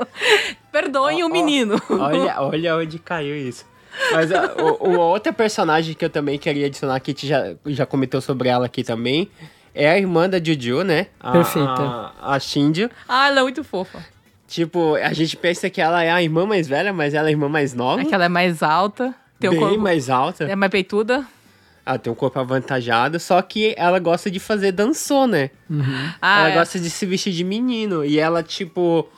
[0.70, 1.80] Perdoem Ó, o menino.
[1.90, 3.66] Olha, olha onde caiu isso.
[4.12, 7.54] Mas a, o, uma outra personagem que eu também queria adicionar, que a gente já,
[7.66, 9.28] já comentou sobre ela aqui também,
[9.74, 11.08] é a irmã da Juju, né?
[11.18, 11.82] A, Perfeita.
[12.20, 12.88] A, a Shinji.
[13.08, 14.04] Ah, ela é muito fofa.
[14.46, 17.32] Tipo, a gente pensa que ela é a irmã mais velha, mas ela é a
[17.32, 18.02] irmã mais nova.
[18.02, 20.44] É que ela é mais alta, tem um bem corpo, mais alta.
[20.44, 21.24] é mais peituda.
[21.84, 25.50] Ela tem um corpo avantajado, só que ela gosta de fazer dançou, né?
[26.20, 26.54] Ah, ela é.
[26.58, 28.04] gosta de se vestir de menino.
[28.04, 29.08] E ela, tipo,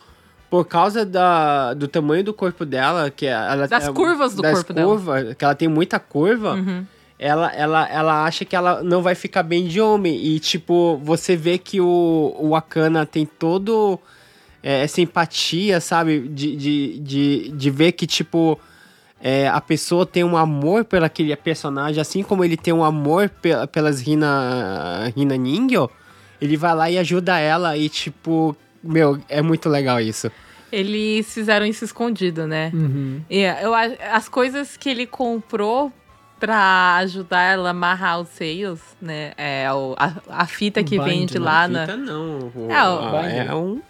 [0.49, 4.53] por causa da, do tamanho do corpo dela, que ela Das é- curvas do das
[4.55, 4.87] corpo dela.
[4.89, 6.87] curvas, que ela tem muita curva, Uhum.
[7.19, 10.15] ela, ela, ela acha que ela não vai ficar bem de homem.
[10.25, 13.99] E, tipo, você vê que o, o Akana tem todo
[14.63, 16.21] é, essa empatia, sabe?
[16.29, 18.59] De, de, de, de ver que, tipo,
[19.23, 23.29] é, a pessoa tem um amor pelo aquele personagem, assim como ele tem um amor
[23.29, 25.89] pe- pelas Rina, Rina Ningyo,
[26.41, 30.31] ele vai lá e ajuda ela e, tipo, meu, é muito legal isso.
[30.73, 32.71] Eles fizeram isso escondido, né?
[32.75, 33.21] Uhum.
[33.31, 35.93] E eu, a- as coisas que ele comprou
[36.41, 39.33] pra ajudar ela a amarrar os seios, né?
[39.37, 41.81] É o, a, a fita que binder, vende lá na.
[41.83, 42.51] Fita não.
[42.57, 43.47] o- É, o a- binder.
[43.51, 43.81] é um...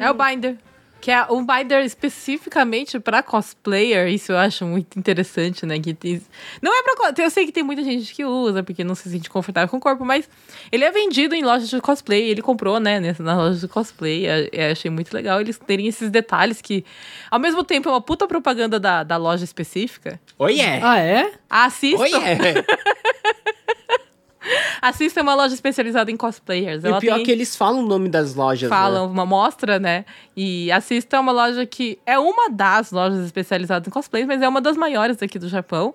[0.00, 0.56] É o binder.
[1.02, 5.80] Que é um binder especificamente pra cosplayer, isso eu acho muito interessante, né?
[5.80, 6.22] Que tem-
[6.62, 6.94] não é pra.
[7.12, 9.78] co- Eu sei que tem muita gente que usa, porque não se sente confortável com
[9.78, 10.30] o corpo, mas
[10.70, 12.30] ele é vendido em lojas de cosplay.
[12.30, 14.26] Ele comprou, né, na loja de cosplay.
[14.52, 16.84] Eu, achei muito legal eles terem esses detalhes que,
[17.28, 20.20] ao mesmo tempo, é uma puta propaganda da, da loja específica.
[20.38, 20.80] Oi, é!
[20.84, 21.32] Ah, é?
[21.50, 22.38] Assista, Oi, é!
[24.80, 26.84] assista uma loja especializada em cosplayers.
[26.84, 27.22] E o Ela pior tem...
[27.22, 29.12] é que eles falam o nome das lojas, falam né?
[29.12, 30.04] uma mostra, né?
[30.36, 34.60] E assista uma loja que é uma das lojas especializadas em cosplays, mas é uma
[34.60, 35.94] das maiores aqui do Japão.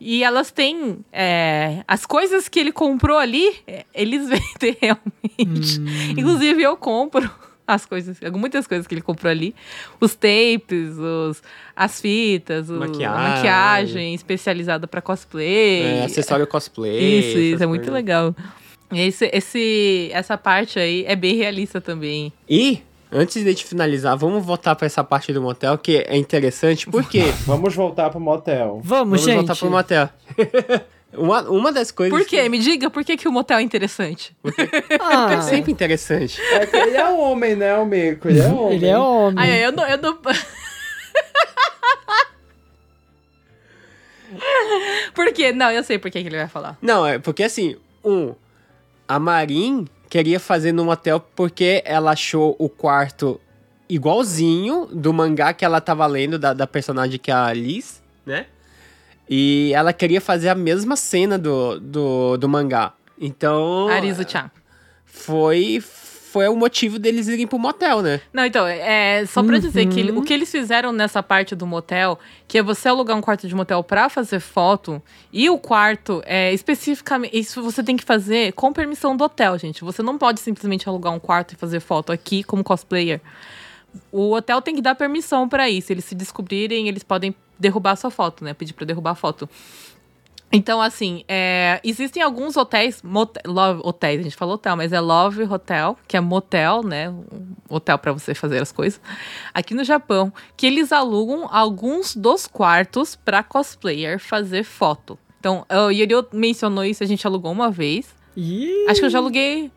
[0.00, 5.80] E elas têm é, as coisas que ele comprou ali, é, eles vendem realmente.
[6.18, 7.30] Inclusive eu compro
[7.74, 9.54] as coisas, muitas coisas que ele comprou ali,
[10.00, 11.42] os tapes, os,
[11.74, 13.28] as fitas, o- a Maquiagem.
[13.34, 15.82] maquiagem especializada para cosplay.
[15.82, 17.18] É, acessório cosplay.
[17.20, 17.94] Isso, isso, é muito coisas.
[17.94, 18.34] legal.
[18.94, 22.30] Esse, esse, essa parte aí é bem realista também.
[22.48, 26.86] E, antes de gente finalizar, vamos voltar pra essa parte do motel, que é interessante,
[26.90, 27.20] porque...
[27.46, 28.80] Vamos voltar pro motel.
[28.84, 29.34] Vamos, vamos gente.
[29.36, 30.08] voltar pro motel.
[31.14, 32.18] uma, uma das coisas...
[32.18, 32.42] Por quê?
[32.42, 34.36] que Me diga por que, que o motel é interessante.
[35.00, 36.40] Ah, É sempre interessante.
[36.52, 38.28] É que ele é homem, né, o Mico?
[38.28, 38.74] Ele é homem.
[38.76, 39.34] ele é homem.
[39.38, 39.86] Ai, eu não.
[39.86, 40.18] Eu não...
[45.14, 45.52] por quê?
[45.52, 46.76] Não, eu sei por que, que ele vai falar.
[46.80, 48.34] Não, é porque assim, um,
[49.06, 53.40] a Marin queria fazer no motel porque ela achou o quarto
[53.88, 58.46] igualzinho do mangá que ela tava lendo, da, da personagem que é a Liz, né?
[59.34, 62.92] E ela queria fazer a mesma cena do, do, do mangá.
[63.18, 63.88] Então.
[63.88, 64.50] Arizo-chan.
[65.06, 65.82] Foi
[66.32, 68.20] foi o motivo deles irem pro motel, né?
[68.32, 70.18] Não, então, é só pra dizer que Uhum.
[70.18, 72.18] o que eles fizeram nessa parte do motel,
[72.48, 76.52] que é você alugar um quarto de motel pra fazer foto, e o quarto, é,
[76.54, 79.84] especificamente, isso você tem que fazer com permissão do hotel, gente.
[79.84, 83.20] Você não pode simplesmente alugar um quarto e fazer foto aqui como cosplayer.
[84.10, 85.92] O hotel tem que dar permissão pra isso.
[85.92, 88.52] Eles se descobrirem, eles podem derrubar sua foto, né?
[88.52, 89.48] Pedir pra derrubar a foto.
[90.54, 95.00] Então, assim, é, existem alguns hotéis, mote- love, hotéis, a gente falou hotel, mas é
[95.00, 97.08] Love Hotel, que é motel, né?
[97.08, 99.00] Um hotel pra você fazer as coisas.
[99.54, 105.18] Aqui no Japão, que eles alugam alguns dos quartos pra cosplayer fazer foto.
[105.40, 108.14] Então, o Yuri mencionou isso, a gente alugou uma vez.
[108.36, 109.72] Ih, Acho que eu já aluguei.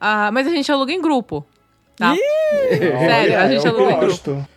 [0.00, 1.44] ah, mas a gente aluga em grupo.
[1.96, 2.14] Tá?
[2.68, 2.94] Sério,
[3.34, 4.48] Olha, a gente eu alugou em grupo.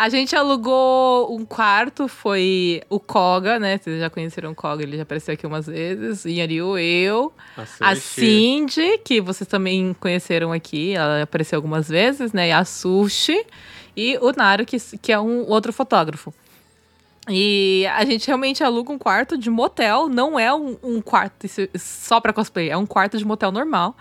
[0.00, 3.78] A gente alugou um quarto, foi o Koga, né?
[3.78, 6.24] Vocês já conheceram o Koga, ele já apareceu aqui umas vezes.
[6.24, 7.32] Yariu, eu.
[7.80, 12.48] A Cindy, que vocês também conheceram aqui, ela apareceu algumas vezes, né?
[12.48, 13.44] E a Sushi.
[13.96, 16.32] E o Naru, que, que é um outro fotógrafo.
[17.28, 21.68] E a gente realmente aluga um quarto de motel, não é um, um quarto isso-
[21.76, 23.96] só pra cosplay, é um quarto de motel normal.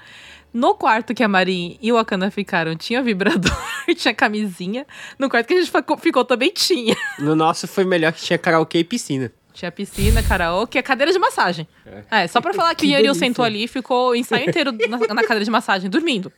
[0.57, 3.55] No quarto que a Marin e o Akana ficaram, tinha vibrador,
[3.95, 4.87] tinha camisinha.
[5.19, 6.95] No quarto que a gente ficou, ficou também tinha.
[7.19, 9.31] No nosso foi melhor que tinha karaokê e piscina.
[9.53, 11.67] Tinha piscina, karaokê, cadeira de massagem.
[12.09, 13.13] É, só pra falar que, Que o delícia.
[13.13, 16.31] sentou ali e ficou o ensaio inteiro na, na cadeira de massagem, dormindo.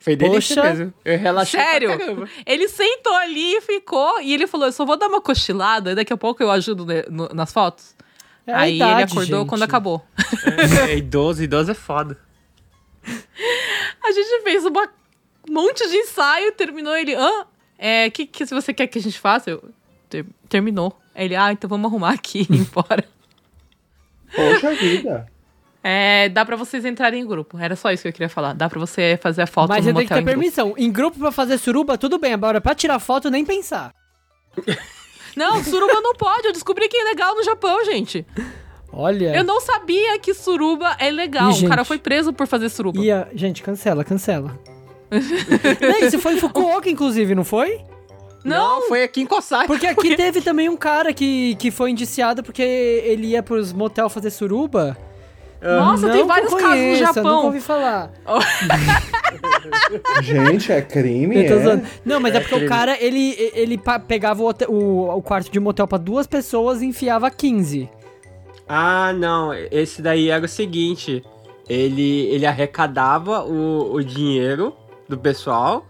[0.00, 0.68] Foi delícia Poxa.
[0.74, 0.94] mesmo.
[1.04, 1.90] Eu relaxei Sério?
[2.46, 6.12] Ele sentou ali e ficou, e ele falou: Eu só vou dar uma cochilada, daqui
[6.12, 7.94] a pouco eu ajudo ne- no- nas fotos.
[8.46, 9.48] é a Aí ele idade, acordou gente.
[9.48, 10.04] quando acabou.
[10.88, 12.18] É, idoso, idoso é foda.
[14.04, 14.72] A gente fez um
[15.50, 17.14] monte de ensaio, terminou ele.
[17.14, 17.46] Hã?
[17.78, 19.50] É, que, que se você quer que a gente faça?
[19.50, 19.62] Eu,
[20.08, 20.98] "Ter- terminou.
[21.14, 23.04] Aí Ele, ah, então vamos arrumar aqui e ir embora.
[24.34, 25.26] Poxa vida.
[25.82, 27.56] É, dá pra vocês entrarem em grupo.
[27.58, 28.52] Era só isso que eu queria falar.
[28.52, 30.38] Dá pra você fazer a foto Mas no você tem que ter em grupo.
[30.38, 30.74] permissão.
[30.76, 32.34] Em grupo pra fazer suruba, tudo bem.
[32.34, 33.94] Agora, pra tirar foto, nem pensar.
[35.36, 36.46] Não, suruba não pode.
[36.48, 38.26] Eu descobri que é legal no Japão, gente.
[38.92, 39.36] Olha.
[39.36, 41.50] Eu não sabia que suruba é legal.
[41.50, 41.88] Ih, o cara gente.
[41.88, 43.00] foi preso por fazer suruba.
[43.00, 43.28] Ia...
[43.34, 44.58] Gente, cancela, cancela.
[45.10, 47.80] não, isso foi em Fukuoka, inclusive, não foi?
[48.44, 49.66] Não, foi aqui em Kosai.
[49.66, 54.08] Porque aqui teve também um cara que, que foi indiciado porque ele ia pros motel
[54.08, 54.96] fazer suruba.
[55.60, 57.44] Nossa, Não tem vários eu casos no conheça, Nunca Japão.
[57.46, 58.12] ouvi falar.
[60.22, 61.82] Gente, é crime, é?
[62.04, 62.66] Não, mas é, É porque crime.
[62.66, 66.80] o cara, ele, ele pegava o, hotel- o, o quarto de motel pra duas pessoas
[66.80, 67.88] e enfiava 15.
[68.68, 69.52] Ah, não.
[69.54, 71.24] Esse daí era o seguinte.
[71.68, 74.74] Ele, ele arrecadava o, o dinheiro
[75.08, 75.86] do pessoal.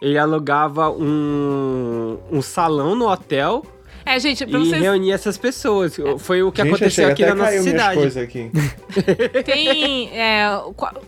[0.00, 3.62] Ele alugava um, um salão no hotel
[4.04, 5.96] É, gente, pra e vocês reunia essas pessoas.
[6.18, 7.96] Foi o que Gente, aconteceu chega aqui até na nossa cidade.
[7.98, 8.50] coisas aqui.
[9.44, 10.46] Tem é,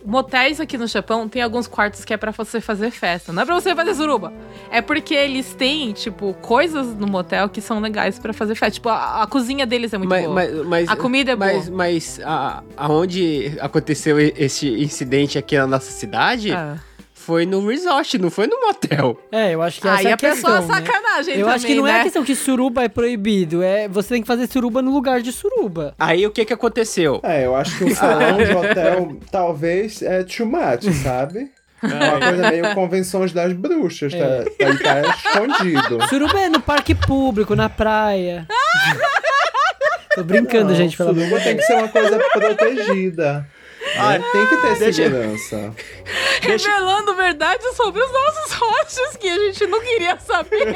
[0.05, 3.33] motéis aqui no Japão, tem alguns quartos que é pra você fazer festa.
[3.33, 4.31] Não é pra você fazer suruba.
[4.71, 8.75] É porque eles têm, tipo, coisas no motel que são legais pra fazer festa.
[8.75, 10.35] Tipo, a, a cozinha deles é muito mas, boa.
[10.35, 11.77] mas, mas- A comida é mas, boa.
[11.77, 16.77] Mas a, aonde aconteceu esse incidente aqui na nossa cidade Ah.
[17.25, 19.17] Foi no resort, não foi no motel.
[19.31, 20.85] É, eu acho que essa Aí é a a pessoa questão, né?
[20.85, 21.91] sacanagem Eu também, acho que não né?
[21.91, 25.21] é a questão que suruba é proibido, é você tem que fazer suruba no lugar
[25.21, 25.95] de suruba.
[25.97, 27.21] Aí o que que aconteceu?
[27.23, 31.49] É, eu acho que um salão de hotel talvez é too much, sabe?
[31.83, 36.07] É uma coisa meio convenções das bruxas, tá, tá, tá escondido.
[36.07, 38.47] Suruba é no parque público, na praia.
[40.15, 43.45] Tô brincando, Não, gente, pelo amor de suruba tem que ser uma coisa protegida.
[43.97, 44.25] Ah, né?
[44.31, 45.73] tem que ter deixa- segurança.
[46.41, 50.75] Revelando verdades sobre os nossos hosts que a gente não queria saber.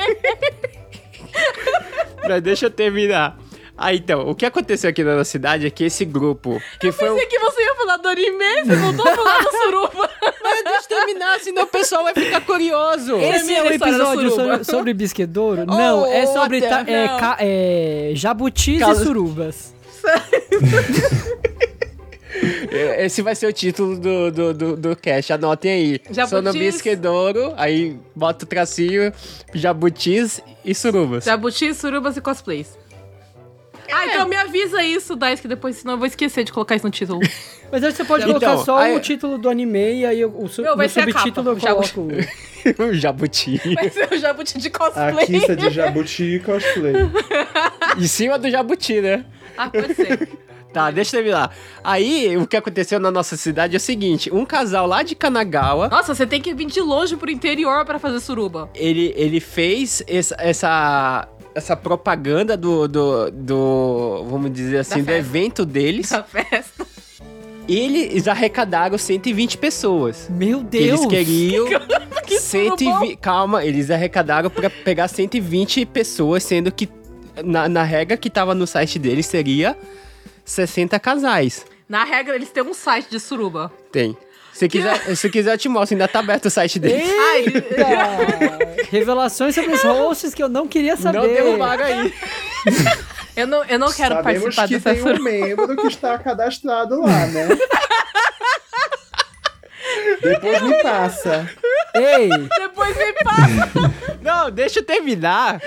[2.27, 3.38] Mas deixa eu terminar.
[3.80, 7.10] Ah, então, o que aconteceu aqui na nossa cidade é que esse grupo, que foi
[7.10, 7.14] o...
[7.14, 10.10] Pensei que você ia falar do anime, você voltou a falar do suruba.
[10.44, 13.18] Mas deixa eu terminar, senão o pessoal vai ficar curioso.
[13.18, 15.65] Esse é o história da episódio sobre, sobre bisquedouro?
[15.68, 17.19] não, é sobre até- ta- é, não.
[17.19, 19.76] ca- é, jabutis e surubas.
[20.03, 21.77] É,
[23.00, 26.02] Esse vai ser o título do, do, do, do cast, anotem aí.
[26.12, 26.30] Jabutis.
[26.30, 29.12] Sou no Bisquedouro, aí bota o tracinho,
[29.54, 31.24] jabutis e surubas.
[31.26, 32.78] Jabuti, surubas e cosplays.
[33.90, 36.86] Ah, então me avisa isso, Dais, que depois, senão eu vou esquecer de colocar isso
[36.86, 37.20] no título.
[37.72, 40.44] Mas aí você pode Então, colocar só aí- o título do anime e aí o,
[40.44, 42.08] o, su- Não, vai a subtítulo eu coloco.
[42.84, 43.62] o jabuti.
[43.76, 45.26] Vai ser o jabuti de A cosplay.
[45.26, 46.94] quista de jabuti e cosplay.
[47.98, 49.26] em cima do jabuti, né?
[49.58, 50.30] Ah, pode ser.
[50.78, 51.56] Tá, deixa eu terminar.
[51.84, 55.88] Aí, o que aconteceu na nossa cidade é o seguinte: um casal lá de Kanagawa,
[55.88, 58.70] Nossa, você tem que vir de longe pro interior pra fazer suruba.
[58.76, 65.66] ele, ele fez essa, essa, essa propaganda do, do, do, vamos dizer assim, do evento
[65.66, 66.10] deles.
[66.12, 66.86] Da festa.
[67.68, 70.28] Eles arrecadaram 120 pessoas.
[70.30, 71.06] Meu Que eles Deus!
[71.08, 71.66] queriam
[72.26, 73.16] Que 120.
[73.18, 76.88] Calma, eles arrecadaram pra pegar 120 pessoas, sendo que
[77.44, 79.76] na, na regra que tava no site deles seria
[80.48, 81.65] 60 casais.
[81.88, 83.72] Na regra, eles têm um site de suruba.
[83.91, 84.18] Tem.
[84.53, 87.07] Se quiser, se quiser, eu te mostro, ainda tá aberto o site deles.
[87.07, 88.84] Ai, Eita!
[88.90, 91.19] Revelações sobre os hosts que eu não queria saber.
[91.19, 92.14] Não derrubaram aí.
[93.36, 95.24] eu não, eu não quero Sabemos participar que dessa tem um suruba.
[95.30, 97.48] membro que está cadastrado lá, né?
[100.22, 101.49] Depois me passa.
[101.94, 102.30] Ei,
[102.60, 103.94] Depois me passa.
[104.22, 105.61] Não, deixa eu terminar.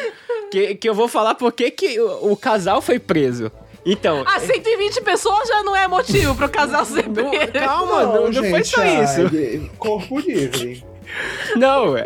[0.50, 3.50] Que, que eu vou falar por que que o, o casal foi preso.
[3.84, 4.22] Então.
[4.26, 8.62] Ah, 120 pessoas já não é motivo pro casal ser não- calma, não, não foi
[8.62, 9.20] gente, só isso.
[9.34, 10.84] ai, corpo livre.
[11.56, 12.04] Não, é.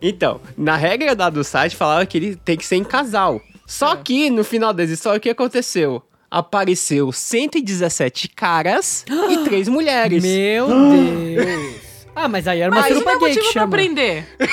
[0.00, 3.40] Então, na regra da do site falava que ele tem que ser em casal.
[3.66, 6.02] Só que no final da história, o que aconteceu?
[6.30, 10.22] Apareceu 117 caras e três mulheres.
[10.22, 11.74] meu Deus.
[12.14, 14.26] Ah, mas aí era uma Mas isso não suruba é gay que motivo pra prender.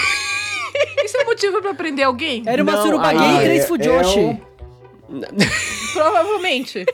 [1.05, 2.43] Isso é motivo pra prender alguém?
[2.45, 4.19] Era uma Não, suruba gay e Ah, três é- fujoshi.
[4.19, 4.41] é um-
[5.93, 6.85] Provavelmente.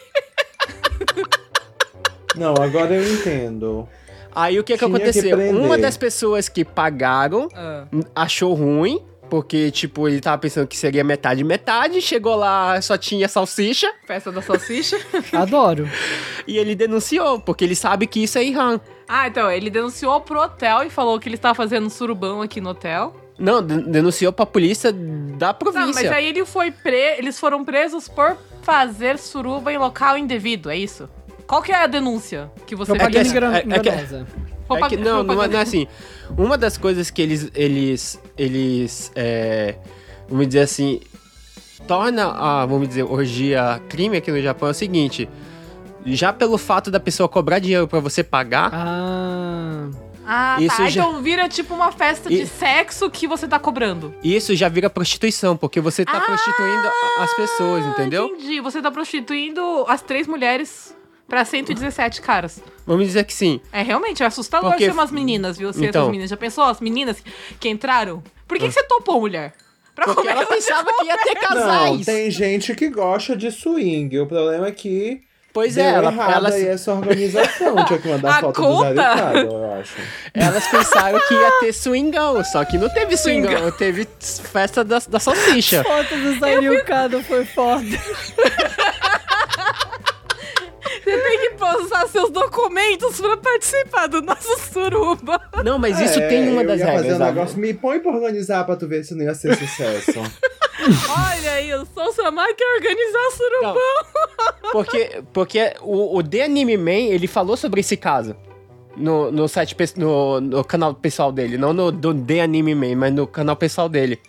[2.36, 3.88] Não, agora eu entendo.
[4.34, 5.36] Aí o que, que que aconteceu?
[5.38, 5.56] prender.
[5.62, 7.86] Uma das pessoas que pagaram Ah.
[8.16, 13.28] achou ruim, porque, tipo, ele tava pensando que seria metade metade, chegou lá, só tinha
[13.28, 14.98] salsicha, Festa da salsicha.
[15.34, 15.88] Adoro.
[16.48, 18.80] e ele denunciou, porque ele sabe que isso é Irã.
[19.08, 22.70] Ah, então, ele denunciou pro hotel e falou que ele estava fazendo surubão aqui no
[22.70, 23.14] hotel.
[23.42, 25.86] Não, de- denunciou pra polícia da Não, província.
[25.94, 27.18] mas aí ele foi pre...
[27.18, 31.10] eles foram presos por fazer suruba em local indevido, é isso?
[31.48, 34.28] Qual que é a denúncia que você Propaganda É que- engran- é- é que- enganosa.
[34.70, 35.86] É que- não, não, é- não é assim.
[36.38, 39.76] Uma das coisas que eles, eles, eles, é,
[40.30, 41.02] vamos dizer assim,
[41.88, 45.28] torna a, vamos dizer, orgia crime aqui no Japão é o seguinte.
[46.06, 49.90] Já pelo fato da pessoa cobrar dinheiro pra você pagar, Ah.
[50.34, 50.90] Ah, Isso tá.
[50.90, 54.16] já- Então vira tipo uma festa de E- sexo que você tá cobrando.
[54.24, 56.88] isso já vira prostituição, porque você tá Ah, prostituindo
[57.20, 58.28] as pessoas, entendeu?
[58.28, 58.62] Entendi.
[58.62, 60.96] Você tá prostituindo as três mulheres
[61.28, 62.62] pra 117 caras.
[62.88, 63.60] Vamos dizer que sim.
[63.74, 65.74] É realmente é assustador Porque- ser umas meninas, viu?
[65.74, 66.06] Ser Então.
[66.06, 66.30] meninas.
[66.30, 66.64] Já pensou?
[66.64, 67.22] As meninas
[67.60, 68.24] que entraram?
[68.48, 69.54] Por que, que você topou, mulher?
[69.94, 70.46] Pra Porque comer ela
[70.86, 72.06] pensava que ia ter Não, casais.
[72.06, 74.18] tem gente que gosta de swing.
[74.20, 75.22] O problema é que
[75.54, 77.76] Pois deu é, ela, elas, aí essa organização.
[77.86, 79.96] Tinha que mandar A foto do Zé Ricardo, eu acho.
[80.34, 85.20] elas pensaram que ia ter swingão, só que não teve swingão, teve festa da, da
[85.20, 85.84] salsicha.
[85.84, 87.86] Foto do Zairiucado foi foda.
[91.12, 95.42] Você tem que postar seus documentos pra participar do nosso suruba.
[95.64, 97.02] Não, mas isso É, tem uma eu das ia regras.
[97.04, 97.34] fazer um sabe?
[97.36, 100.20] negócio, me põe pra organizar pra tu ver se não ia ser sucesso.
[100.82, 103.76] Olha aí, o Sou Samar quer organizar surubão.
[104.72, 108.36] Porque, porque o, o The Anime Man, ele falou sobre esse caso.
[108.98, 111.58] No, no site, no, no canal pessoal dele.
[111.58, 114.20] Não no do The Anime Man, mas no canal pessoal dele.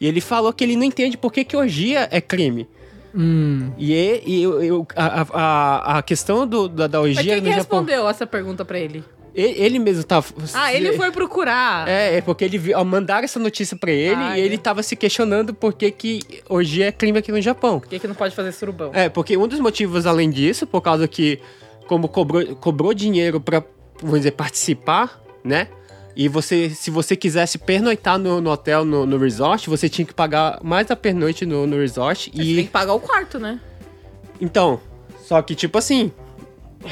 [0.00, 2.68] E ele falou que ele não entende por que, que orgia é crime.
[3.14, 3.70] Hum.
[3.78, 7.48] E, e, eu- eu- a, a, a questão do, da, da Mas orgia quem que
[7.50, 7.78] no Japão...
[7.80, 9.04] respondeu essa pergunta pra ele?
[9.34, 10.26] Ele, mesmo tava...
[10.52, 11.86] Ah, ele foi procurar.
[11.86, 14.44] É, é porque ele viu, ó, mandaram essa notícia pra ele Ah, e é.
[14.44, 17.78] ele tava se questionando por que, que orgia é crime aqui no Japão.
[17.78, 18.90] Por que, que não pode fazer surubão?
[18.92, 21.38] É, porque um dos motivos, além disso, por causa que,
[21.86, 23.62] como cobrou, cobrou dinheiro pra,
[24.02, 25.68] vamos dizer, participar, né?
[26.20, 30.12] E você, se você quisesse pernoitar no, no hotel, no, no resort, você tinha que
[30.12, 32.28] pagar mais a pernoite no, no resort.
[32.34, 32.64] Você tem E.
[32.64, 33.60] que pagar o quarto, né?
[34.40, 34.80] Então,
[35.24, 36.10] só que, tipo assim.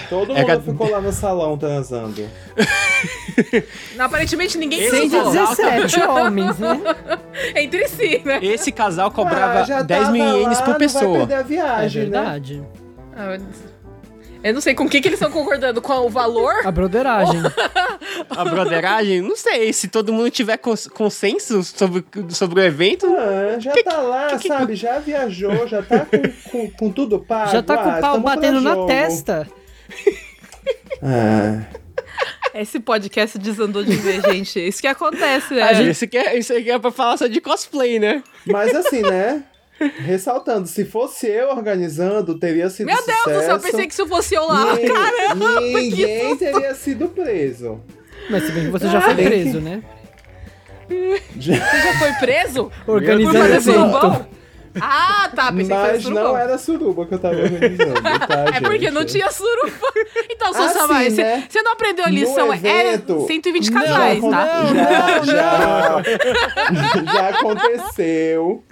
[0.09, 2.23] Todo É mundo ga- ficou lá no salão transando.
[3.99, 5.25] Aparentemente ninguém Esse transou.
[5.33, 6.81] casal- 117 homens, né?
[7.57, 8.39] Entre si, né?
[8.43, 11.19] Esse casal cobrava Ah, já 10 tava mil ienes por não Vai pessoa.
[11.19, 12.11] perder a É viagem, né?
[12.11, 12.63] verdade.
[13.17, 13.39] Ah,
[14.49, 15.83] Eu não sei com o que, que eles estão concordando.
[15.83, 16.55] Com o valor?
[16.65, 17.41] A broderagem.
[18.31, 23.07] A broderagem, não sei, se todo mundo tiver cons- consenso sobre, sobre o evento.
[23.17, 24.75] Ah, já tá lá, sabe?
[24.77, 27.51] Já viajou, já tá com, com, com tudo pago.
[27.51, 28.87] Já tá com ah, o pau tamo pra batendo na jogo.
[28.87, 29.49] testa.
[31.03, 31.63] Ah,
[32.55, 34.59] Esse podcast desandou de ver, gente.
[34.61, 35.83] Isso que acontece, né?
[35.83, 38.23] Isso, aqui é, isso aqui é pra falar só de cosplay, né?
[38.47, 39.43] mas assim, né?
[39.79, 44.07] Ressaltando, se fosse eu organizando, teria sido Meu Deus do céu, eu pensei que se
[44.07, 44.75] fosse eu lá.
[44.75, 46.39] Nin- Caramba, que Ninguém susto.
[46.39, 47.81] teria sido preso.
[48.31, 49.83] Mas se bem que você já foi preso, que- né?
[50.89, 52.71] Você já foi preso?
[52.87, 53.63] Por Organizando fazer evento.
[53.73, 54.27] surubão?
[54.81, 55.51] Ah, tá.
[55.53, 56.25] Pensei que Mas surubão.
[56.25, 58.91] não era suruba que eu tava organizando, tá, É porque gente?
[58.93, 59.73] não tinha suruba.
[60.31, 61.49] Então, seu Ah, Samar, sim, você né?
[61.65, 62.53] não aprendeu a No lição.
[62.53, 64.65] É evento- 120 Já casais, acon- tá?
[64.75, 66.03] Já, já,
[67.13, 68.65] já aconteceu,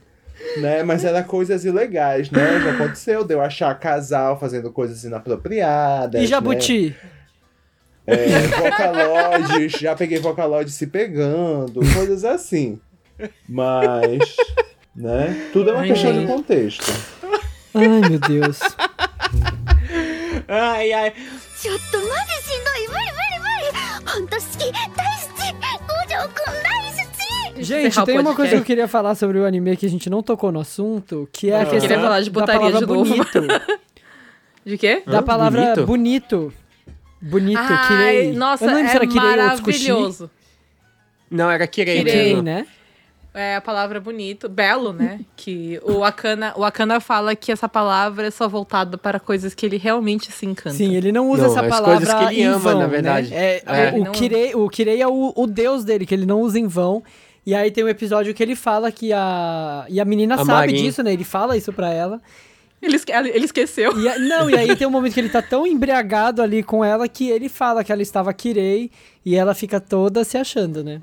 [0.58, 0.82] né?
[0.82, 2.60] Mas era coisas ilegais, né?
[2.60, 6.20] Já aconteceu de eu achar casal fazendo coisas inapropriadas.
[6.20, 6.26] E né?
[6.26, 6.96] Jabuti?
[8.06, 8.16] É,
[8.48, 12.78] Vocaloides, já peguei Vocaloid se pegando, coisas assim.
[13.48, 14.36] Mas,
[14.94, 15.48] né?
[15.52, 16.92] Tudo é uma Ai, questão de contexto.
[17.74, 18.60] Ai, meu Deus.
[20.48, 21.14] Ai, ai.
[27.56, 30.10] Gente, o tem uma coisa que eu queria falar sobre o anime que a gente
[30.10, 31.66] não tocou no assunto, que é a Ah.
[31.66, 33.04] questão Queria falar de da putaria palavra de novo.
[33.04, 33.40] bonito.
[34.66, 35.02] De quê?
[35.06, 35.22] da Hã?
[35.22, 35.86] palavra Bonito?
[35.86, 36.52] bonito.
[37.20, 38.32] Bonito, Ai, kirei.
[38.32, 40.30] nossa, eu não lembro se é era kirei maravilhoso.
[41.30, 41.98] Não, era Kirei.
[41.98, 42.40] Kirei.
[42.42, 42.66] Né?
[43.34, 45.20] É a palavra bonito, belo, né?
[45.36, 49.66] que o Akana, o Akana fala que essa palavra é só voltada para coisas que
[49.66, 50.70] ele realmente se encanta.
[50.76, 52.86] Sim, ele não usa Não, essa as palavra coisas que ele em ama, vão, na
[52.86, 53.30] verdade.
[53.30, 53.36] Né?
[53.36, 53.92] É, É.
[53.92, 56.66] O, Não- kirei, o kirei é o, o deus dele, que ele não usa em
[56.66, 57.02] vão.
[57.46, 59.84] E aí tem um episódio que ele fala que a...
[59.88, 61.12] E a menina A sabe disso, né?
[61.12, 62.20] Ele fala isso pra ela.
[62.80, 63.98] Ele, esque- ele esqueceu.
[63.98, 66.84] E, a- não, e aí tem um momento que ele tá tão embriagado ali com
[66.84, 68.90] ela que ele fala que ela estava kirei
[69.24, 71.00] e ela fica toda se achando, né?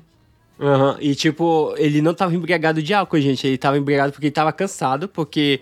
[0.60, 3.46] Aham, E tipo, ele não tava embriagado de álcool, gente.
[3.46, 5.60] Ele tava embriagado porque ele tava cansado, porque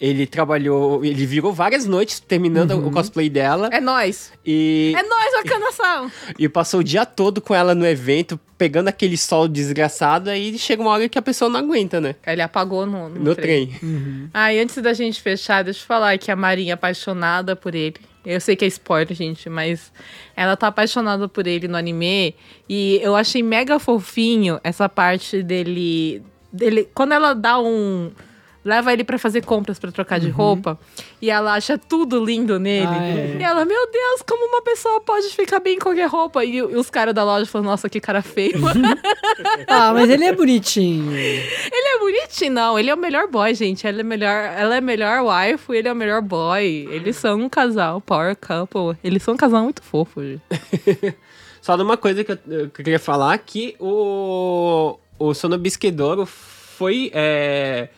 [0.00, 1.04] ele trabalhou.
[1.04, 2.86] Ele virou várias noites terminando Uhum.
[2.88, 3.68] o cosplay dela.
[3.72, 4.32] É nós.
[4.46, 6.10] E, É nós, Akana-san.
[6.38, 10.30] e passou o dia todo com ela no evento, pegando aquele sol desgraçado.
[10.30, 12.14] Aí chega uma hora que a pessoa não aguenta, né?
[12.26, 13.66] Ele apagou no, no, No trem.
[13.66, 14.30] trem.
[14.32, 17.74] Ah, e antes da gente fechar, deixa eu falar que a Marinha é apaixonada por
[17.74, 17.96] ele.
[18.24, 19.90] Eu sei que é spoiler, gente, mas
[20.36, 22.34] ela tá apaixonada por ele no anime.
[22.68, 26.22] E eu achei mega fofinho essa parte dele.
[26.52, 28.10] dele quando ela dá um.
[28.62, 30.78] Leva ele pra fazer compras pra trocar de roupa.
[31.20, 32.86] E ela acha tudo lindo nele.
[32.86, 33.36] Ah, é.
[33.40, 36.44] E ela, meu Deus, como uma pessoa pode ficar bem em qualquer roupa?
[36.44, 38.60] E, os caras da loja falam, nossa, que cara feio.
[39.66, 41.12] Ah, mas ele é bonitinho.
[41.12, 42.78] Ele é bonitinho, não.
[42.78, 43.86] Ele é o melhor boy, gente.
[43.86, 46.88] Ela é melhor, ela é melhor wife, ele é o melhor boy.
[46.90, 48.98] Eles são um casal, power couple.
[49.02, 50.42] Eles são um casal muito fofo, gente.
[51.60, 57.10] Só de uma coisa que eu, que eu queria falar, que o, o Sonobisquedouro foi,
[57.14, 57.88] é,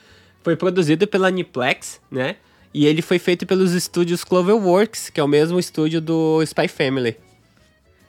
[0.42, 2.36] foi produzido pela Aniplex, né?
[2.74, 7.16] E ele foi feito pelos estúdios Cloverworks, que é o mesmo estúdio do Spy Family.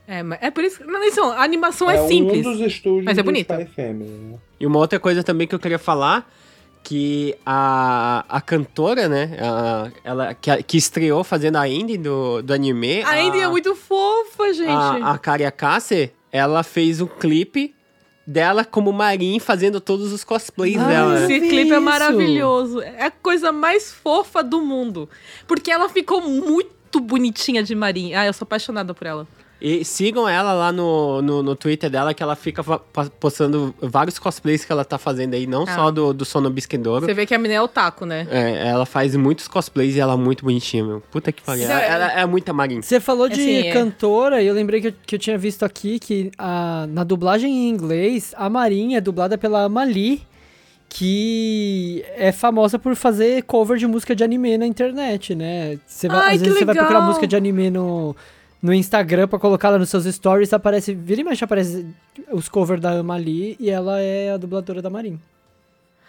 [0.07, 0.83] É, mas é por isso que.
[0.85, 2.43] Não, isso, a animação é, um simples.
[2.43, 3.51] dos estúdios mas é do bonito.
[3.53, 4.37] Spy Family, né?
[4.59, 6.29] E uma outra coisa também que eu queria falar,
[6.83, 9.37] que a, a cantora, né?
[9.39, 13.01] a- ela, que, a- que estreou fazendo a ending do, do anime.
[13.03, 14.69] A Andy é muito fofa, gente.
[14.69, 17.73] A, a Kari Akase, ela fez um clipe
[18.25, 21.23] dela como Marin fazendo todos os cosplays Ah, dela.
[21.31, 22.81] Esse clipe é maravilhoso.
[22.81, 25.09] É a coisa mais fofa do mundo.
[25.47, 28.21] Porque ela ficou muito bonitinha de Marinha.
[28.21, 29.27] Ah, eu sou apaixonada por ela.
[29.65, 32.61] E sigam ela lá no, no, no Twitter dela, que ela fica
[33.17, 35.73] postando vários cosplays que ela tá fazendo aí, não Ah.
[35.75, 37.05] só do, do Sono Bisquedouro.
[37.05, 38.27] Você vê que a menina é otaku, né?
[38.29, 41.01] É, ela faz muitos cosplays e ela é muito bonitinha, meu.
[41.09, 41.63] Puta que pariu.
[41.63, 41.89] Ela, É.
[41.89, 42.81] ela é muita Marin.
[42.81, 43.71] Você falou de Assim, é.
[43.71, 47.49] cantora, e eu lembrei que eu, que eu tinha visto aqui que a, na dublagem
[47.49, 50.23] em inglês, a Marinha é dublada pela Mali,
[50.89, 55.77] que é famosa por fazer cover de música de anime na internet, né?
[55.87, 57.07] Você vai, Ai, às que vezes você vai procurar legal!
[57.09, 58.15] música de anime no,
[58.63, 61.85] no Instagram pra colocar lá nos seus stories, aparece, vira e mexe aparece
[62.31, 65.19] os covers da Mali e ela é a dubladora da Marin.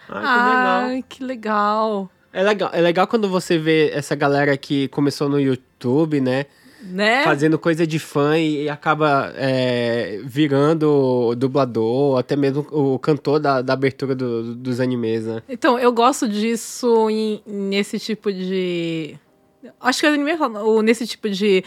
[0.09, 0.85] Ai, que legal.
[0.87, 2.11] Ai, que legal.
[2.33, 2.71] É legal.
[2.73, 6.47] É legal quando você vê essa galera que começou no YouTube, né?
[6.83, 7.25] Né?
[7.25, 13.41] Fazendo coisa de fã e, e acaba é, virando dublador, ou até mesmo o cantor
[13.41, 15.43] da, da abertura do- dos animes, né?
[15.49, 19.17] Então, eu gosto disso em- nesse tipo de.
[19.81, 20.33] Acho que o anime,
[20.63, 21.65] ou nesse tipo de,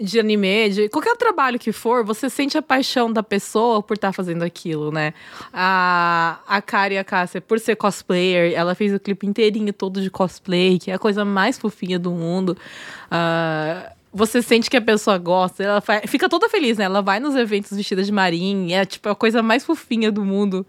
[0.00, 4.12] de anime, de qualquer trabalho que for, você sente a paixão da pessoa por estar
[4.12, 5.14] fazendo aquilo, né?
[5.52, 10.78] A, a Kari Akase, por ser cosplayer, ela fez o clipe inteirinho todo de cosplay,
[10.78, 12.56] que é a coisa mais fofinha do mundo.
[13.10, 16.84] Ah, você sente que a pessoa gosta, ela fica toda feliz, né?
[16.84, 20.66] Ela vai nos eventos vestida de marinha, é tipo a coisa mais fofinha do mundo.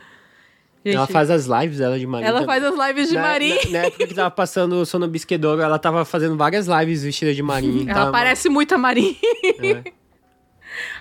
[0.91, 2.25] Ela Gente, faz as lives dela de Marin.
[2.25, 3.59] ela faz as lives de na, marinha.
[3.65, 7.33] Na, na época que tava passando o Sono Bisquedouro, ela tava fazendo várias lives vestida
[7.33, 7.85] de Marin.
[7.89, 8.11] Ela tá?
[8.11, 9.15] parece muito a Marinha.
[9.61, 9.97] É.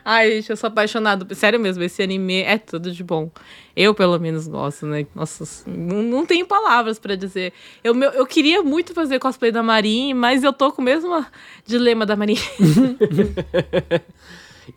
[0.04, 1.34] Ai, gente, eu sou apaixonado.
[1.34, 3.30] Sério mesmo, esse anime é tudo de bom.
[3.74, 5.06] Eu, pelo menos, gosto, né?
[5.14, 7.52] Nossa, não, não tenho palavras pra dizer.
[7.82, 11.24] Eu, meu, eu queria muito fazer cosplay da Marin, mas eu tô com o mesmo
[11.66, 12.38] dilema da Marin.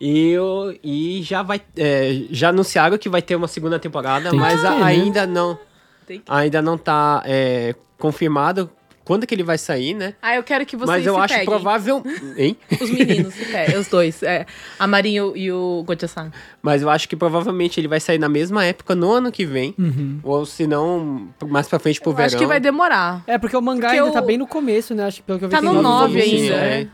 [0.00, 0.34] E,
[0.82, 1.60] e já vai.
[1.76, 4.82] é, já anunciaram que vai ter uma segunda temporada, Tem mas ter, né?
[4.82, 5.58] ainda não.
[6.06, 8.68] Tem que- Ainda não tá é, confirmado
[9.04, 10.14] quando que ele vai sair, né?
[10.22, 11.46] Ah, eu quero que vocês mas eu se acho peguem.
[11.48, 12.02] provável.
[12.36, 12.56] Hein?
[12.80, 14.22] Os meninos se peguem, os dois.
[14.22, 14.46] É,
[14.78, 16.30] a Marin e o- o Goja-san.
[16.62, 19.74] Mas eu acho que provavelmente ele vai sair na mesma época no ano que vem.
[20.22, 22.26] Ou se não, mais pra frente pro Eu verão.
[22.26, 23.24] acho que vai demorar.
[23.26, 25.04] É, porque o mangá Porque ainda o- tá bem no começo, né?
[25.06, 26.42] Acho que pelo que eu vi Tá no nove 9 volumes.
[26.42, 26.54] ainda.
[26.56, 26.80] é.
[26.84, 26.88] né?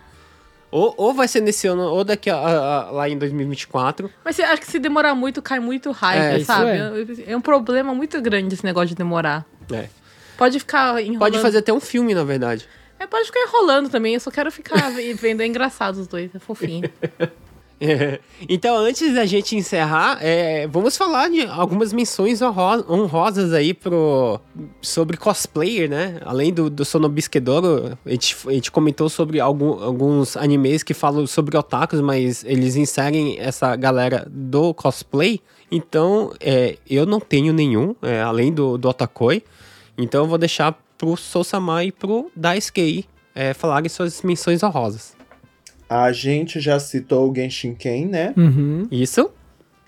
[0.71, 4.11] Ou, ou vai ser nesse ano, ou daqui a, a- lá em 2024.
[4.25, 6.71] Mas acha que se demorar muito, cai muito hype, É, sabe?
[6.71, 7.33] é.
[7.33, 7.37] É.
[7.37, 9.47] um problema muito grande esse negócio de demorar.
[9.73, 9.89] É.
[10.37, 11.19] Pode ficar enrolando.
[11.19, 12.69] Pode fazer até um filme, na verdade.
[12.99, 14.15] É, pode ficar enrolando também.
[14.15, 15.41] Eu só quero ficar ve- vendo.
[15.41, 16.91] É engraçado os dois, é fofinho.
[18.49, 24.41] Então, antes da gente encerrar, é, vamos falar de algumas menções honro- honrosas aí pro,
[24.81, 26.21] sobre cosplayer, né?
[26.25, 31.27] Além do, do Sonobisquedoro, a gente, a gente comentou sobre algum- alguns animes que falam
[31.27, 35.41] sobre otakus, mas eles inserem essa galera do cosplay.
[35.71, 39.43] Então, é, eu não tenho nenhum, é, além do, do Otakoi.
[39.99, 43.05] Então, eu vou deixar pro Sousama e pro Daisuke
[43.35, 45.17] é, falarem suas menções honrosas.
[45.89, 48.35] A gente já citou o Genshin Ken, né?
[48.37, 48.89] Uhum.
[48.91, 49.31] Isso?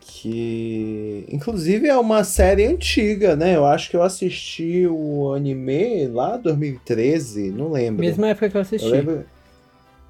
[0.01, 3.55] Que inclusive é uma série antiga, né?
[3.57, 8.01] Eu acho que eu assisti o anime lá 2013, não lembro.
[8.05, 8.87] Mesma época que eu assisti.
[8.87, 9.25] Eu lembro,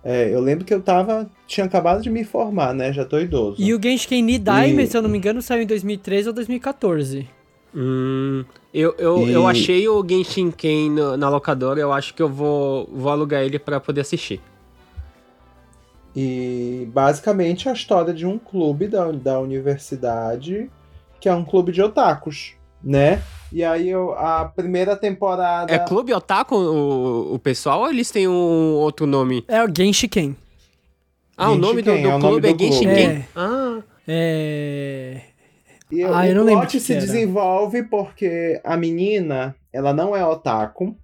[0.04, 1.28] é, eu lembro que eu tava.
[1.46, 2.92] Tinha acabado de me formar, né?
[2.92, 3.60] Já tô idoso.
[3.60, 7.28] E o Genshin Nidaime, E- se eu não me engano, saiu em 2013 ou 2014.
[7.74, 12.28] Hum, eu, eu, E- eu achei o Genshin Ken na locadora, eu acho que eu
[12.28, 14.40] vou, vou alugar ele pra poder assistir.
[16.20, 20.68] E basicamente a história de um clube da, da universidade,
[21.20, 23.22] que é um clube de otakus, né?
[23.52, 25.72] E aí eu, a primeira temporada.
[25.72, 29.44] É Clube Otaku o, o pessoal ou eles têm um outro nome?
[29.46, 30.34] É o Genshin Ken.
[31.36, 32.94] Ah, o Genshin nome do, do é o nome clube é do Genshin clube.
[32.96, 33.10] Ken?
[33.10, 33.24] É.
[33.36, 35.20] Ah, É.
[35.92, 37.00] E Ah, o eu não lembro o se era.
[37.00, 40.96] desenvolve porque a menina, ela não é otaku,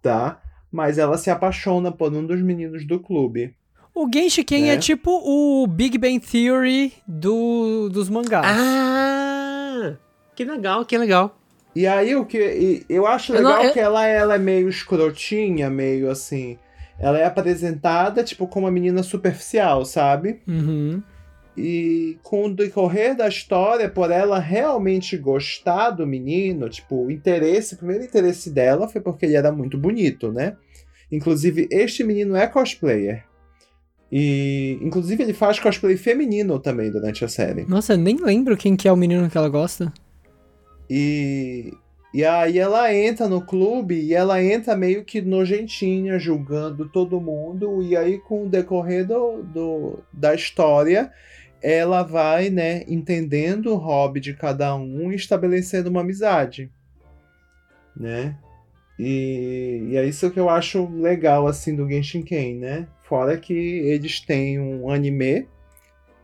[0.00, 0.40] tá?
[0.70, 3.57] Mas ela se apaixona por um dos meninos do clube.
[4.00, 4.74] O Genshin Ken é.
[4.74, 4.76] É.
[4.78, 8.46] tipo o Big Bang Theory do, dos mangás.
[8.46, 9.94] ah,
[10.36, 11.36] que legal, que legal.
[11.74, 14.38] E aí o que e eu acho Eu não- legal eu- que ela, ela é
[14.38, 16.58] meio escrotinha, meio assim.
[16.98, 20.40] Ela é apresentada tipo como uma menina superficial, sabe?
[20.48, 21.02] Uhum.
[21.56, 27.74] E com o decorrer da história, por ela realmente gostar do menino, tipo, o interesse,
[27.74, 30.56] o primeiro interesse dela foi porque ele era muito bonito, né?
[31.10, 33.24] Inclusive, este menino é cosplayer.
[34.10, 37.64] E, inclusive, ele faz cosplay feminino também durante a série.
[37.66, 39.92] Nossa, eu nem lembro quem que é o menino que ela gosta.
[40.88, 41.74] E,
[42.14, 47.82] e aí ela entra no clube e ela entra meio que nojentinha, julgando todo mundo.
[47.82, 51.12] E aí, com o decorrer do, do- da história,
[51.60, 56.70] ela vai, né, entendendo o hobby de cada um e estabelecendo uma amizade.
[57.94, 58.36] Né?
[58.98, 62.88] E, e é isso que eu acho legal, assim, do Genshin Ken, né?
[63.08, 65.48] Fora que eles têm um anime,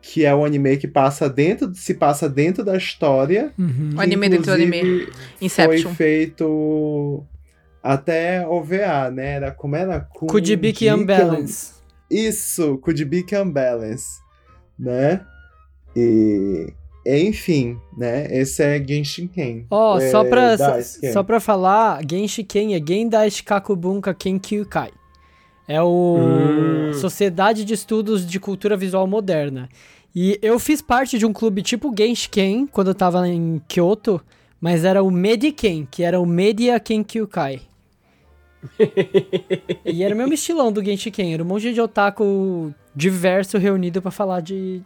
[0.02, 3.54] que é um anime que passa dentro, se passa dentro da história.
[3.58, 3.94] Uhum.
[3.96, 5.08] O anime dentro do anime.
[5.40, 5.82] Inception.
[5.84, 7.24] Foi feito
[7.82, 9.36] até OVA, né?
[9.36, 10.00] Era, como era?
[10.00, 11.72] Kudibiki Unbalance.
[12.10, 14.20] Isso, Kudibiki Unbalance,
[14.78, 15.22] né?
[15.96, 16.70] E,
[17.06, 18.26] enfim, né?
[18.30, 19.64] Esse é Genshin Ken.
[19.70, 20.56] Ó, É, só, pra,
[21.14, 24.90] só pra falar, Genshin Ken é Gendai Shikakubunka Kenkyukai.
[25.66, 26.92] É o Hum.
[26.94, 29.68] Sociedade de Estudos de Cultura Visual Moderna.
[30.14, 34.20] E eu fiz parte de um clube tipo Genshin Ken, quando eu tava em Kyoto,
[34.60, 37.62] mas era o Mediken, que era o Media Kenkyukai.
[39.84, 44.00] e era o mesmo estilão do Genshin Ken, era um monte de otaku diverso reunido
[44.00, 44.80] pra falar de,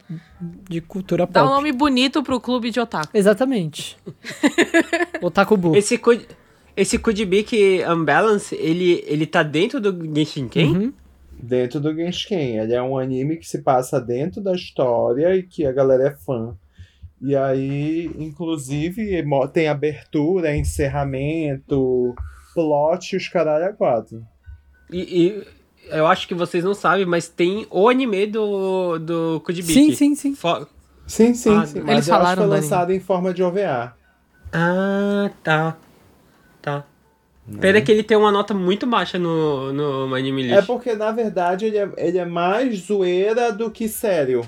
[0.68, 1.34] de cultura pop.
[1.34, 3.10] Dá um nome bonito pro clube de otaku.
[3.12, 3.98] Exatamente.
[5.20, 5.76] Otaku Bu.
[5.76, 6.00] Esse,
[6.80, 10.64] esse Kudibiki Unbalance, ele, ele tá dentro do Genshin Ken?
[10.66, 10.92] Uhum.
[11.40, 12.56] Dentro do Genshin Ken.
[12.62, 16.16] Ele é um anime que se passa dentro da história e que a galera é
[16.16, 16.54] fã.
[17.20, 22.14] E aí, inclusive, tem abertura, encerramento,
[22.54, 24.22] plot e os caralho a quatro.
[24.90, 25.46] E, e
[25.96, 29.72] eu acho que vocês não sabem, mas tem o anime do, do Kudibiki.
[29.72, 30.34] Sim, sim, sim.
[30.34, 30.66] Fo-
[31.06, 31.78] Sim, sim, Ah, sim.
[31.78, 33.94] eles Mas eu acho que falaram foi do lançado em forma de OVA.
[34.52, 35.76] Ah, tá.
[36.60, 36.84] Tá.
[37.60, 40.54] Pena que ele tem uma nota muito baixa no, no Anime List.
[40.58, 44.42] É porque, na verdade, ele é, ele é mais zoeira do que sério.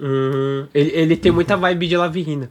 [0.00, 2.50] Hum, ele, ele tem muita vibe de Lavirina.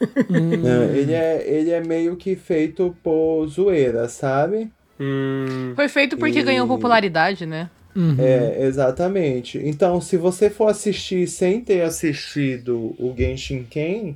[0.00, 4.70] É, ele, é, ele é meio que feito por zoeira, sabe?
[4.98, 7.68] Hum, Foi feito porque E- ganhou popularidade, né?
[7.94, 8.16] Uhum.
[8.18, 9.58] É, exatamente.
[9.62, 14.14] Então, se você for assistir sem ter assistido o Genshin Ken,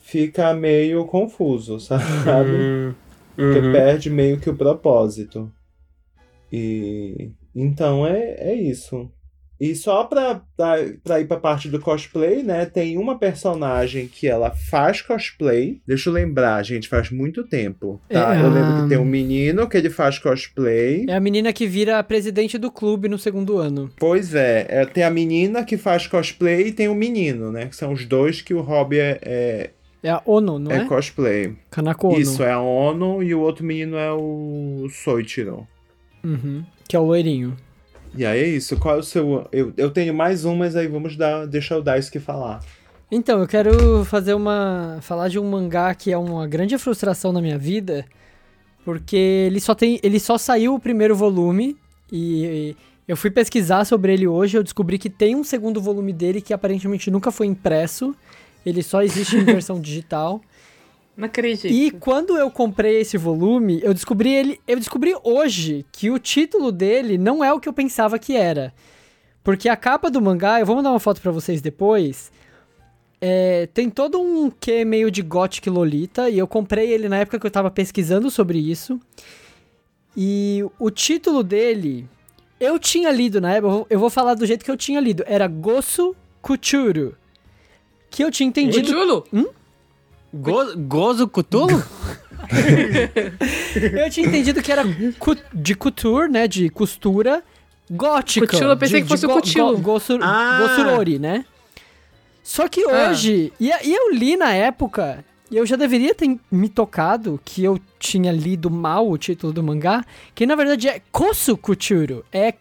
[0.00, 2.50] fica meio confuso, sabe?
[2.50, 2.94] hum,
[3.34, 3.72] Porque uhum.
[3.72, 5.50] perde meio que o propósito.
[6.52, 9.10] E então é, é isso.
[9.62, 12.66] E só pra, pra, pra ir pra parte do cosplay, né?
[12.66, 15.80] Tem uma personagem que ela faz cosplay.
[15.86, 18.00] Deixa eu lembrar, gente, faz muito tempo.
[18.08, 18.34] Tá?
[18.34, 21.06] É, eu lembro que tem um menino que ele faz cosplay.
[21.08, 23.88] É a menina que vira a presidente do clube no segundo ano.
[23.98, 27.66] Pois é, é, tem a menina que faz cosplay e tem o menino, né?
[27.66, 29.70] Que são os dois que o hobby é, é,
[30.02, 30.84] É a Ono, não é é?
[30.84, 31.54] cosplay.
[31.70, 32.20] Kanako Ono.
[32.20, 35.66] Isso, é a Ono e o outro menino é o Soichiro.
[36.24, 36.64] Uhum.
[36.88, 37.56] Que é o loirinho.
[38.14, 38.76] E aí é isso.
[38.76, 39.46] Qual é o seu.
[39.52, 42.60] Eu, eu tenho mais um, mas aí vamos dar, deixar o Daisuke falar.
[43.10, 44.98] Então, eu quero fazer uma.
[45.02, 48.04] falar de um mangá que é uma grande frustração na minha vida.
[48.84, 50.00] Porque ele só tem.
[50.02, 51.76] Ele só saiu o primeiro volume.
[52.10, 52.76] E
[53.08, 54.56] eu fui pesquisar sobre ele hoje.
[54.56, 58.14] Eu descobri que tem um segundo volume dele que aparentemente nunca foi impresso.
[58.64, 60.40] Ele só existe em versão digital.
[61.16, 61.66] Não acredito.
[61.66, 66.72] E quando eu comprei esse volume, eu descobri ele, eu descobri hoje que o título
[66.72, 68.72] dele não é o que eu pensava que era.
[69.44, 72.30] Porque a capa do mangá, eu vou mandar uma foto pra vocês depois.
[73.20, 77.38] é, tem todo um quê meio de gothic lolita e eu comprei ele na época
[77.38, 78.98] que eu tava pesquisando sobre isso.
[80.16, 82.06] E o título dele,
[82.60, 85.00] eu tinha lido na época, eu vou- eu vou falar do jeito que eu tinha
[85.00, 87.14] lido, era Gosu Kuchuru.
[88.12, 89.26] Que eu tinha entendido Chulo?
[90.32, 91.82] Go- Gozo Cthulhu?
[93.74, 94.82] Eu tinha entendido que era
[95.18, 96.46] cu- de couture, né?
[96.46, 97.42] De costura
[97.90, 98.46] gótica.
[98.46, 99.78] Cutilo, eu pensei de, que fosse o cutilo.
[99.78, 100.58] gossur- Ah.
[100.60, 101.44] Gossurori, né?
[102.42, 103.10] Só que Ah.
[103.10, 107.62] hoje, e, e eu li na época, e eu já deveria ter me tocado que
[107.64, 112.52] eu tinha lido mal o título do mangá, que na verdade é Kosu Kuturo, é,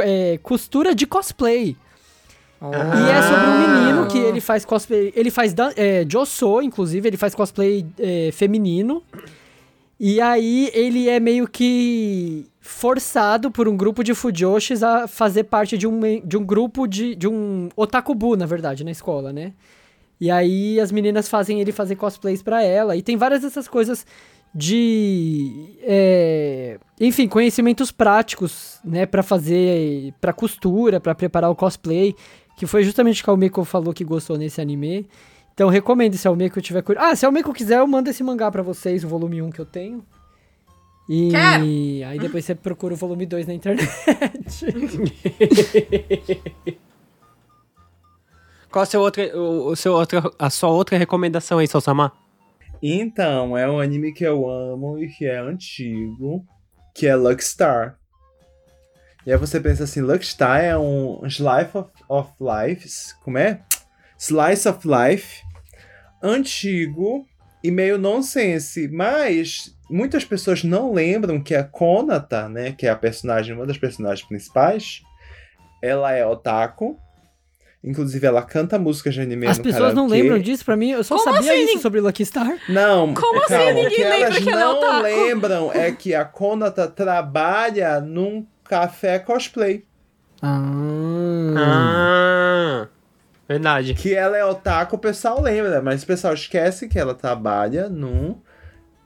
[0.00, 1.76] é costura de cosplay.
[2.70, 5.12] E é sobre um menino que ele faz cosplay.
[5.16, 9.02] Ele faz é, Joso, inclusive, ele faz cosplay é, feminino.
[9.98, 15.76] E aí ele é meio que forçado por um grupo de fujoshis a fazer parte
[15.76, 19.52] de um, de um grupo de, de um otakubu, na verdade, na escola, né?
[20.20, 22.96] E aí as meninas fazem ele fazer cosplays pra ela.
[22.96, 24.06] E tem várias dessas coisas
[24.54, 25.76] de.
[25.82, 29.06] é, enfim, conhecimentos práticos, né?
[29.06, 30.12] Pra fazer.
[30.20, 32.14] pra costura, pra preparar o cosplay.
[32.56, 35.08] Que foi justamente o que o Almeco falou que gostou nesse anime.
[35.54, 37.06] Então recomendo se a Almeco tiver curioso.
[37.06, 39.60] Ah, se a Almeco quiser, eu mando esse mangá pra vocês, o volume 1 que
[39.60, 40.04] eu tenho.
[41.08, 41.64] E Quero!
[41.64, 43.88] aí depois você procura o volume 2 na internet.
[48.70, 52.10] Qual a, seu outra, o, o seu outra, a sua outra recomendação aí, Sousama?
[52.82, 56.42] Então, é um anime que eu amo e que é antigo,
[56.94, 57.98] que é Luckstar.
[59.26, 62.88] E aí você pensa assim, Luckstar é um Slice of, of Life,
[63.22, 63.60] como é?
[64.18, 65.42] Slice of Life,
[66.22, 67.26] antigo
[67.62, 72.96] e meio nonsense, mas muitas pessoas não lembram que a Konata, né, que é a
[72.96, 75.02] personagem, uma das personagens principais,
[75.82, 76.96] ela é otaku.
[77.84, 80.22] Inclusive, ela canta músicas de anime As no pessoas não karaokê.
[80.22, 81.64] lembram disso pra mim, eu só Como sabia assim?
[81.64, 82.56] isso sobre Lucky Star.
[82.68, 85.02] Não, Como assim calma, ninguém o que lembra elas que ela é não otaku?
[85.02, 89.84] lembram é que a Konata trabalha num café cosplay.
[90.40, 91.52] Ah.
[91.58, 92.88] Ah,
[93.46, 93.92] verdade.
[93.92, 98.40] Que ela é otaku, o pessoal lembra, mas o pessoal esquece que ela trabalha num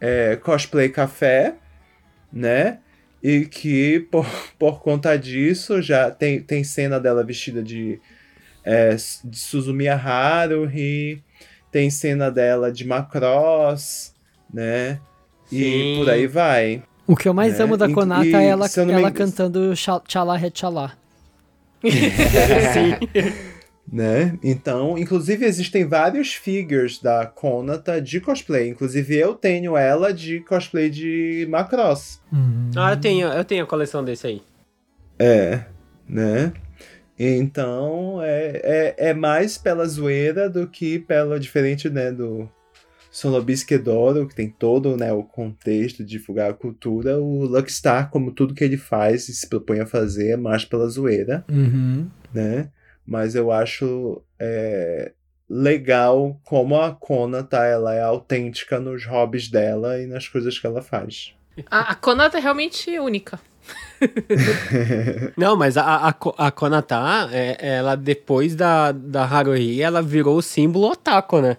[0.00, 1.56] é, cosplay café,
[2.32, 2.78] né?
[3.20, 4.24] E que por,
[4.56, 8.00] por conta disso já tem, tem cena dela vestida de,
[8.62, 8.94] é,
[9.24, 11.24] de Suzumiya Haruhi,
[11.72, 14.14] tem cena dela de Macross,
[14.52, 15.00] né?
[15.50, 15.94] E Sim.
[15.98, 16.84] por aí vai.
[17.06, 20.36] O que eu mais É, amo da Konata e, é ela, ela cantando Tcha- Tchala
[20.36, 20.92] Retchala.
[23.90, 24.36] né?
[24.42, 28.68] Então, inclusive existem vários figures da Konata de cosplay.
[28.68, 32.20] Inclusive eu tenho ela de cosplay de Macross.
[32.76, 34.42] Ah, eu tenho, eu tenho a coleção desse aí.
[35.18, 35.60] É,
[36.08, 36.52] né?
[37.18, 42.46] Então é, é, é mais pela zoeira do que pela diferente, né, do
[43.16, 47.18] Solobisque Doro, que tem todo né, o contexto de divulgar a cultura.
[47.18, 50.86] O Luckstar, como tudo que ele faz e se propõe a fazer, é mais pela
[50.86, 51.42] zoeira.
[51.48, 52.10] Uhum.
[52.34, 52.68] né?
[53.06, 55.12] Mas eu acho é,
[55.48, 60.66] legal como a Kona tá, ela é autêntica nos hobbies dela e nas coisas que
[60.66, 61.34] ela faz.
[61.70, 63.40] A, a Konata é realmente única.
[65.38, 70.42] Não, mas a, a, a Konata, é, ela depois da, da Haruhi, ela virou o
[70.42, 71.56] símbolo otaku, né?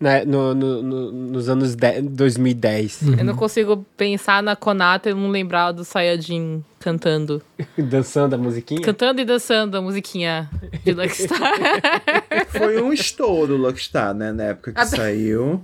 [0.00, 0.24] Né?
[0.24, 3.02] No, no- no- nos anos de, 2010.
[3.18, 7.42] Eu não consigo pensar na Konata e não lembrar do Sayajin cantando.
[7.76, 8.80] Dançando a musiquinha.
[8.80, 10.48] Cantando e dançando a musiquinha
[10.82, 11.38] de Luckstar.
[12.48, 14.32] Foi um estouro o Luckstar, né?
[14.32, 15.60] Na época que saiu.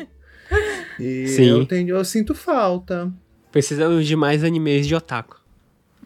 [1.00, 1.44] E Sim.
[1.46, 3.10] eu, tenho, eu sinto falta.
[3.50, 5.40] Precisamos de mais animes de otaku.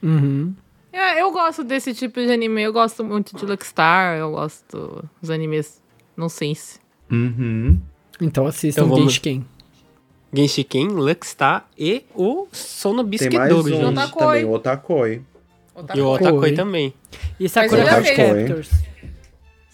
[0.02, 0.54] Uhum.
[0.92, 2.62] É, eu gosto desse tipo de anime.
[2.62, 4.16] Eu gosto muito de Luckstar.
[4.16, 5.80] Eu gosto dos animes
[6.16, 6.78] nonsense.
[7.10, 7.80] Uhum.
[8.20, 9.44] Então assistam Então vamos- Genshiken.
[10.32, 13.84] Genshiken, Luckstar e o Sono Tem mais Bisquedouro, um gente.
[13.84, 14.26] Otakoi.
[14.26, 15.22] também, o Otakoi.
[15.94, 16.52] E o Otakoi Oi.
[16.52, 16.94] também.
[17.38, 18.14] E Sakura Card.
[18.14, 18.70] Captors.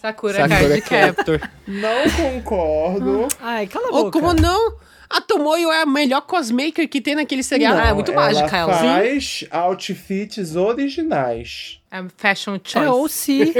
[0.01, 1.49] Sakura, Sakura Card Captor.
[1.67, 3.27] Não concordo.
[3.41, 4.11] Ai, cala a boca.
[4.19, 4.73] como não?
[5.09, 7.79] A Tomoyo é a melhor cosmaker que tem naquele seriado.
[7.79, 8.73] Ah, é muito ela mágica, ela.
[8.73, 11.79] faz outfits originais.
[11.89, 12.83] É fashion choice.
[12.85, 13.53] É ou se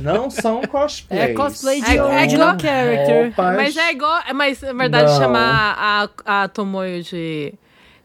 [0.00, 1.22] Não são cosplays.
[1.30, 3.24] é cosplay de É- é original igual- character.
[3.24, 4.20] Roupas- Mas é igual.
[4.34, 5.18] Mas, na verdade, Não.
[5.18, 5.76] chamar
[6.26, 7.54] a, a Tomoyo de,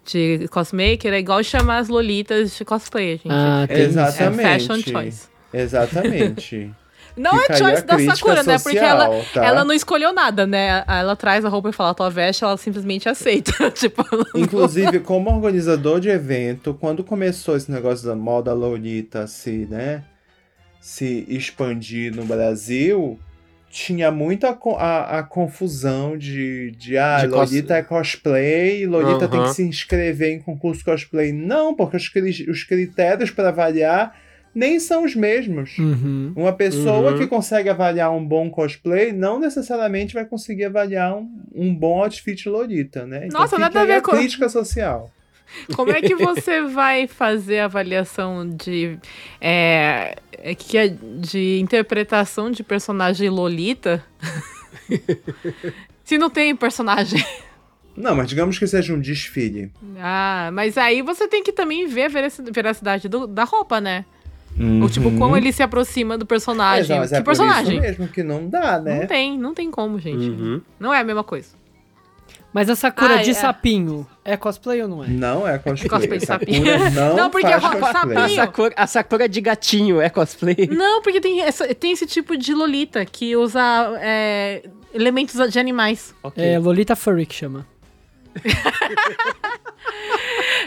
[0.05, 3.27] de cosmaker é igual chamar as Lolitas de cosplay, gente.
[3.29, 3.99] Ah, tem isso.
[3.99, 4.41] é Exatamente.
[4.67, 5.27] fashion choice.
[5.53, 6.71] Exatamente.
[7.17, 8.57] Não é choice da Sakura, né?
[8.59, 9.45] Porque social, ela, tá?
[9.45, 10.83] ela não escolheu nada, né?
[10.87, 13.53] Ela traz a roupa e fala, tua veste, ela simplesmente aceita.
[13.71, 14.03] tipo,
[14.35, 20.03] Inclusive, como organizador de evento, quando começou esse negócio da moda Lolita se, né,
[20.81, 23.19] se expandir no Brasil,
[23.69, 29.27] tinha muita co- a, a confusão de, de ah, De cos- Lolita é cosplay, Lolita
[29.27, 29.49] tem Aham.
[29.49, 31.31] que se inscrever em concurso cosplay.
[31.33, 32.13] Não, porque os,
[32.47, 34.15] os critérios para avaliar
[34.55, 35.77] nem são os mesmos.
[35.77, 36.31] Uhum.
[36.35, 37.17] Uma pessoa Uhum.
[37.19, 42.47] que consegue avaliar um bom cosplay não necessariamente vai conseguir avaliar um, um bom outfit
[42.47, 43.25] Lolita, né?
[43.27, 45.11] Então Nossa, nada a ver com- crítica social.
[45.75, 48.97] Como é que você vai fazer a avaliação de.
[49.39, 54.03] É, é que é de interpretação de personagem Lolita?
[56.03, 57.23] Se não tem personagem.
[57.95, 59.71] Não, mas digamos que seja um desfile.
[59.97, 64.03] Ah, mas aí você tem que também ver a veraci- veracidade do- da roupa, né?
[64.59, 64.81] Uhum.
[64.83, 66.97] Ou tipo, como ele se aproxima do personagem.
[66.97, 67.73] Mas, que não, é por personagem?
[67.73, 69.01] isso mesmo que não dá, né?
[69.01, 70.29] Não tem, não tem como, gente.
[70.29, 70.61] Uhum.
[70.79, 71.49] Não é a mesma coisa.
[72.53, 73.33] Mas a Sakura Ah, de é.
[73.33, 75.07] sapinho é cosplay ou não é?
[75.07, 75.89] Não é cosplay.
[75.89, 76.63] Cosplay de sapinho.
[76.95, 77.65] Não, Não, porque faz.
[77.83, 80.55] A sapinho- Sakura, a Sakura de gatinho é cosplay?
[80.71, 83.59] Não, porque tem, essa- tem esse tipo de Lolita que usa
[83.99, 84.63] é,
[84.93, 86.15] elementos de animais.
[86.23, 86.41] Ok.
[86.41, 87.67] É Lolita Furry que chama.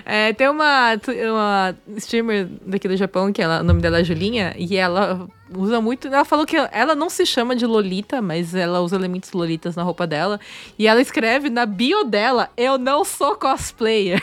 [0.04, 0.98] É, tem uma,
[1.30, 5.80] uma streamer daqui do Japão, que ela, o nome dela é Julinha, e ela usa
[5.80, 6.08] muito.
[6.08, 9.82] Ela falou que ela não se chama de Lolita, mas ela usa elementos Lolitas na
[9.82, 10.40] roupa dela.
[10.78, 14.22] E ela escreve na bio dela: Eu não sou cosplayer.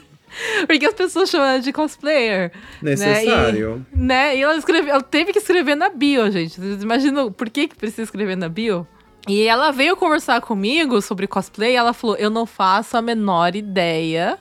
[0.66, 2.52] Porque as pessoas chamam ela de cosplayer.
[2.80, 3.84] Necessário.
[3.92, 4.36] Né?
[4.36, 6.58] E ela escreveu, ela teve que escrever na bio, gente.
[6.58, 8.86] Vocês imaginam por que, que precisa escrever na bio?
[9.28, 13.54] E ela veio conversar comigo sobre cosplay e ela falou: Eu não faço a menor
[13.54, 14.38] ideia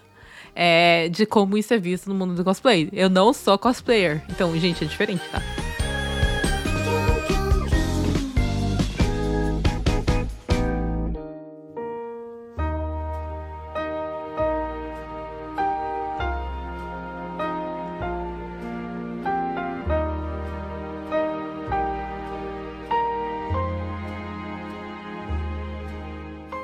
[0.56, 2.90] é, de como isso é visto no mundo do cosplay.
[2.94, 4.24] Eu não sou cosplayer.
[4.30, 5.42] Então, gente, é diferente, tá?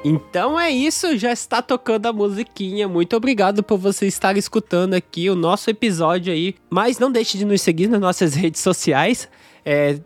[0.08, 2.88] Então é isso, já está tocando a musiquinha.
[2.88, 6.54] Muito obrigado por você estar escutando aqui o nosso episódio aí.
[6.70, 9.28] Mas não deixe de nos seguir nas nossas redes sociais,
[9.66, 10.00] é,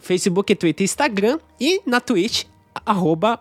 [0.00, 2.44] Facebook, Twitter, Instagram e na Twitch,
[2.86, 3.38] arroba.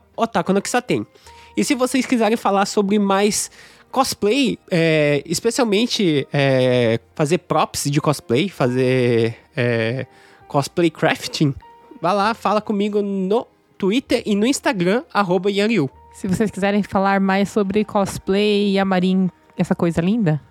[1.55, 3.49] E se vocês quiserem falar sobre mais
[3.89, 10.05] cosplay, é, especialmente é, fazer props de cosplay, fazer é,
[10.49, 11.55] cosplay crafting,
[12.01, 13.47] vá lá, fala comigo no
[13.77, 15.89] Twitter e no Instagram, arroba Yanryu.
[16.13, 20.41] Se vocês quiserem falar mais sobre cosplay e a Marin, essa coisa linda,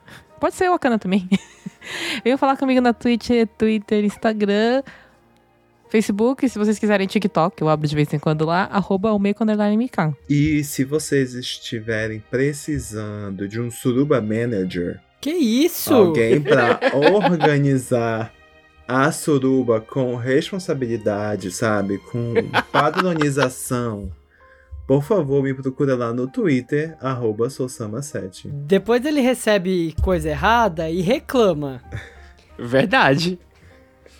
[0.40, 1.28] pode ser o Akana também.
[2.24, 4.82] Venham falar comigo na Twitch, Twitter, Instagram,
[5.88, 6.48] Facebook.
[6.48, 9.10] Se vocês quiserem TikTok, eu abro de vez em quando lá, arroba.
[10.28, 15.94] E se vocês estiverem precisando de um Suruba Manager, Que isso?
[15.94, 18.32] alguém para organizar
[18.88, 21.98] a suruba com responsabilidade, sabe?
[21.98, 22.34] Com
[22.72, 24.10] padronização.
[24.90, 28.48] Por favor, me procura lá no Twitter, arroba Sousama7.
[28.50, 31.80] Depois ele recebe coisa errada e reclama.
[32.58, 33.38] Verdade.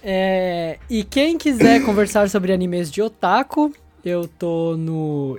[0.00, 3.72] É, e quem quiser conversar sobre animes de otaku,
[4.04, 5.36] eu tô no.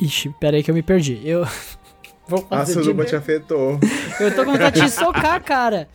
[0.00, 1.20] Ixi, pera aí que eu me perdi.
[1.22, 1.46] Eu.
[2.26, 3.78] Vou A fazer de suruba te afetou.
[4.18, 5.88] Eu tô com vontade de socar, cara.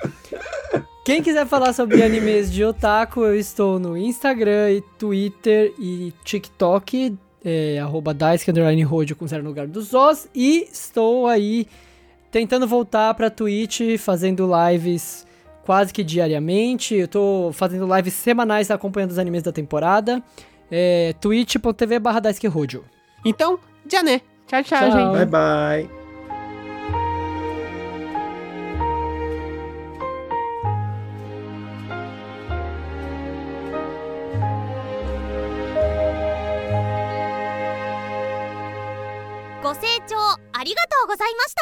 [1.03, 7.17] Quem quiser falar sobre animes de otaku, eu estou no Instagram e Twitter e TikTok,
[7.43, 10.27] é, arroba Daisuke underline Rodio com zero no lugar dos Os.
[10.33, 11.67] E estou aí
[12.31, 15.25] tentando voltar pra Twitch, fazendo lives
[15.63, 16.95] quase que diariamente.
[16.95, 20.21] Eu tô fazendo lives semanais acompanhando os animes da temporada.
[20.69, 22.85] É, twitch.tv barra Daisuke Rodio.
[23.25, 23.59] Então,
[23.89, 24.21] já né.
[24.47, 24.91] Tchau, tchau, Tchau.
[24.91, 25.11] gente.
[25.11, 25.25] Bye
[25.87, 26.00] bye.
[39.71, 40.17] ご清聴
[40.51, 41.61] ありがとうございました。